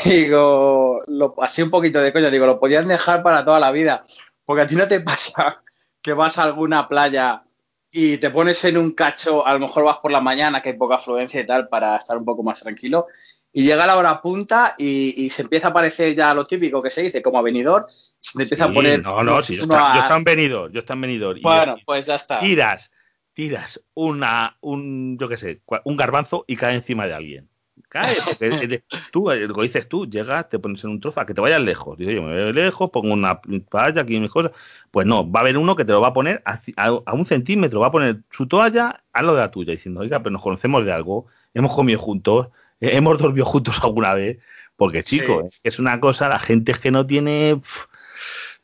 Digo, 0.04 0.91
lo, 1.08 1.36
así 1.42 1.62
un 1.62 1.70
poquito 1.70 2.02
de 2.02 2.14
coña, 2.14 2.30
digo, 2.30 2.46
lo 2.46 2.60
podías 2.60 2.88
dejar 2.88 3.24
para 3.24 3.44
toda 3.46 3.60
la 3.60 3.72
vida. 3.72 4.04
Porque 4.46 4.64
a 4.64 4.68
ti 4.68 4.76
no 4.76 4.88
te 4.88 5.00
pasa 5.02 5.64
que 6.02 6.14
vas 6.14 6.38
a 6.38 6.44
alguna 6.44 6.88
playa 6.88 7.44
y 7.92 8.18
te 8.18 8.30
pones 8.30 8.64
en 8.64 8.78
un 8.78 8.92
cacho, 8.92 9.46
a 9.46 9.54
lo 9.54 9.60
mejor 9.60 9.84
vas 9.84 9.98
por 9.98 10.12
la 10.12 10.22
mañana, 10.22 10.62
que 10.62 10.70
hay 10.70 10.78
poca 10.78 10.96
afluencia 10.96 11.42
y 11.42 11.46
tal, 11.46 11.68
para 11.68 11.98
estar 11.98 12.18
un 12.18 12.24
poco 12.24 12.42
más 12.42 12.62
tranquilo, 12.62 13.08
y 13.52 13.64
llega 13.64 13.86
la 13.86 13.98
hora 13.98 14.22
punta 14.22 14.76
y, 14.78 15.30
se 15.30 15.42
empieza 15.42 15.68
a 15.68 15.70
aparecer 15.72 16.16
ya 16.16 16.34
lo 16.34 16.46
típico 16.46 16.82
que 16.82 16.90
se 16.90 17.02
dice, 17.02 17.22
como 17.22 17.38
avenidor, 17.40 17.88
se 17.90 18.42
empieza 18.42 18.66
a 18.66 18.74
poner... 18.74 19.04
No, 19.04 19.22
no, 19.24 19.42
sí, 19.42 19.58
yo, 19.58 19.64
está, 19.64 20.16
en 20.16 20.24
venidor, 20.24 20.72
yo 20.72 20.80
está 20.80 20.94
en 20.94 21.02
venidor. 21.02 21.42
Bueno, 21.42 21.76
pues 21.86 22.06
ya 22.06 22.16
está. 22.16 22.40
Tiras, 22.40 22.92
tiras 23.34 23.82
una, 23.94 24.58
un, 24.62 25.18
yo 25.20 25.28
qué 25.28 25.36
sé, 25.36 25.62
un 25.84 25.98
garbanzo 25.98 26.46
y 26.48 26.56
cae 26.56 26.76
encima 26.76 27.08
de 27.08 27.14
alguien 27.14 27.51
cae, 27.90 28.16
porque 28.26 28.84
tú, 29.12 29.30
lo 29.30 29.62
dices 29.62 29.88
tú, 29.88 30.10
llegas, 30.10 30.50
te 30.50 30.60
pones 30.60 30.84
en 30.84 30.92
un 30.92 31.00
trozo, 31.00 31.20
a 31.20 31.26
que 31.26 31.34
te 31.34 31.42
vayas 31.42 31.62
lejos. 31.62 31.98
Dice, 31.98 32.14
yo 32.14 32.22
me 32.22 32.44
voy 32.44 32.54
lejos, 32.54 32.90
pongo 32.90 33.14
una 33.14 33.40
toalla 33.70 34.02
aquí 34.02 34.20
mis 34.20 34.32
cosas. 34.32 34.52
Pues 34.92 35.08
no, 35.08 35.30
va 35.30 35.40
a 35.40 35.44
haber 35.44 35.58
uno 35.58 35.76
que 35.76 35.86
te 35.86 35.92
lo 35.92 36.02
va 36.02 36.10
a 36.10 36.14
poner 36.14 36.44
a, 36.46 37.14
un 37.14 37.26
centímetro, 37.26 37.80
va 37.80 37.88
a 37.88 37.92
poner 37.92 38.20
su 38.32 38.48
toalla 38.48 39.04
a 39.14 39.22
lo 39.22 39.34
de 39.34 39.42
la 39.42 39.52
tuya, 39.52 39.72
diciendo, 39.72 40.02
oiga, 40.02 40.20
pero 40.20 40.32
nos 40.32 40.42
conocemos 40.42 40.86
de 40.86 40.92
algo, 40.92 41.28
hemos 41.54 41.74
comido 41.76 42.00
juntos, 42.00 42.48
hemos 42.80 43.18
dormido 43.18 43.46
juntos 43.46 43.80
alguna 43.84 44.14
vez. 44.14 44.40
Porque, 44.76 45.04
chico, 45.04 45.48
es 45.64 45.78
una 45.80 46.00
cosa, 46.00 46.28
la 46.28 46.40
gente 46.40 46.72
es 46.72 46.80
que 46.80 46.90
no 46.90 47.06
tiene. 47.06 47.62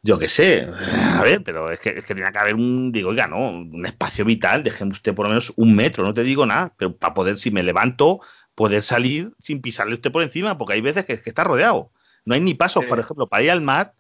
yo 0.02 0.18
qué 0.18 0.28
sé, 0.28 0.68
a 1.14 1.22
ver, 1.22 1.44
pero 1.44 1.72
es 1.72 1.80
que, 1.80 1.90
es 1.90 2.06
que 2.06 2.16
tiene 2.16 2.32
que 2.32 2.38
haber 2.40 2.56
un, 2.56 2.92
digo, 2.92 3.12
oiga, 3.12 3.28
no, 3.28 3.52
un 3.52 3.86
espacio 3.86 4.26
vital, 4.26 4.64
déjeme 4.64 4.94
usted 4.94 5.14
por 5.14 5.26
lo 5.26 5.30
menos 5.30 5.54
un 5.58 5.76
metro, 5.76 6.04
no 6.04 6.16
te 6.16 6.24
digo 6.24 6.44
nada, 6.46 6.74
pero 6.76 6.96
para 6.96 7.14
poder, 7.14 7.38
si 7.38 7.52
me 7.52 7.62
levanto, 7.62 8.22
poder 8.58 8.82
salir 8.82 9.34
sin 9.40 9.62
pisarle 9.62 9.94
usted 9.94 10.12
por 10.12 10.24
encima, 10.24 10.58
porque 10.58 10.74
hay 10.74 10.82
veces 10.82 11.06
que, 11.06 11.14
está 11.14 11.44
rodeado. 11.44 11.92
No 12.26 12.34
hay 12.34 12.42
ni 12.42 12.56
pasos, 12.56 12.86
por 12.86 13.00
ejemplo, 13.00 13.28
para 13.28 13.44
ir 13.44 13.52
al 13.52 13.62
mar, 13.62 13.94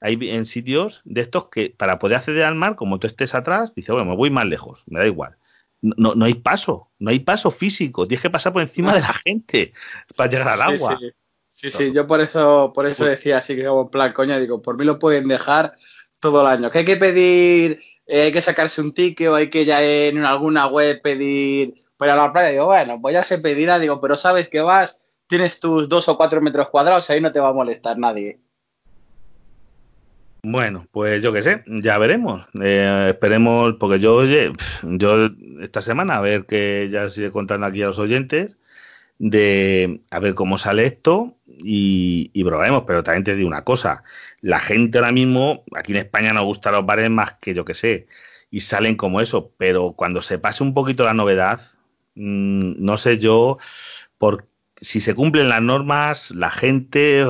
hay 0.00 0.18
en 0.30 0.46
sitios 0.46 1.02
de 1.04 1.20
estos 1.20 1.50
que 1.50 1.74
para 1.76 1.98
poder 1.98 2.16
acceder 2.16 2.44
al 2.44 2.54
mar, 2.54 2.76
como 2.76 2.98
tú 2.98 3.06
estés 3.06 3.34
atrás, 3.34 3.74
dice, 3.74 3.92
bueno, 3.92 4.08
me 4.08 4.16
voy 4.16 4.30
más 4.30 4.46
lejos, 4.46 4.82
me 4.86 5.00
da 5.00 5.06
igual. 5.06 5.36
No, 5.82 6.14
no 6.14 6.24
hay 6.24 6.32
paso, 6.32 6.88
no 6.98 7.10
hay 7.10 7.20
paso 7.20 7.50
físico, 7.50 8.08
tienes 8.08 8.22
que 8.22 8.30
pasar 8.30 8.54
por 8.54 8.62
encima 8.62 8.94
de 8.94 9.00
la 9.00 9.12
gente 9.24 9.74
para 10.16 10.30
llegar 10.30 10.48
al 10.48 10.62
agua. 10.62 10.98
Sí, 11.50 11.70
sí, 11.70 11.92
yo 11.92 12.06
por 12.06 12.22
eso, 12.22 12.72
por 12.74 12.86
eso 12.86 13.04
decía 13.04 13.36
así 13.36 13.54
que 13.54 13.66
como 13.66 13.82
en 13.82 13.90
plan, 13.90 14.12
coña, 14.12 14.38
digo, 14.38 14.62
por 14.62 14.78
mí 14.78 14.86
lo 14.86 14.98
pueden 14.98 15.28
dejar 15.28 15.74
todo 16.20 16.42
el 16.42 16.46
año. 16.46 16.70
Que 16.70 16.78
hay 16.78 16.84
que 16.84 16.96
pedir, 16.96 17.80
eh, 18.06 18.22
hay 18.22 18.32
que 18.32 18.42
sacarse 18.42 18.80
un 18.80 18.92
ticket 18.92 19.28
o 19.28 19.34
hay 19.34 19.50
que 19.50 19.64
ya 19.64 19.82
en 19.82 20.24
alguna 20.24 20.66
web 20.68 21.00
pedir 21.02 21.74
pero 22.00 22.14
a 22.14 22.16
la 22.16 22.32
playa 22.32 22.48
digo, 22.48 22.64
bueno, 22.64 22.98
pues 22.98 23.12
ya 23.12 23.22
se 23.22 23.38
pedirá, 23.38 23.78
digo, 23.78 24.00
pero 24.00 24.16
sabes 24.16 24.48
que 24.48 24.62
vas, 24.62 24.98
tienes 25.26 25.60
tus 25.60 25.86
dos 25.86 26.08
o 26.08 26.16
cuatro 26.16 26.40
metros 26.40 26.70
cuadrados, 26.70 27.10
ahí 27.10 27.20
no 27.20 27.30
te 27.30 27.40
va 27.40 27.48
a 27.48 27.52
molestar 27.52 27.98
nadie. 27.98 28.40
Bueno, 30.42 30.86
pues 30.92 31.22
yo 31.22 31.30
qué 31.34 31.42
sé, 31.42 31.62
ya 31.66 31.98
veremos. 31.98 32.46
Eh, 32.62 33.08
esperemos, 33.10 33.74
porque 33.78 34.00
yo, 34.00 34.14
oye, 34.14 34.50
yo 34.82 35.28
esta 35.60 35.82
semana 35.82 36.16
a 36.16 36.20
ver 36.22 36.46
que 36.46 36.88
ya 36.90 37.10
sigue 37.10 37.30
contando 37.30 37.66
aquí 37.66 37.82
a 37.82 37.88
los 37.88 37.98
oyentes 37.98 38.56
de 39.20 40.00
a 40.10 40.18
ver 40.18 40.34
cómo 40.34 40.56
sale 40.56 40.86
esto 40.86 41.36
y, 41.46 42.30
y 42.32 42.42
probaremos. 42.42 42.84
Pero 42.86 43.04
también 43.04 43.22
te 43.22 43.36
digo 43.36 43.48
una 43.48 43.64
cosa, 43.64 44.02
la 44.40 44.58
gente 44.58 44.98
ahora 44.98 45.12
mismo, 45.12 45.62
aquí 45.76 45.92
en 45.92 45.98
España 45.98 46.32
nos 46.32 46.44
gustan 46.44 46.72
los 46.72 46.86
bares 46.86 47.10
más 47.10 47.34
que 47.34 47.54
yo 47.54 47.64
que 47.64 47.74
sé 47.74 48.06
y 48.50 48.60
salen 48.60 48.96
como 48.96 49.20
eso, 49.20 49.52
pero 49.58 49.92
cuando 49.92 50.22
se 50.22 50.38
pase 50.38 50.64
un 50.64 50.74
poquito 50.74 51.04
la 51.04 51.14
novedad, 51.14 51.60
mm, 52.14 52.82
no 52.82 52.96
sé 52.96 53.18
yo, 53.18 53.58
por 54.18 54.48
si 54.80 55.00
se 55.00 55.14
cumplen 55.14 55.50
las 55.50 55.62
normas, 55.62 56.30
la 56.30 56.50
gente, 56.50 57.24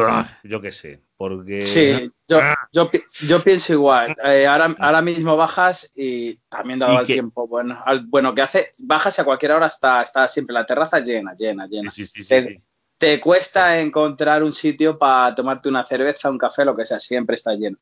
yo 0.44 0.60
qué 0.60 0.70
sé, 0.70 1.02
porque... 1.16 1.60
Sí, 1.60 2.08
yo, 2.28 2.38
ah. 2.76 2.90
yo, 3.22 3.42
pienso 3.42 3.72
igual. 3.72 4.16
Eh, 4.24 4.46
ahora, 4.46 4.74
ahora 4.78 5.02
mismo 5.02 5.36
bajas 5.36 5.92
y 5.94 6.36
también 6.48 6.78
dado 6.78 7.00
el 7.00 7.06
tiempo, 7.06 7.46
bueno, 7.46 7.78
bueno, 8.06 8.34
que 8.34 8.42
hace, 8.42 8.70
bajas 8.80 9.18
y 9.18 9.20
a 9.20 9.24
cualquier 9.24 9.52
hora 9.52 9.66
está, 9.66 10.02
está 10.02 10.28
siempre 10.28 10.54
la 10.54 10.66
terraza 10.66 11.00
llena, 11.00 11.34
llena, 11.34 11.66
llena. 11.66 11.90
Sí, 11.90 12.06
sí, 12.06 12.24
te, 12.24 12.62
te, 12.98 13.20
cuesta 13.20 13.80
encontrar 13.80 14.42
un 14.42 14.52
sitio 14.52 14.98
para 14.98 15.34
tomarte 15.34 15.68
una 15.68 15.84
cerveza, 15.84 16.30
un 16.30 16.38
café, 16.38 16.64
lo 16.64 16.76
que 16.76 16.84
sea, 16.84 17.00
siempre 17.00 17.36
está 17.36 17.54
lleno. 17.54 17.78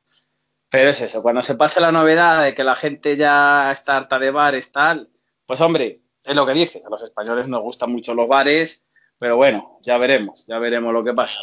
Pero 0.70 0.90
es 0.90 1.00
eso, 1.00 1.22
cuando 1.22 1.42
se 1.42 1.54
pasa 1.54 1.80
la 1.80 1.92
novedad 1.92 2.44
de 2.44 2.54
que 2.54 2.64
la 2.64 2.76
gente 2.76 3.16
ya 3.16 3.70
está 3.72 3.96
harta 3.96 4.18
de 4.18 4.30
bares, 4.30 4.70
tal, 4.70 5.08
pues 5.46 5.60
hombre, 5.62 5.96
es 6.24 6.36
lo 6.36 6.44
que 6.44 6.52
dices, 6.52 6.84
a 6.84 6.90
los 6.90 7.02
españoles 7.02 7.48
nos 7.48 7.62
gustan 7.62 7.90
mucho 7.90 8.14
los 8.14 8.28
bares, 8.28 8.84
pero 9.18 9.36
bueno, 9.36 9.78
ya 9.82 9.98
veremos, 9.98 10.46
ya 10.46 10.58
veremos 10.58 10.92
lo 10.92 11.04
que 11.04 11.12
pasa. 11.12 11.40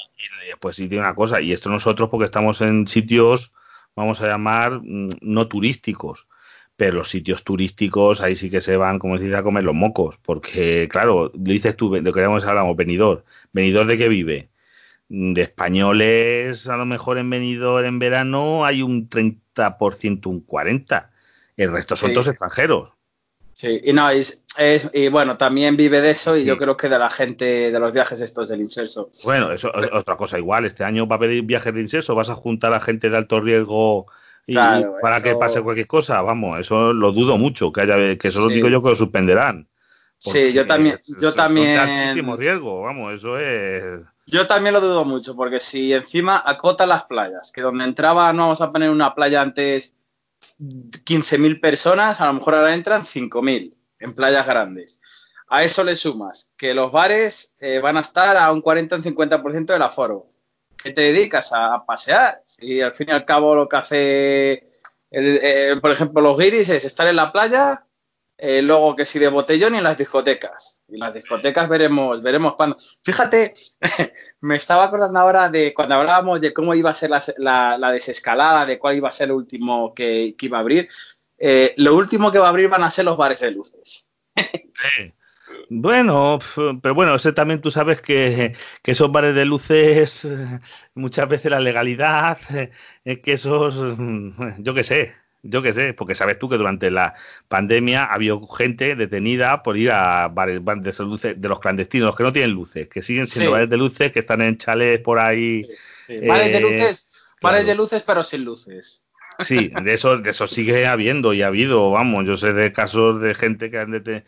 Pues 0.60 0.78
sí, 0.78 0.88
tiene 0.88 1.04
una 1.04 1.16
cosa, 1.16 1.42
y 1.42 1.52
esto 1.52 1.70
nosotros 1.70 2.10
porque 2.10 2.26
estamos 2.26 2.62
en 2.62 2.88
sitios, 2.88 3.52
vamos 3.96 4.22
a 4.22 4.28
llamar, 4.28 4.82
mm, 4.82 5.10
no 5.22 5.48
turísticos, 5.48 6.28
pero 6.78 6.98
los 6.98 7.10
sitios 7.10 7.44
turísticos 7.44 8.22
ahí 8.22 8.36
sí 8.36 8.50
que 8.50 8.62
se 8.62 8.78
van, 8.78 9.00
como 9.00 9.18
decís, 9.18 9.36
a 9.36 9.44
comer 9.44 9.64
los 9.64 9.76
mocos, 9.76 10.18
porque 10.18 10.88
claro, 10.90 11.32
lo 11.34 11.54
dices 11.54 11.76
tú, 11.76 11.96
lo 11.96 12.14
que 12.14 12.24
hablamos, 12.24 12.76
venidor, 12.76 13.26
venidor 13.52 13.88
de 13.88 13.98
qué 13.98 14.08
vive, 14.08 14.50
de 15.10 15.42
españoles, 15.42 16.68
a 16.68 16.78
lo 16.78 16.86
mejor 16.86 17.18
en 17.18 17.30
venidor 17.30 17.86
en 17.86 18.00
verano 18.00 18.66
hay 18.66 18.82
un 18.82 19.10
30%, 19.10 20.26
un 20.28 20.46
40%. 20.46 21.10
El 21.58 21.72
resto 21.72 21.96
son 21.96 22.12
todos 22.12 22.28
extranjeros. 22.28 22.95
Sí, 23.56 23.80
y 23.86 23.94
no, 23.94 24.10
es, 24.10 24.44
y 24.94 25.08
bueno, 25.08 25.38
también 25.38 25.78
vive 25.78 26.02
de 26.02 26.12
eso 26.12 26.36
y 26.36 26.44
yo 26.44 26.58
creo 26.58 26.76
que 26.76 26.90
de 26.90 27.00
la 27.00 27.10
gente, 27.10 27.72
de 27.72 27.80
los 27.80 27.94
viajes 27.94 28.20
estos 28.20 28.50
del 28.50 28.60
inserso. 28.60 29.10
Bueno, 29.24 29.54
eso 29.54 29.74
es 29.76 29.90
otra 29.94 30.18
cosa 30.18 30.38
igual. 30.38 30.66
Este 30.66 30.84
año 30.84 31.08
va 31.08 31.16
a 31.16 31.20
haber 31.20 31.42
viajes 31.44 31.74
de 31.74 31.80
inserso, 31.80 32.16
vas 32.16 32.30
a 32.30 32.36
juntar 32.36 32.74
a 32.74 32.82
gente 32.82 33.10
de 33.10 33.16
alto 33.16 33.40
riesgo 33.40 34.08
y, 34.46 34.56
para 34.56 35.24
que 35.24 35.36
pase 35.36 35.62
cualquier 35.62 35.88
cosa. 35.88 36.22
Vamos, 36.22 36.60
eso 36.60 36.92
lo 36.92 37.14
dudo 37.14 37.38
mucho, 37.38 37.72
que 37.72 37.80
haya, 37.80 38.18
que 38.18 38.28
eso 38.28 38.42
lo 38.42 38.50
digo 38.50 38.68
yo 38.68 38.84
que 38.84 38.90
lo 38.90 38.96
suspenderán. 38.96 39.70
Sí, 40.18 40.52
yo 40.52 40.68
también, 40.68 41.00
yo 41.22 41.34
también. 41.34 41.78
altísimo 41.78 42.36
riesgo, 42.36 42.82
vamos, 42.82 43.14
eso 43.14 43.40
es. 43.40 44.02
Yo 44.26 44.48
también 44.48 44.74
lo 44.74 44.82
dudo 44.82 45.06
mucho, 45.06 45.34
porque 45.34 45.62
si 45.62 45.94
encima 45.94 46.44
acota 46.46 46.86
las 46.86 47.06
playas, 47.06 47.54
que 47.54 47.62
donde 47.62 47.86
entraba 47.86 48.34
no 48.34 48.42
vamos 48.42 48.60
a 48.60 48.74
poner 48.74 48.90
una 48.90 49.16
playa 49.16 49.42
antes 49.42 49.96
15.000 50.60 51.60
personas, 51.60 52.22
a 52.22 52.28
lo 52.28 52.34
mejor 52.34 52.56
ahora 52.56 52.74
entran 52.74 53.04
5.000 53.04 53.74
en 54.00 54.14
playas 54.14 54.46
grandes. 54.46 55.00
A 55.48 55.64
eso 55.64 55.84
le 55.84 55.96
sumas 55.96 56.50
que 56.58 56.74
los 56.74 56.92
bares 56.92 57.54
eh, 57.60 57.80
van 57.80 57.98
a 57.98 58.02
estar 58.02 58.36
a 58.38 58.52
un 58.52 58.62
40 58.62 58.96
o 58.96 58.98
un 58.98 59.04
50% 59.04 59.66
del 59.66 59.82
aforo. 59.82 60.28
¿Qué 60.76 60.92
te 60.92 61.02
dedicas 61.02 61.52
a, 61.54 61.86
pasear? 61.86 62.42
Si 62.46 62.82
al 62.82 62.94
fin 62.94 63.10
y 63.10 63.12
al 63.12 63.26
cabo 63.26 63.56
lo 63.56 63.68
que 63.68 63.78
hace, 63.78 64.64
eh, 65.12 65.76
por 65.82 65.92
ejemplo, 65.92 66.22
los 66.22 66.38
guiris 66.38 66.70
es 66.70 66.86
estar 66.86 67.08
en 67.08 67.16
la 67.16 67.32
playa, 67.32 67.85
eh, 68.38 68.62
luego 68.62 68.96
que 68.96 69.06
si 69.06 69.18
de 69.18 69.30
botellón 69.30 69.76
y 69.76 69.78
en 69.78 69.84
las 69.84 69.98
discotecas. 69.98 70.82
Y 70.88 70.98
las 70.98 71.14
discotecas 71.14 71.70
veremos, 71.70 72.22
veremos 72.22 72.56
cuándo. 72.56 72.78
Fíjate, 73.04 73.54
me 74.42 74.56
estaba 74.56 74.86
acordando 74.86 75.20
ahora 75.20 75.50
de 75.50 75.74
cuando 75.74 75.96
hablábamos 75.96 76.42
de 76.42 76.54
cómo 76.54 76.76
iba 76.76 76.90
a 76.90 76.94
ser 76.94 77.12
la, 77.38 77.92
desescalada, 77.92 78.66
de 78.66 78.78
cuál 78.78 78.98
iba 78.98 79.10
a 79.10 79.14
ser 79.14 79.28
el 79.28 79.36
último 79.36 79.94
que, 79.94 80.36
iba 80.40 80.58
a 80.58 80.62
abrir. 80.62 80.88
Eh, 81.38 81.74
lo 81.78 81.96
último 81.96 82.32
que 82.32 82.40
va 82.40 82.48
a 82.48 82.50
abrir 82.50 82.70
van 82.70 82.84
a 82.84 82.90
ser 82.90 83.06
los 83.06 83.18
bares 83.18 83.40
de 83.40 83.52
luces. 83.52 84.10
Bueno, 85.70 86.40
pero 86.82 86.94
bueno, 86.94 87.16
ese 87.16 87.32
también 87.32 87.62
tú 87.62 87.72
sabes 87.72 88.02
que, 88.02 88.54
que, 88.84 88.92
esos 88.92 89.12
bares 89.12 89.34
de 89.36 89.46
luces, 89.46 90.22
muchas 90.94 91.28
veces 91.30 91.52
la 91.52 91.60
legalidad, 91.60 92.38
es 93.04 93.20
que 93.22 93.34
esos, 93.34 93.98
yo 94.60 94.74
qué 94.74 94.84
sé, 94.84 95.14
yo 95.48 95.62
qué 95.62 95.74
sé, 95.74 95.94
porque 95.94 96.16
sabes 96.16 96.40
tú 96.40 96.50
que 96.50 96.58
durante 96.58 96.90
la 96.92 97.14
pandemia 97.48 98.06
había 98.06 98.34
gente 98.58 98.96
detenida 98.96 99.64
por 99.64 99.78
ir 99.78 99.92
a 99.92 100.28
bares, 100.28 100.62
de, 100.66 101.04
luces, 101.04 101.40
de 101.40 101.50
los 101.50 101.60
clandestinos, 101.60 102.08
los 102.08 102.16
que 102.16 102.24
no 102.24 102.34
tienen 102.34 102.52
luces, 102.52 102.88
que 102.88 103.02
siguen 103.02 103.28
siendo 103.28 103.52
bares 103.52 103.70
de 103.70 103.78
luces, 103.78 104.12
que 104.12 104.20
están 104.20 104.42
en 104.42 104.58
chales 104.58 105.00
por 105.00 105.20
ahí. 105.20 105.68
Bares 106.28 106.52
de 106.52 106.58
eh, 106.58 106.62
luces, 106.62 107.34
bares 107.42 107.66
de 107.66 107.76
luces, 107.76 108.04
pero 108.04 108.24
sin 108.24 108.44
luces. 108.44 109.06
Sí, 109.40 109.72
de 109.84 109.94
eso, 109.94 110.18
de 110.18 110.30
eso 110.30 110.48
sigue 110.48 110.88
habiendo 110.88 111.34
y 111.34 111.42
ha 111.42 111.48
habido, 111.48 111.92
vamos, 111.92 112.26
yo 112.26 112.38
sé 112.38 112.54
de 112.54 112.72
casos 112.72 113.22
de 113.22 113.36
gente 113.36 113.70
que 113.70 113.78
han 113.78 114.24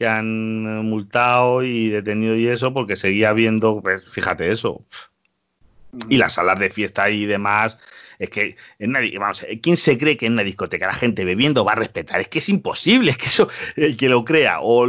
que 0.00 0.06
han 0.06 0.86
multado 0.86 1.62
y 1.62 1.90
detenido 1.90 2.34
y 2.34 2.48
eso, 2.48 2.72
porque 2.72 2.96
seguía 2.96 3.28
habiendo, 3.28 3.82
pues 3.82 4.08
fíjate 4.08 4.50
eso. 4.50 4.82
Y 6.08 6.16
las 6.16 6.34
salas 6.34 6.58
de 6.58 6.70
fiesta 6.70 7.10
y 7.10 7.26
demás, 7.26 7.76
es 8.20 8.28
que 8.28 8.56
en 8.78 8.92
nadie, 8.92 9.18
vamos, 9.18 9.44
¿quién 9.62 9.78
se 9.78 9.96
cree 9.96 10.18
que 10.18 10.26
en 10.26 10.34
una 10.34 10.44
discoteca 10.44 10.86
la 10.86 10.92
gente 10.92 11.24
bebiendo 11.24 11.64
va 11.64 11.72
a 11.72 11.76
respetar? 11.76 12.20
Es 12.20 12.28
que 12.28 12.40
es 12.40 12.50
imposible, 12.50 13.12
es 13.12 13.16
que 13.16 13.26
eso, 13.26 13.48
el 13.76 13.96
que 13.96 14.10
lo 14.10 14.26
crea, 14.26 14.58
o, 14.60 14.86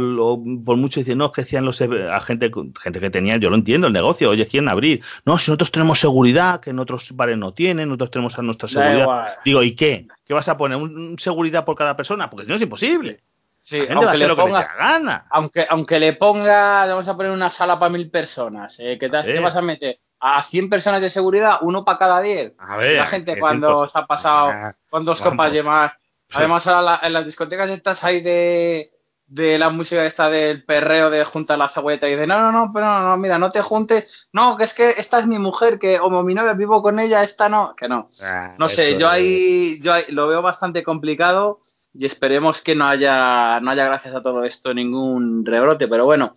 por 0.62 0.76
mucho 0.76 1.00
dicen, 1.00 1.16
no, 1.16 1.26
es 1.26 1.32
que 1.32 1.42
decían 1.42 1.64
los 1.64 1.80
a 1.80 2.20
gente, 2.20 2.50
gente 2.80 3.00
que 3.00 3.10
tenía, 3.10 3.38
yo 3.38 3.48
lo 3.48 3.56
entiendo, 3.56 3.86
el 3.86 3.94
negocio, 3.94 4.28
oye, 4.28 4.46
quieren 4.46 4.68
abrir. 4.68 5.00
No, 5.24 5.38
si 5.38 5.50
nosotros 5.50 5.72
tenemos 5.72 5.98
seguridad, 5.98 6.60
que 6.60 6.70
en 6.70 6.78
otros 6.78 7.16
bares 7.16 7.38
no 7.38 7.54
tienen, 7.54 7.88
nosotros 7.88 8.10
tenemos 8.10 8.38
a 8.38 8.42
nuestra 8.42 8.68
seguridad. 8.68 9.38
Digo, 9.46 9.62
¿y 9.62 9.74
qué? 9.74 10.06
¿Qué 10.26 10.34
vas 10.34 10.48
a 10.48 10.58
poner? 10.58 10.76
¿Un, 10.76 11.18
seguridad 11.18 11.64
por 11.64 11.74
cada 11.74 11.96
persona? 11.96 12.28
Porque 12.28 12.44
si 12.44 12.50
no 12.50 12.56
es 12.56 12.62
imposible. 12.62 13.22
Sí, 13.64 13.80
aunque 13.88 14.16
le, 14.16 14.34
ponga, 14.34 15.24
Aunque, 15.30 15.66
aunque 15.70 16.00
le 16.00 16.14
ponga, 16.14 16.84
vamos 16.84 17.06
a 17.06 17.16
poner 17.16 17.30
una 17.30 17.48
sala 17.48 17.78
para 17.78 17.92
mil 17.92 18.10
personas, 18.10 18.80
¿eh? 18.80 18.98
¿qué, 18.98 19.08
te, 19.08 19.22
¿qué 19.22 19.38
vas 19.38 19.54
a 19.54 19.62
meter? 19.62 19.96
¿A 20.18 20.42
100 20.42 20.68
personas 20.68 21.00
de 21.00 21.08
seguridad? 21.08 21.58
¿Uno 21.60 21.84
para 21.84 21.96
cada 21.96 22.20
10? 22.20 22.54
A 22.58 22.76
ver, 22.78 22.96
la 22.96 23.06
gente 23.06 23.38
cuando 23.38 23.86
se 23.86 23.96
ha 24.00 24.04
pasado 24.04 24.48
ah, 24.48 24.72
con 24.90 25.04
dos 25.04 25.22
copas 25.22 25.52
llevar. 25.52 25.96
Además, 26.32 26.66
ahora 26.66 26.98
en 27.04 27.12
las 27.12 27.24
discotecas 27.24 27.70
estas 27.70 28.02
hay 28.02 28.20
de, 28.20 28.90
de 29.28 29.58
la 29.60 29.70
música 29.70 30.04
esta 30.04 30.28
del 30.28 30.64
perreo 30.64 31.08
de 31.08 31.24
juntar 31.24 31.56
la 31.56 31.68
cebolleta 31.68 32.08
y 32.08 32.16
de 32.16 32.26
no, 32.26 32.40
no, 32.40 32.50
no, 32.50 32.72
pero 32.74 32.86
no, 32.86 33.10
no, 33.10 33.16
mira, 33.16 33.38
no 33.38 33.52
te 33.52 33.62
juntes. 33.62 34.28
No, 34.32 34.56
que 34.56 34.64
es 34.64 34.74
que 34.74 34.90
esta 34.90 35.20
es 35.20 35.28
mi 35.28 35.38
mujer, 35.38 35.78
que 35.78 35.98
como 35.98 36.24
mi 36.24 36.34
novia 36.34 36.54
vivo 36.54 36.82
con 36.82 36.98
ella, 36.98 37.22
esta 37.22 37.48
no, 37.48 37.76
que 37.76 37.86
no. 37.86 38.10
Ah, 38.24 38.56
no 38.58 38.68
sé, 38.68 38.98
yo 38.98 39.08
ahí, 39.08 39.78
yo 39.80 39.92
ahí 39.92 40.04
lo 40.08 40.26
veo 40.26 40.42
bastante 40.42 40.82
complicado 40.82 41.60
y 41.94 42.06
esperemos 42.06 42.62
que 42.62 42.74
no 42.74 42.86
haya, 42.86 43.60
no 43.60 43.70
haya 43.70 43.84
gracias 43.84 44.14
a 44.14 44.22
todo 44.22 44.44
esto 44.44 44.72
ningún 44.72 45.44
rebrote, 45.44 45.88
pero 45.88 46.04
bueno, 46.04 46.32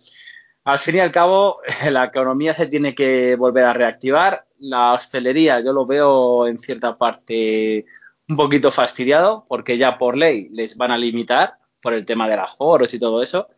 al 0.64 0.78
fin 0.78 0.96
y 0.96 1.00
al 1.00 1.12
cabo 1.12 1.60
la 1.90 2.04
economía 2.04 2.54
se 2.54 2.66
tiene 2.66 2.94
que 2.94 3.36
volver 3.36 3.64
a 3.64 3.72
reactivar, 3.72 4.46
la 4.58 4.92
hostelería 4.92 5.60
yo 5.60 5.72
lo 5.72 5.86
veo 5.86 6.46
en 6.46 6.58
cierta 6.58 6.96
parte 6.96 7.86
un 8.28 8.36
poquito 8.36 8.70
fastidiado 8.70 9.44
porque 9.48 9.78
ya 9.78 9.98
por 9.98 10.16
ley 10.16 10.48
les 10.52 10.76
van 10.76 10.90
a 10.90 10.98
limitar 10.98 11.54
por 11.80 11.94
el 11.94 12.04
tema 12.04 12.28
de 12.28 12.36
las 12.36 12.56
foros 12.56 12.92
y 12.94 12.98
todo 12.98 13.22
eso. 13.22 13.48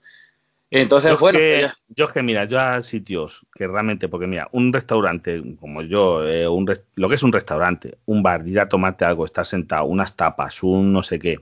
Entonces, 0.71 1.13
yo 1.13 1.19
bueno. 1.19 1.39
Que, 1.39 1.69
Yo 1.97 2.05
es 2.05 2.13
que, 2.13 2.23
mira, 2.23 2.45
yo 2.45 2.61
a 2.61 2.83
sitios 2.83 3.47
que 3.55 3.67
realmente, 3.67 4.09
porque 4.09 4.27
mira, 4.27 4.49
un 4.53 4.71
restaurante 4.71 5.43
como 5.59 5.81
yo, 5.81 6.27
eh, 6.27 6.47
un 6.47 6.71
lo 6.95 7.09
que 7.09 7.15
es 7.15 7.23
un 7.23 7.33
restaurante, 7.33 7.97
un 8.05 8.23
bar, 8.23 8.47
ir 8.47 8.61
a 8.61 8.69
tomarte 8.69 9.07
algo, 9.07 9.25
estar 9.25 9.47
sentado, 9.47 9.87
unas 9.87 10.15
tapas, 10.15 10.63
un 10.63 10.93
no 10.93 11.03
sé 11.03 11.19
qué, 11.19 11.39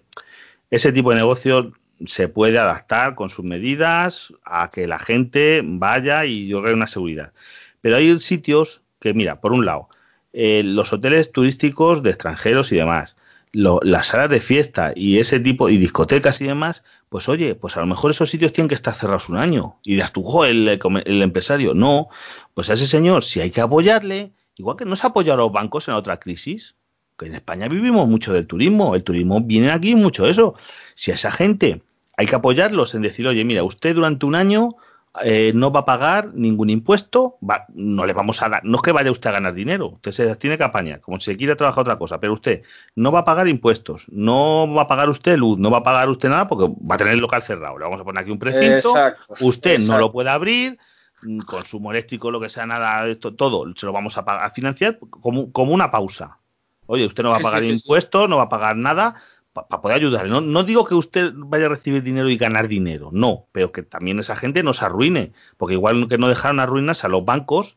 ese 0.70 0.92
tipo 0.92 1.10
de 1.10 1.16
negocio 1.16 1.72
se 2.06 2.28
puede 2.28 2.58
adaptar 2.58 3.14
con 3.14 3.30
sus 3.30 3.44
medidas 3.44 4.32
a 4.44 4.68
que 4.70 4.86
la 4.86 4.98
gente 4.98 5.62
vaya 5.64 6.24
y 6.24 6.48
yo 6.48 6.58
una 6.58 6.86
seguridad. 6.86 7.32
Pero 7.80 7.96
hay 7.96 8.18
sitios 8.20 8.82
que, 9.00 9.14
mira, 9.14 9.40
por 9.40 9.52
un 9.52 9.64
lado, 9.64 9.88
eh, 10.32 10.62
los 10.62 10.92
hoteles 10.92 11.32
turísticos 11.32 12.02
de 12.02 12.10
extranjeros 12.10 12.72
y 12.72 12.76
demás, 12.76 13.16
las 13.52 14.08
salas 14.08 14.28
de 14.28 14.40
fiesta 14.40 14.92
y 14.94 15.18
ese 15.18 15.40
tipo, 15.40 15.70
y 15.70 15.78
discotecas 15.78 16.40
y 16.42 16.44
demás, 16.44 16.82
pues 17.08 17.28
oye, 17.28 17.54
pues 17.54 17.76
a 17.78 17.80
lo 17.80 17.86
mejor 17.86 18.10
esos 18.10 18.28
sitios 18.28 18.52
tienen 18.52 18.68
que 18.68 18.74
estar 18.74 18.92
cerrados 18.92 19.30
un 19.30 19.38
año. 19.38 19.78
Y 19.82 19.96
de 19.96 20.02
el, 20.44 20.68
el 20.68 21.22
empresario. 21.22 21.72
No, 21.72 22.08
pues 22.52 22.68
a 22.68 22.74
ese 22.74 22.86
señor, 22.86 23.24
si 23.24 23.40
hay 23.40 23.50
que 23.50 23.62
apoyarle, 23.62 24.32
igual 24.56 24.76
que 24.76 24.84
no 24.84 24.96
se 24.96 25.06
apoyado 25.06 25.40
a 25.40 25.44
los 25.44 25.52
bancos 25.52 25.88
en 25.88 25.94
otra 25.94 26.18
crisis, 26.18 26.74
que 27.18 27.26
en 27.26 27.34
España 27.34 27.68
vivimos 27.68 28.08
mucho 28.08 28.32
del 28.32 28.46
turismo, 28.46 28.94
el 28.94 29.04
turismo 29.04 29.40
viene 29.40 29.70
aquí 29.70 29.94
mucho 29.94 30.26
eso. 30.26 30.54
Si 30.94 31.10
a 31.10 31.14
esa 31.14 31.30
gente 31.30 31.82
hay 32.16 32.26
que 32.26 32.36
apoyarlos 32.36 32.94
en 32.94 33.02
decir, 33.02 33.26
oye, 33.26 33.44
mira, 33.44 33.62
usted 33.62 33.94
durante 33.94 34.26
un 34.26 34.34
año 34.34 34.76
eh, 35.22 35.52
no 35.54 35.70
va 35.70 35.80
a 35.80 35.84
pagar 35.84 36.34
ningún 36.34 36.68
impuesto, 36.68 37.38
no 37.74 38.04
le 38.04 38.12
vamos 38.12 38.42
a 38.42 38.48
dar, 38.48 38.64
no 38.64 38.76
es 38.76 38.82
que 38.82 38.92
vaya 38.92 39.10
usted 39.10 39.30
a 39.30 39.34
ganar 39.34 39.54
dinero, 39.54 39.88
usted 39.94 40.12
se 40.12 40.36
tiene 40.36 40.58
que 40.58 40.64
apañar, 40.64 41.00
como 41.00 41.20
si 41.20 41.36
quiere 41.36 41.56
trabajar 41.56 41.82
otra 41.82 41.98
cosa, 41.98 42.20
pero 42.20 42.34
usted 42.34 42.62
no 42.94 43.12
va 43.12 43.20
a 43.20 43.24
pagar 43.24 43.48
impuestos, 43.48 44.06
no 44.10 44.72
va 44.74 44.82
a 44.82 44.88
pagar 44.88 45.08
usted 45.08 45.36
luz, 45.36 45.58
no 45.58 45.70
va 45.70 45.78
a 45.78 45.82
pagar 45.82 46.08
usted 46.08 46.28
nada 46.28 46.48
porque 46.48 46.66
va 46.68 46.96
a 46.96 46.98
tener 46.98 47.14
el 47.14 47.20
local 47.20 47.42
cerrado. 47.42 47.78
Le 47.78 47.84
vamos 47.84 48.00
a 48.00 48.04
poner 48.04 48.22
aquí 48.22 48.30
un 48.30 48.38
precinto, 48.38 48.92
usted 49.40 49.78
no 49.80 49.98
lo 49.98 50.12
puede 50.12 50.28
abrir, 50.28 50.78
mm, 51.22 51.38
consumo 51.46 51.92
eléctrico, 51.92 52.30
lo 52.30 52.40
que 52.40 52.50
sea, 52.50 52.66
nada, 52.66 53.06
esto, 53.08 53.34
todo 53.34 53.64
se 53.74 53.86
lo 53.86 53.92
vamos 53.92 54.18
a, 54.18 54.20
a 54.20 54.50
financiar 54.50 54.98
como, 54.98 55.50
como 55.50 55.72
una 55.72 55.90
pausa. 55.90 56.38
Oye, 56.86 57.06
usted 57.06 57.22
no 57.22 57.30
va 57.30 57.36
a 57.36 57.40
pagar 57.40 57.64
impuestos, 57.64 58.28
no 58.28 58.36
va 58.36 58.44
a 58.44 58.48
pagar 58.48 58.76
nada, 58.76 59.16
para 59.64 59.80
poder 59.80 59.96
ayudar. 59.96 60.28
No, 60.28 60.40
no 60.40 60.62
digo 60.64 60.84
que 60.84 60.94
usted 60.94 61.32
vaya 61.34 61.66
a 61.66 61.70
recibir 61.70 62.02
dinero 62.02 62.28
y 62.28 62.36
ganar 62.36 62.68
dinero, 62.68 63.10
no, 63.12 63.46
pero 63.52 63.72
que 63.72 63.82
también 63.82 64.18
esa 64.18 64.36
gente 64.36 64.62
nos 64.62 64.82
arruine, 64.82 65.32
porque 65.56 65.74
igual 65.74 66.08
que 66.08 66.18
no 66.18 66.28
dejaron 66.28 66.60
arruinarse 66.60 67.06
a 67.06 67.10
los 67.10 67.24
bancos 67.24 67.76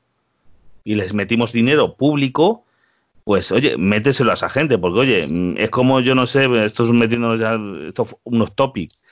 y 0.83 0.95
les 0.95 1.13
metimos 1.13 1.53
dinero 1.53 1.95
público, 1.95 2.65
pues 3.23 3.51
oye, 3.51 3.77
méteselo 3.77 4.31
a 4.31 4.33
esa 4.33 4.49
gente, 4.49 4.77
porque 4.77 4.99
oye, 4.99 5.27
mm, 5.27 5.57
es 5.57 5.69
como 5.69 5.99
yo 6.01 6.15
no 6.15 6.25
sé, 6.25 6.49
esto 6.65 6.85
es 6.85 6.91
metiéndonos 6.91 7.39
ya 7.39 7.57
estos, 7.87 8.15
unos 8.23 8.55
topics, 8.55 9.05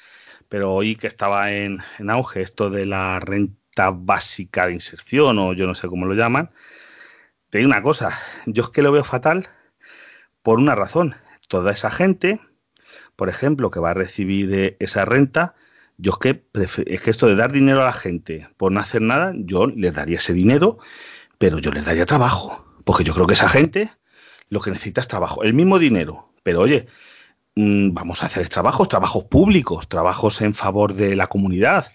pero 0.50 0.74
hoy 0.74 0.96
que 0.96 1.08
estaba 1.08 1.52
en, 1.52 1.80
en 2.00 2.10
auge 2.10 2.42
esto 2.42 2.70
de 2.70 2.86
la 2.86 3.20
renta 3.20 3.92
básica 3.92 4.68
de 4.68 4.74
inserción, 4.74 5.40
o 5.40 5.54
yo 5.54 5.68
no 5.68 5.76
sé 5.76 5.88
cómo 5.88 6.06
lo 6.06 6.16
llaman, 6.16 6.52
te 7.50 7.60
digo 7.60 7.70
una 7.70 7.82
cosa, 7.82 8.20
yo 8.46 8.64
es 8.64 8.70
que 8.70 8.82
lo 8.82 8.92
veo 8.92 9.04
fatal 9.04 9.48
por 10.48 10.60
una 10.60 10.76
razón. 10.76 11.14
Toda 11.50 11.74
esa 11.74 11.92
gente 11.92 12.40
por 13.18 13.28
ejemplo, 13.30 13.70
que 13.72 13.82
va 13.82 13.90
a 13.90 13.94
recibir 13.94 14.54
eh, 14.54 14.78
esa 14.80 15.04
renta, 15.04 15.56
yo 15.98 16.12
es 16.14 16.18
que, 16.20 16.44
es 16.86 17.02
que 17.02 17.10
esto 17.10 17.28
de 17.28 17.36
dar 17.36 17.52
dinero 17.52 17.82
a 17.82 17.86
la 17.86 17.92
gente 17.92 18.48
por 18.56 18.72
no 18.72 18.80
hacer 18.80 19.02
nada, 19.02 19.34
yo 19.36 19.66
les 19.66 19.94
daría 19.94 20.18
ese 20.18 20.34
dinero, 20.34 20.78
pero 21.40 21.58
yo 21.58 21.72
les 21.72 21.84
daría 21.84 22.06
trabajo, 22.06 22.64
porque 22.86 23.04
yo 23.04 23.14
creo 23.14 23.28
que 23.28 23.34
esa 23.34 23.50
gente 23.50 23.90
lo 24.50 24.62
que 24.62 24.70
necesita 24.70 25.02
es 25.02 25.08
trabajo, 25.08 25.44
el 25.44 25.56
mismo 25.56 25.80
dinero, 25.80 26.32
pero 26.44 26.62
oye, 26.62 26.86
mm, 27.56 27.94
vamos 27.94 28.22
a 28.22 28.28
hacer 28.28 28.48
trabajos, 28.50 28.88
trabajos 28.88 29.24
públicos, 29.24 29.90
trabajos 29.90 30.42
en 30.42 30.54
favor 30.54 30.94
de 30.94 31.16
la 31.16 31.26
comunidad, 31.26 31.88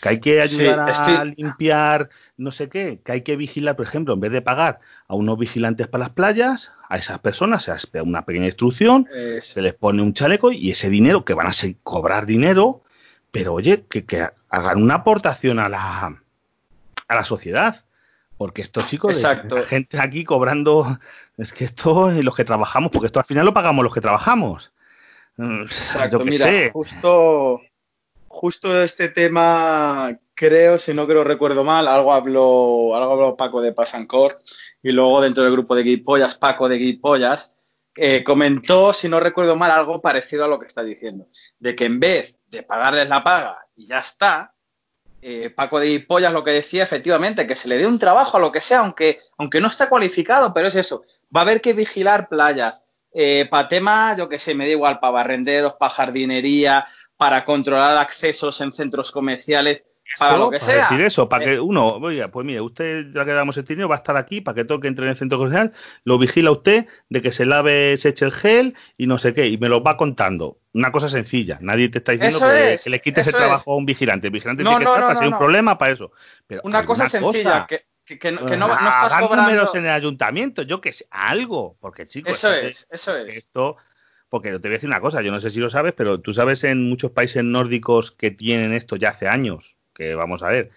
que 0.00 0.08
hay 0.08 0.20
que 0.20 0.40
ayudar 0.40 0.80
a 0.88 1.24
limpiar 1.24 2.08
no 2.36 2.50
sé 2.50 2.68
qué, 2.68 3.00
que 3.04 3.12
hay 3.12 3.22
que 3.22 3.36
vigilar, 3.36 3.76
por 3.76 3.86
ejemplo, 3.86 4.14
en 4.14 4.20
vez 4.20 4.32
de 4.32 4.42
pagar 4.42 4.80
a 5.06 5.14
unos 5.14 5.38
vigilantes 5.38 5.86
para 5.86 6.04
las 6.04 6.10
playas, 6.10 6.72
a 6.88 6.96
esas 6.96 7.18
personas 7.20 7.64
se 7.64 7.72
les 7.72 7.88
una 8.02 8.24
pequeña 8.24 8.46
instrucción, 8.46 9.08
se 9.38 9.62
les 9.62 9.74
pone 9.74 10.02
un 10.02 10.14
chaleco 10.14 10.50
y 10.50 10.70
ese 10.70 10.90
dinero, 10.90 11.24
que 11.24 11.34
van 11.34 11.46
a 11.46 11.52
cobrar 11.82 12.26
dinero, 12.26 12.82
pero 13.30 13.54
oye, 13.54 13.84
que, 13.88 14.28
hagan 14.48 14.82
una 14.82 14.96
aportación 14.96 15.58
a 15.58 15.68
la, 15.68 16.20
a 17.08 17.14
la 17.14 17.24
sociedad. 17.24 17.84
Porque 18.36 18.62
estos 18.62 18.88
chicos, 18.88 19.22
la 19.22 19.62
gente 19.62 20.00
aquí 20.00 20.24
cobrando, 20.24 20.98
es 21.36 21.52
que 21.52 21.64
esto, 21.64 22.10
los 22.10 22.34
que 22.34 22.44
trabajamos, 22.44 22.90
porque 22.90 23.06
esto 23.06 23.20
al 23.20 23.26
final 23.26 23.44
lo 23.44 23.54
pagamos 23.54 23.84
los 23.84 23.94
que 23.94 24.00
trabajamos. 24.00 24.72
Mm, 25.36 25.62
Exacto, 25.62 26.24
mira, 26.24 26.48
justo 26.72 27.60
justo 28.32 28.82
este 28.82 29.10
tema, 29.10 30.18
creo, 30.34 30.78
si 30.78 30.94
no 30.94 31.06
creo 31.06 31.22
recuerdo 31.22 31.64
mal, 31.64 31.86
algo 31.86 32.12
habló, 32.12 32.96
algo 32.96 33.12
habló 33.12 33.36
Paco 33.36 33.60
de 33.60 33.72
Pasancor 33.72 34.38
y 34.82 34.90
luego 34.90 35.20
dentro 35.20 35.44
del 35.44 35.52
grupo 35.52 35.76
de 35.76 35.82
Guipollas, 35.82 36.36
Paco 36.36 36.68
de 36.68 36.78
Guipollas, 36.78 37.56
eh, 37.94 38.24
comentó, 38.24 38.94
si 38.94 39.08
no 39.08 39.20
recuerdo 39.20 39.54
mal, 39.54 39.70
algo 39.70 40.00
parecido 40.00 40.46
a 40.46 40.48
lo 40.48 40.58
que 40.58 40.66
está 40.66 40.82
diciendo, 40.82 41.28
de 41.58 41.76
que 41.76 41.84
en 41.84 42.00
vez 42.00 42.38
de 42.46 42.62
pagarles 42.62 43.10
la 43.10 43.22
paga 43.22 43.66
y 43.76 43.86
ya 43.86 43.98
está, 43.98 44.54
eh, 45.20 45.50
Paco 45.50 45.78
de 45.78 45.88
Guipollas 45.88 46.32
lo 46.32 46.42
que 46.42 46.52
decía 46.52 46.84
efectivamente, 46.84 47.46
que 47.46 47.54
se 47.54 47.68
le 47.68 47.76
dé 47.76 47.86
un 47.86 47.98
trabajo 47.98 48.38
a 48.38 48.40
lo 48.40 48.50
que 48.50 48.62
sea, 48.62 48.80
aunque, 48.80 49.18
aunque 49.36 49.60
no 49.60 49.68
está 49.68 49.90
cualificado, 49.90 50.54
pero 50.54 50.68
es 50.68 50.74
eso, 50.74 51.04
va 51.34 51.40
a 51.40 51.44
haber 51.44 51.60
que 51.60 51.74
vigilar 51.74 52.30
playas, 52.30 52.82
eh, 53.14 53.46
para 53.50 53.68
temas, 53.68 54.16
yo 54.16 54.28
que 54.28 54.38
sé, 54.38 54.54
me 54.54 54.64
da 54.64 54.70
igual, 54.70 54.98
para 54.98 55.12
barrenderos, 55.12 55.74
para 55.74 55.92
jardinería, 55.92 56.86
para 57.22 57.44
controlar 57.44 57.98
accesos 57.98 58.60
en 58.62 58.72
centros 58.72 59.12
comerciales, 59.12 59.84
para 60.18 60.38
lo 60.38 60.50
que 60.50 60.58
para 60.58 60.72
sea. 60.72 60.88
decir 60.88 61.00
eso, 61.02 61.28
para 61.28 61.44
que 61.44 61.52
eh, 61.52 61.60
uno, 61.60 61.98
oiga, 61.98 62.26
pues 62.32 62.44
mire, 62.44 62.60
usted 62.60 63.12
ya 63.14 63.24
que 63.24 63.30
damos 63.30 63.56
el 63.56 63.64
dinero 63.64 63.88
va 63.88 63.94
a 63.94 63.98
estar 63.98 64.16
aquí 64.16 64.40
para 64.40 64.56
que 64.56 64.64
todo 64.64 64.80
que 64.80 64.88
entre 64.88 65.04
en 65.04 65.10
el 65.10 65.16
centro 65.16 65.38
comercial, 65.38 65.72
lo 66.02 66.18
vigila 66.18 66.50
usted 66.50 66.86
de 67.10 67.22
que 67.22 67.30
se 67.30 67.44
lave, 67.44 67.96
se 67.96 68.08
eche 68.08 68.24
el 68.24 68.32
gel 68.32 68.74
y 68.98 69.06
no 69.06 69.18
sé 69.18 69.34
qué, 69.34 69.46
y 69.46 69.56
me 69.56 69.68
lo 69.68 69.84
va 69.84 69.96
contando. 69.96 70.58
Una 70.74 70.90
cosa 70.90 71.08
sencilla, 71.08 71.58
nadie 71.60 71.90
te 71.90 71.98
está 71.98 72.10
diciendo 72.10 72.40
que, 72.40 72.90
le 72.90 72.98
quites 72.98 73.28
el 73.28 73.34
trabajo 73.34 73.72
a 73.72 73.76
un 73.76 73.86
vigilante. 73.86 74.26
El 74.26 74.32
vigilante 74.32 74.64
tiene 74.64 74.78
que 74.78 74.84
estar 74.84 75.02
para 75.02 75.18
ser 75.20 75.28
un 75.28 75.38
problema 75.38 75.78
para 75.78 75.92
eso. 75.92 76.10
Pero 76.48 76.62
una 76.64 76.84
cosa 76.84 77.06
sencilla, 77.06 77.68
que, 77.68 78.18
que, 78.18 78.32
no, 78.32 78.40
no, 78.40 78.66
estás 78.66 79.14
cobrando... 79.14 79.42
números 79.42 79.72
en 79.76 79.84
el 79.84 79.92
ayuntamiento, 79.92 80.62
yo 80.62 80.80
que 80.80 80.92
sé, 80.92 81.06
algo, 81.08 81.76
porque 81.78 82.08
chicos... 82.08 82.32
Eso 82.32 82.52
es, 82.52 82.88
eso 82.90 83.16
es. 83.16 83.36
Esto 83.36 83.76
porque 84.32 84.48
te 84.48 84.56
voy 84.56 84.70
a 84.70 84.72
decir 84.78 84.88
una 84.88 85.02
cosa, 85.02 85.20
yo 85.20 85.30
no 85.30 85.40
sé 85.40 85.50
si 85.50 85.60
lo 85.60 85.68
sabes, 85.68 85.92
pero 85.92 86.18
tú 86.20 86.32
sabes 86.32 86.64
en 86.64 86.88
muchos 86.88 87.10
países 87.10 87.44
nórdicos 87.44 88.12
que 88.12 88.30
tienen 88.30 88.72
esto 88.72 88.96
ya 88.96 89.10
hace 89.10 89.28
años, 89.28 89.76
que 89.92 90.14
vamos 90.14 90.42
a 90.42 90.48
ver, 90.48 90.70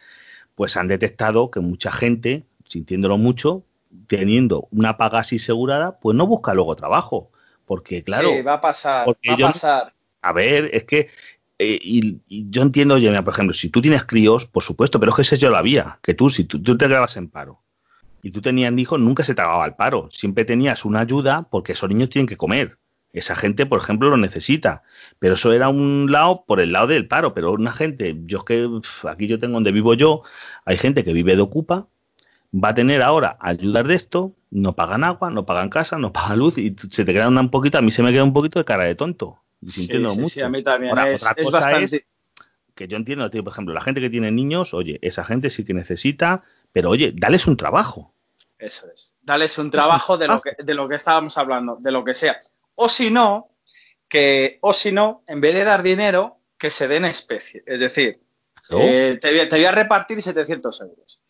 pues 0.56 0.76
han 0.76 0.90
detectado 0.90 1.52
que 1.52 1.62
mucha 1.62 1.90
gente, 1.90 2.44
sintiéndolo 2.68 3.18
mucho, 3.18 3.64
teniendo 4.08 4.68
una 4.72 4.98
paga 4.98 5.20
así 5.20 5.38
asegurada, 5.38 6.00
pues 6.02 6.18
no 6.18 6.28
busca 6.28 6.54
luego 6.54 6.76
trabajo. 6.76 7.32
Porque, 7.64 8.04
claro. 8.04 8.28
Sí, 8.28 8.42
va 8.42 8.56
a 8.56 8.62
pasar. 8.62 9.08
Va 9.08 9.34
a 9.34 9.38
pasar. 9.38 9.94
A 10.22 10.34
ver, 10.34 10.72
es 10.74 10.84
que. 10.84 11.08
Eh, 11.58 11.80
y, 11.82 12.20
yo 12.28 12.62
entiendo, 12.62 12.98
yo, 12.98 13.10
por 13.24 13.34
ejemplo, 13.34 13.54
si 13.54 13.70
tú 13.70 13.82
tienes 13.82 14.04
críos, 14.04 14.48
por 14.48 14.64
supuesto, 14.64 15.00
pero 15.00 15.12
es 15.12 15.16
que 15.16 15.22
ese 15.22 15.38
yo 15.38 15.50
lo 15.50 15.56
había, 15.56 15.98
que 16.04 16.14
tú, 16.14 16.30
si 16.30 16.44
tú, 16.44 16.62
tú 16.62 16.78
te 16.78 16.88
quedabas 16.90 17.16
en 17.16 17.30
paro 17.30 17.62
y 18.22 18.32
tú 18.32 18.42
tenías 18.42 18.78
hijos, 18.78 19.00
nunca 19.00 19.24
se 19.24 19.34
te 19.34 19.42
acababa 19.42 19.66
el 19.66 19.76
paro. 19.76 20.10
Siempre 20.12 20.44
tenías 20.44 20.84
una 20.84 21.00
ayuda 21.00 21.48
porque 21.50 21.72
esos 21.72 21.88
niños 21.88 22.10
tienen 22.10 22.28
que 22.28 22.36
comer. 22.36 22.80
Esa 23.16 23.34
gente, 23.34 23.66
por 23.66 23.80
ejemplo, 23.80 24.10
lo 24.10 24.18
necesita. 24.18 24.84
Pero 25.20 25.36
eso 25.36 25.54
era 25.54 25.70
un 25.70 26.12
lado 26.12 26.44
por 26.46 26.60
el 26.60 26.74
lado 26.74 26.88
del 26.88 27.08
paro. 27.08 27.34
Pero 27.34 27.54
una 27.54 27.72
gente, 27.72 28.16
yo 28.26 28.40
es 28.40 28.44
que 28.44 28.70
aquí 29.08 29.28
yo 29.28 29.40
tengo 29.40 29.54
donde 29.54 29.72
vivo 29.72 29.94
yo, 29.94 30.24
hay 30.66 30.78
gente 30.78 31.06
que 31.06 31.14
vive 31.14 31.36
de 31.38 31.42
ocupa, 31.42 31.88
va 32.54 32.70
a 32.70 32.76
tener 32.76 33.02
ahora 33.02 33.38
ayudar 33.40 33.88
de 33.88 33.96
esto, 33.96 34.34
no 34.52 34.74
pagan 34.76 35.06
agua, 35.06 35.30
no 35.30 35.46
pagan 35.46 35.70
casa, 35.70 35.98
no 35.98 36.12
pagan 36.14 36.40
luz 36.40 36.58
y 36.58 36.76
se 36.92 37.06
te 37.06 37.14
queda 37.14 37.30
un 37.30 37.52
poquito, 37.52 37.78
a 37.78 37.82
mí 37.82 37.92
se 37.92 38.04
me 38.04 38.12
queda 38.12 38.26
un 38.26 38.34
poquito 38.34 38.60
de 38.60 38.66
cara 38.66 38.84
de 38.84 38.96
tonto. 38.96 39.40
Sí, 39.66 39.98
mucho. 39.98 40.28
sí, 40.28 40.42
a 40.42 40.50
mí 40.50 40.62
también. 40.62 40.96
es, 40.98 41.24
bastante... 41.50 42.06
que 42.76 42.88
yo 42.90 42.98
entiendo, 42.98 43.32
por 43.32 43.54
ejemplo, 43.54 43.74
la 43.74 43.82
gente 43.82 44.02
que 44.02 44.10
tiene 44.10 44.30
niños, 44.30 44.74
oye, 44.74 45.00
esa 45.02 45.24
gente 45.24 45.50
sí 45.50 45.64
que 45.64 45.74
necesita, 45.74 46.44
pero 46.74 46.90
oye, 46.90 47.14
dales 47.16 47.48
un 47.48 47.56
trabajo. 47.56 48.14
Eso 48.60 48.88
es. 48.94 49.16
Dales 49.22 49.58
un 49.58 49.72
trabajo 49.72 50.18
de 50.18 50.28
lo, 50.28 50.42
que, 50.42 50.52
de 50.62 50.76
lo 50.76 50.88
que 50.90 50.96
estábamos 50.96 51.38
hablando, 51.38 51.78
de 51.78 51.92
lo 51.92 52.04
que 52.04 52.14
sea. 52.14 52.38
O 52.76 52.90
si 52.90 53.10
no, 53.10 53.50
que, 54.08 54.60
o 54.62 54.74
si 54.74 54.92
no, 54.92 55.24
en 55.28 55.42
vez 55.42 55.56
de 55.56 55.64
dar 55.64 55.84
dinero, 55.84 56.40
que 56.58 56.70
se 56.70 56.88
den 56.88 57.06
especie. 57.06 57.64
Es 57.66 57.80
decir, 57.80 58.20
eh, 58.70 59.18
te, 59.20 59.48
voy, 59.50 59.66
a 59.66 59.72
repartir 59.72 60.22
700 60.22 60.82
euros. 60.82 61.22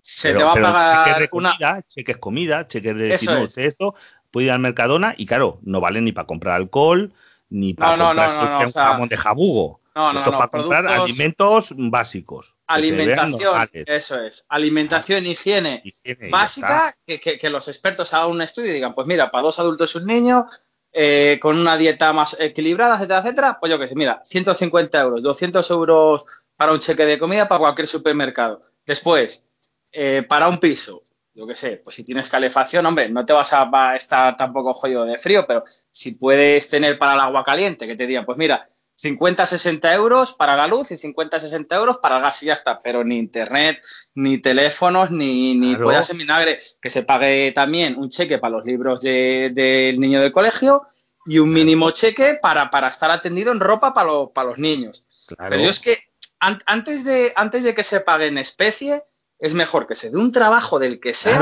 Se 0.00 0.34
te 0.34 0.42
va 0.42 0.52
a 0.52 0.54
pagar 0.54 1.28
una. 1.32 1.82
cheques 1.88 2.18
comida, 2.18 2.68
cheques 2.68 2.96
de 2.96 3.14
eso 3.14 3.46
esto, 3.56 3.94
puede 4.30 4.46
ir 4.46 4.52
al 4.52 4.58
Mercadona 4.58 5.14
y 5.16 5.26
claro, 5.26 5.60
no 5.62 5.80
vale 5.80 6.00
ni 6.00 6.12
para 6.12 6.26
comprar 6.26 6.56
alcohol, 6.56 7.14
ni 7.48 7.72
para 7.72 7.96
comprar 7.96 8.66
un 8.66 8.72
jamón 8.72 9.08
de 9.08 9.16
jabugo. 9.16 9.80
No, 9.94 10.12
no, 10.12 10.24
no. 10.24 10.32
Para 10.32 10.48
comprar 10.48 10.86
alimentos 10.88 11.68
básicos. 11.70 12.56
Alimentación, 12.66 13.70
eso 13.72 14.20
es. 14.24 14.44
Alimentación, 14.48 15.24
higiene, 15.24 15.84
básica, 16.30 16.92
que, 17.06 17.20
que, 17.20 17.50
los 17.50 17.68
expertos 17.68 18.12
hagan 18.12 18.32
un 18.32 18.42
estudio 18.42 18.70
y 18.70 18.74
digan, 18.74 18.94
pues 18.94 19.06
mira, 19.06 19.30
para 19.30 19.42
dos 19.42 19.60
adultos 19.60 19.94
y 19.94 19.98
un 19.98 20.06
niño, 20.06 20.46
eh, 20.94 21.38
con 21.42 21.58
una 21.58 21.76
dieta 21.76 22.12
más 22.12 22.36
equilibrada, 22.38 22.94
etcétera, 22.94 23.18
etcétera, 23.18 23.58
pues 23.58 23.70
yo 23.70 23.78
que 23.80 23.88
sé, 23.88 23.96
mira, 23.96 24.20
150 24.24 25.00
euros, 25.00 25.22
200 25.22 25.68
euros 25.70 26.24
para 26.56 26.72
un 26.72 26.78
cheque 26.78 27.04
de 27.04 27.18
comida 27.18 27.48
para 27.48 27.58
cualquier 27.58 27.88
supermercado. 27.88 28.62
Después, 28.86 29.44
eh, 29.90 30.24
para 30.28 30.48
un 30.48 30.58
piso, 30.58 31.02
yo 31.34 31.48
que 31.48 31.56
sé, 31.56 31.80
pues 31.82 31.96
si 31.96 32.04
tienes 32.04 32.30
calefacción, 32.30 32.86
hombre, 32.86 33.08
no 33.08 33.26
te 33.26 33.32
vas 33.32 33.52
a, 33.52 33.96
estar 33.96 34.36
tampoco 34.36 34.72
jodido 34.72 35.04
de 35.04 35.18
frío, 35.18 35.44
pero 35.48 35.64
si 35.90 36.14
puedes 36.14 36.70
tener 36.70 36.96
para 36.96 37.14
el 37.14 37.20
agua 37.20 37.42
caliente, 37.42 37.88
que 37.88 37.96
te 37.96 38.06
digan, 38.06 38.24
pues 38.24 38.38
mira, 38.38 38.64
50, 38.96 39.46
60 39.46 39.94
euros 39.94 40.34
para 40.34 40.56
la 40.56 40.66
luz 40.66 40.90
y 40.90 40.98
50, 40.98 41.40
60 41.40 41.76
euros 41.76 41.98
para 41.98 42.16
el 42.16 42.22
gas 42.22 42.42
y 42.42 42.46
ya 42.46 42.54
está. 42.54 42.78
Pero 42.80 43.04
ni 43.04 43.18
internet, 43.18 43.82
ni 44.14 44.38
teléfonos, 44.38 45.10
ni, 45.10 45.54
ni 45.54 45.74
claro. 45.74 46.00
en 46.10 46.18
vinagre. 46.18 46.58
Que 46.80 46.90
se 46.90 47.02
pague 47.02 47.52
también 47.52 47.96
un 47.96 48.08
cheque 48.08 48.38
para 48.38 48.56
los 48.56 48.64
libros 48.64 49.00
del 49.00 49.98
niño 49.98 50.20
del 50.20 50.32
colegio 50.32 50.82
y 51.26 51.38
un 51.38 51.52
mínimo 51.52 51.90
cheque 51.90 52.38
para, 52.40 52.70
para 52.70 52.88
estar 52.88 53.10
atendido 53.10 53.52
en 53.52 53.60
ropa 53.60 53.94
para, 53.94 54.10
para 54.32 54.50
los 54.50 54.58
niños. 54.58 55.06
Pero 55.36 55.56
yo 55.56 55.70
es 55.70 55.80
que 55.80 55.96
antes, 56.38 57.04
de, 57.04 57.32
antes 57.36 57.64
de 57.64 57.74
que 57.74 57.82
se 57.82 58.00
pague 58.00 58.26
en 58.26 58.38
especie, 58.38 59.02
es 59.38 59.54
mejor 59.54 59.86
que 59.86 59.94
se 59.94 60.10
dé 60.10 60.18
un 60.18 60.32
trabajo 60.32 60.78
del 60.78 61.00
que 61.00 61.14
sea, 61.14 61.40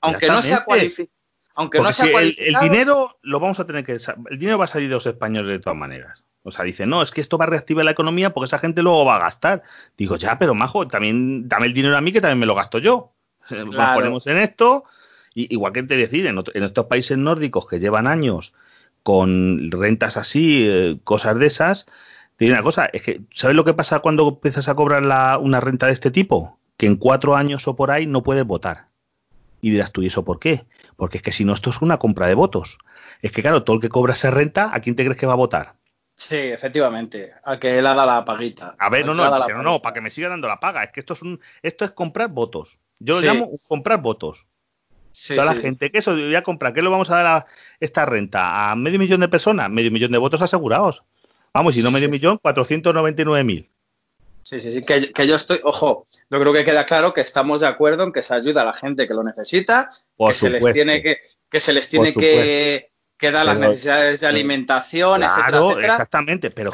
aunque 0.00 0.28
no 0.28 0.42
sea 0.42 0.64
cualificado. 0.64 1.12
Aunque 1.56 1.78
no 1.78 1.92
sea 1.92 2.06
el, 2.20 2.34
el, 2.36 2.56
dinero 2.60 3.16
lo 3.22 3.38
vamos 3.38 3.60
a 3.60 3.64
tener 3.64 3.84
que. 3.84 3.92
El 3.92 4.38
dinero 4.40 4.58
va 4.58 4.64
a 4.64 4.68
salir 4.68 4.88
de 4.88 4.94
los 4.94 5.06
españoles 5.06 5.52
de 5.52 5.60
todas 5.60 5.78
maneras. 5.78 6.23
O 6.46 6.50
sea, 6.50 6.64
dice, 6.64 6.84
no, 6.84 7.00
es 7.02 7.10
que 7.10 7.22
esto 7.22 7.38
va 7.38 7.46
a 7.46 7.48
reactivar 7.48 7.86
la 7.86 7.90
economía 7.92 8.34
porque 8.34 8.46
esa 8.46 8.58
gente 8.58 8.82
luego 8.82 9.06
va 9.06 9.16
a 9.16 9.20
gastar. 9.20 9.62
Digo, 9.96 10.16
ya, 10.16 10.38
pero 10.38 10.54
majo, 10.54 10.86
también 10.86 11.48
dame 11.48 11.66
el 11.66 11.72
dinero 11.72 11.96
a 11.96 12.02
mí 12.02 12.12
que 12.12 12.20
también 12.20 12.38
me 12.38 12.46
lo 12.46 12.54
gasto 12.54 12.78
yo. 12.78 13.12
Nos 13.50 13.94
ponemos 13.94 14.26
en 14.26 14.36
esto. 14.36 14.84
Y, 15.34 15.52
igual 15.52 15.72
que 15.72 15.82
te 15.82 15.96
decir, 15.96 16.26
en, 16.26 16.38
estos 16.62 16.86
países 16.86 17.16
nórdicos 17.16 17.66
que 17.66 17.80
llevan 17.80 18.06
años 18.06 18.52
con 19.02 19.70
rentas 19.70 20.18
así, 20.18 20.66
eh, 20.68 20.98
cosas 21.02 21.38
de 21.38 21.46
esas, 21.46 21.86
te 22.36 22.44
digo 22.44 22.54
una 22.54 22.62
cosa, 22.62 22.86
es 22.92 23.02
que, 23.02 23.22
¿sabes 23.32 23.56
lo 23.56 23.64
que 23.64 23.74
pasa 23.74 24.00
cuando 24.00 24.28
empiezas 24.28 24.68
a 24.68 24.74
cobrar 24.74 25.02
una 25.40 25.60
renta 25.60 25.86
de 25.86 25.92
este 25.92 26.10
tipo? 26.10 26.58
Que 26.76 26.86
en 26.86 26.96
cuatro 26.96 27.36
años 27.36 27.66
o 27.68 27.74
por 27.74 27.90
ahí 27.90 28.06
no 28.06 28.22
puedes 28.22 28.44
votar. 28.44 28.88
Y 29.62 29.70
dirás 29.70 29.92
tú, 29.92 30.02
¿y 30.02 30.08
eso 30.08 30.24
por 30.26 30.40
qué? 30.40 30.66
Porque 30.96 31.18
es 31.18 31.22
que 31.22 31.32
si 31.32 31.46
no, 31.46 31.54
esto 31.54 31.70
es 31.70 31.80
una 31.80 31.98
compra 31.98 32.26
de 32.26 32.34
votos. 32.34 32.76
Es 33.22 33.32
que 33.32 33.40
claro, 33.40 33.62
todo 33.62 33.76
el 33.76 33.82
que 33.82 33.88
cobra 33.88 34.12
esa 34.12 34.30
renta, 34.30 34.70
¿a 34.74 34.80
quién 34.80 34.94
te 34.94 35.04
crees 35.04 35.18
que 35.18 35.26
va 35.26 35.32
a 35.32 35.36
votar? 35.36 35.76
Sí, 36.16 36.36
efectivamente, 36.36 37.32
al 37.42 37.58
que 37.58 37.78
él 37.78 37.86
ha 37.86 37.94
dado 37.94 38.12
la 38.12 38.24
paguita. 38.24 38.76
A 38.78 38.88
ver, 38.88 39.04
no, 39.04 39.14
no, 39.14 39.28
no, 39.48 39.62
no, 39.62 39.82
para 39.82 39.94
que 39.94 40.00
me 40.00 40.10
siga 40.10 40.28
dando 40.28 40.46
la 40.46 40.60
paga. 40.60 40.84
Es 40.84 40.92
que 40.92 41.00
esto 41.00 41.14
es 41.14 41.22
un, 41.22 41.40
esto 41.62 41.84
es 41.84 41.90
comprar 41.90 42.28
votos. 42.28 42.78
Yo 43.00 43.20
lo 43.20 43.20
llamo 43.20 43.50
comprar 43.68 44.00
votos. 44.00 44.46
Sí, 45.10 45.36
Toda 45.36 45.54
la 45.54 45.60
gente 45.60 45.90
que 45.90 45.98
eso 45.98 46.12
voy 46.12 46.34
a 46.34 46.42
comprar, 46.42 46.74
¿qué 46.74 46.82
le 46.82 46.88
vamos 46.88 47.10
a 47.10 47.16
dar 47.16 47.26
a 47.26 47.46
esta 47.78 48.04
renta? 48.04 48.70
¿A 48.70 48.76
medio 48.76 48.98
millón 48.98 49.20
de 49.20 49.28
personas? 49.28 49.70
Medio 49.70 49.90
millón 49.90 50.10
de 50.10 50.18
votos 50.18 50.42
asegurados. 50.42 51.04
Vamos, 51.52 51.74
si 51.74 51.82
no 51.82 51.92
medio 51.92 52.08
millón, 52.08 52.38
499 52.38 53.44
mil. 53.44 53.70
Sí, 54.42 54.60
sí, 54.60 54.72
sí, 54.72 54.82
que, 54.82 55.26
yo 55.26 55.36
estoy, 55.36 55.58
ojo, 55.62 56.06
yo 56.28 56.40
creo 56.40 56.52
que 56.52 56.64
queda 56.64 56.84
claro 56.84 57.14
que 57.14 57.22
estamos 57.22 57.62
de 57.62 57.66
acuerdo 57.66 58.04
en 58.04 58.12
que 58.12 58.22
se 58.22 58.34
ayuda 58.34 58.62
a 58.62 58.66
la 58.66 58.72
gente 58.74 59.08
que 59.08 59.14
lo 59.14 59.22
necesita, 59.22 59.88
que 60.18 60.34
se 60.34 60.50
les 60.50 60.70
tiene 60.72 61.00
que, 61.00 61.18
que 61.48 61.60
se 61.60 61.72
les 61.72 61.88
tiene 61.88 62.12
que, 62.12 62.90
que, 63.16 63.30
dar 63.30 63.46
las 63.46 63.58
necesidades 63.58 64.20
de 64.20 64.26
alimentación, 64.26 65.22
etcétera, 65.22 65.58
etcétera. 65.58 65.92
Exactamente, 65.92 66.50
pero, 66.50 66.72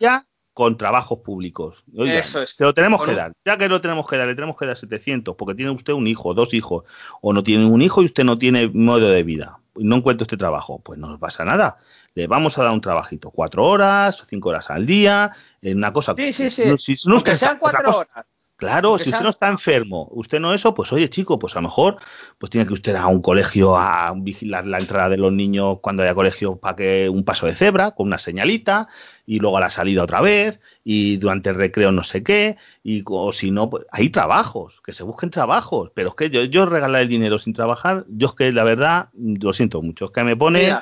ya 0.00 0.24
con 0.52 0.76
trabajos 0.76 1.20
públicos. 1.20 1.84
Eso 1.96 2.42
es. 2.42 2.50
Se 2.50 2.64
lo 2.64 2.74
tenemos 2.74 3.04
que 3.04 3.14
dar. 3.14 3.32
Ya 3.44 3.56
que 3.56 3.68
lo 3.68 3.80
tenemos 3.80 4.06
que 4.08 4.16
dar, 4.16 4.26
le 4.26 4.34
tenemos 4.34 4.56
que 4.56 4.66
dar 4.66 4.76
700, 4.76 5.36
porque 5.36 5.54
tiene 5.54 5.70
usted 5.70 5.92
un 5.92 6.08
hijo, 6.08 6.34
dos 6.34 6.52
hijos, 6.52 6.84
o 7.20 7.32
no 7.32 7.44
tiene 7.44 7.66
un 7.66 7.80
hijo 7.80 8.02
y 8.02 8.06
usted 8.06 8.24
no 8.24 8.38
tiene 8.38 8.66
modo 8.66 9.08
de 9.08 9.22
vida. 9.22 9.60
No 9.76 9.96
encuentra 9.96 10.24
este 10.24 10.36
trabajo. 10.36 10.80
Pues 10.80 10.98
no 10.98 11.16
pasa 11.18 11.44
nada 11.44 11.78
le 12.18 12.26
vamos 12.26 12.58
a 12.58 12.64
dar 12.64 12.72
un 12.72 12.80
trabajito, 12.80 13.30
cuatro 13.30 13.64
horas, 13.64 14.24
cinco 14.28 14.48
horas 14.48 14.70
al 14.70 14.86
día, 14.86 15.30
en 15.62 15.78
una 15.78 15.92
cosa. 15.92 16.14
Sí, 16.16 16.32
sí, 16.32 16.50
sí. 16.50 16.76
Si, 16.76 16.96
sean 16.96 17.58
cuatro 17.58 17.98
horas. 17.98 18.26
Claro, 18.58 18.98
si 18.98 19.10
usted 19.10 19.22
no 19.22 19.28
está 19.28 19.46
enfermo, 19.46 20.08
usted 20.10 20.40
no 20.40 20.52
eso, 20.52 20.74
pues 20.74 20.92
oye 20.92 21.08
chico, 21.08 21.38
pues 21.38 21.54
a 21.54 21.60
lo 21.60 21.68
mejor 21.68 21.98
pues 22.38 22.50
tiene 22.50 22.66
que 22.66 22.72
usted 22.72 22.90
ir 22.90 22.98
a 22.98 23.06
un 23.06 23.22
colegio 23.22 23.76
a 23.76 24.12
vigilar 24.16 24.66
la 24.66 24.78
entrada 24.78 25.10
de 25.10 25.16
los 25.16 25.32
niños 25.32 25.78
cuando 25.80 26.02
haya 26.02 26.12
colegio 26.12 26.56
para 26.56 26.74
que 26.74 27.08
un 27.08 27.24
paso 27.24 27.46
de 27.46 27.54
cebra 27.54 27.92
con 27.92 28.08
una 28.08 28.18
señalita 28.18 28.88
y 29.26 29.38
luego 29.38 29.58
a 29.58 29.60
la 29.60 29.70
salida 29.70 30.02
otra 30.02 30.20
vez 30.20 30.58
y 30.82 31.18
durante 31.18 31.50
el 31.50 31.54
recreo 31.54 31.92
no 31.92 32.02
sé 32.02 32.24
qué 32.24 32.56
y 32.82 33.04
o 33.06 33.32
si 33.32 33.52
no, 33.52 33.70
pues, 33.70 33.84
hay 33.92 34.10
trabajos, 34.10 34.82
que 34.84 34.92
se 34.92 35.04
busquen 35.04 35.30
trabajos, 35.30 35.92
pero 35.94 36.08
es 36.08 36.16
que 36.16 36.28
yo, 36.28 36.42
yo 36.42 36.66
regalar 36.66 37.02
el 37.02 37.08
dinero 37.08 37.38
sin 37.38 37.54
trabajar, 37.54 38.06
yo 38.08 38.26
es 38.26 38.34
que 38.34 38.50
la 38.50 38.64
verdad 38.64 39.10
lo 39.14 39.52
siento 39.52 39.82
mucho, 39.82 40.06
es 40.06 40.10
que 40.10 40.24
me 40.24 40.34
pone... 40.34 40.76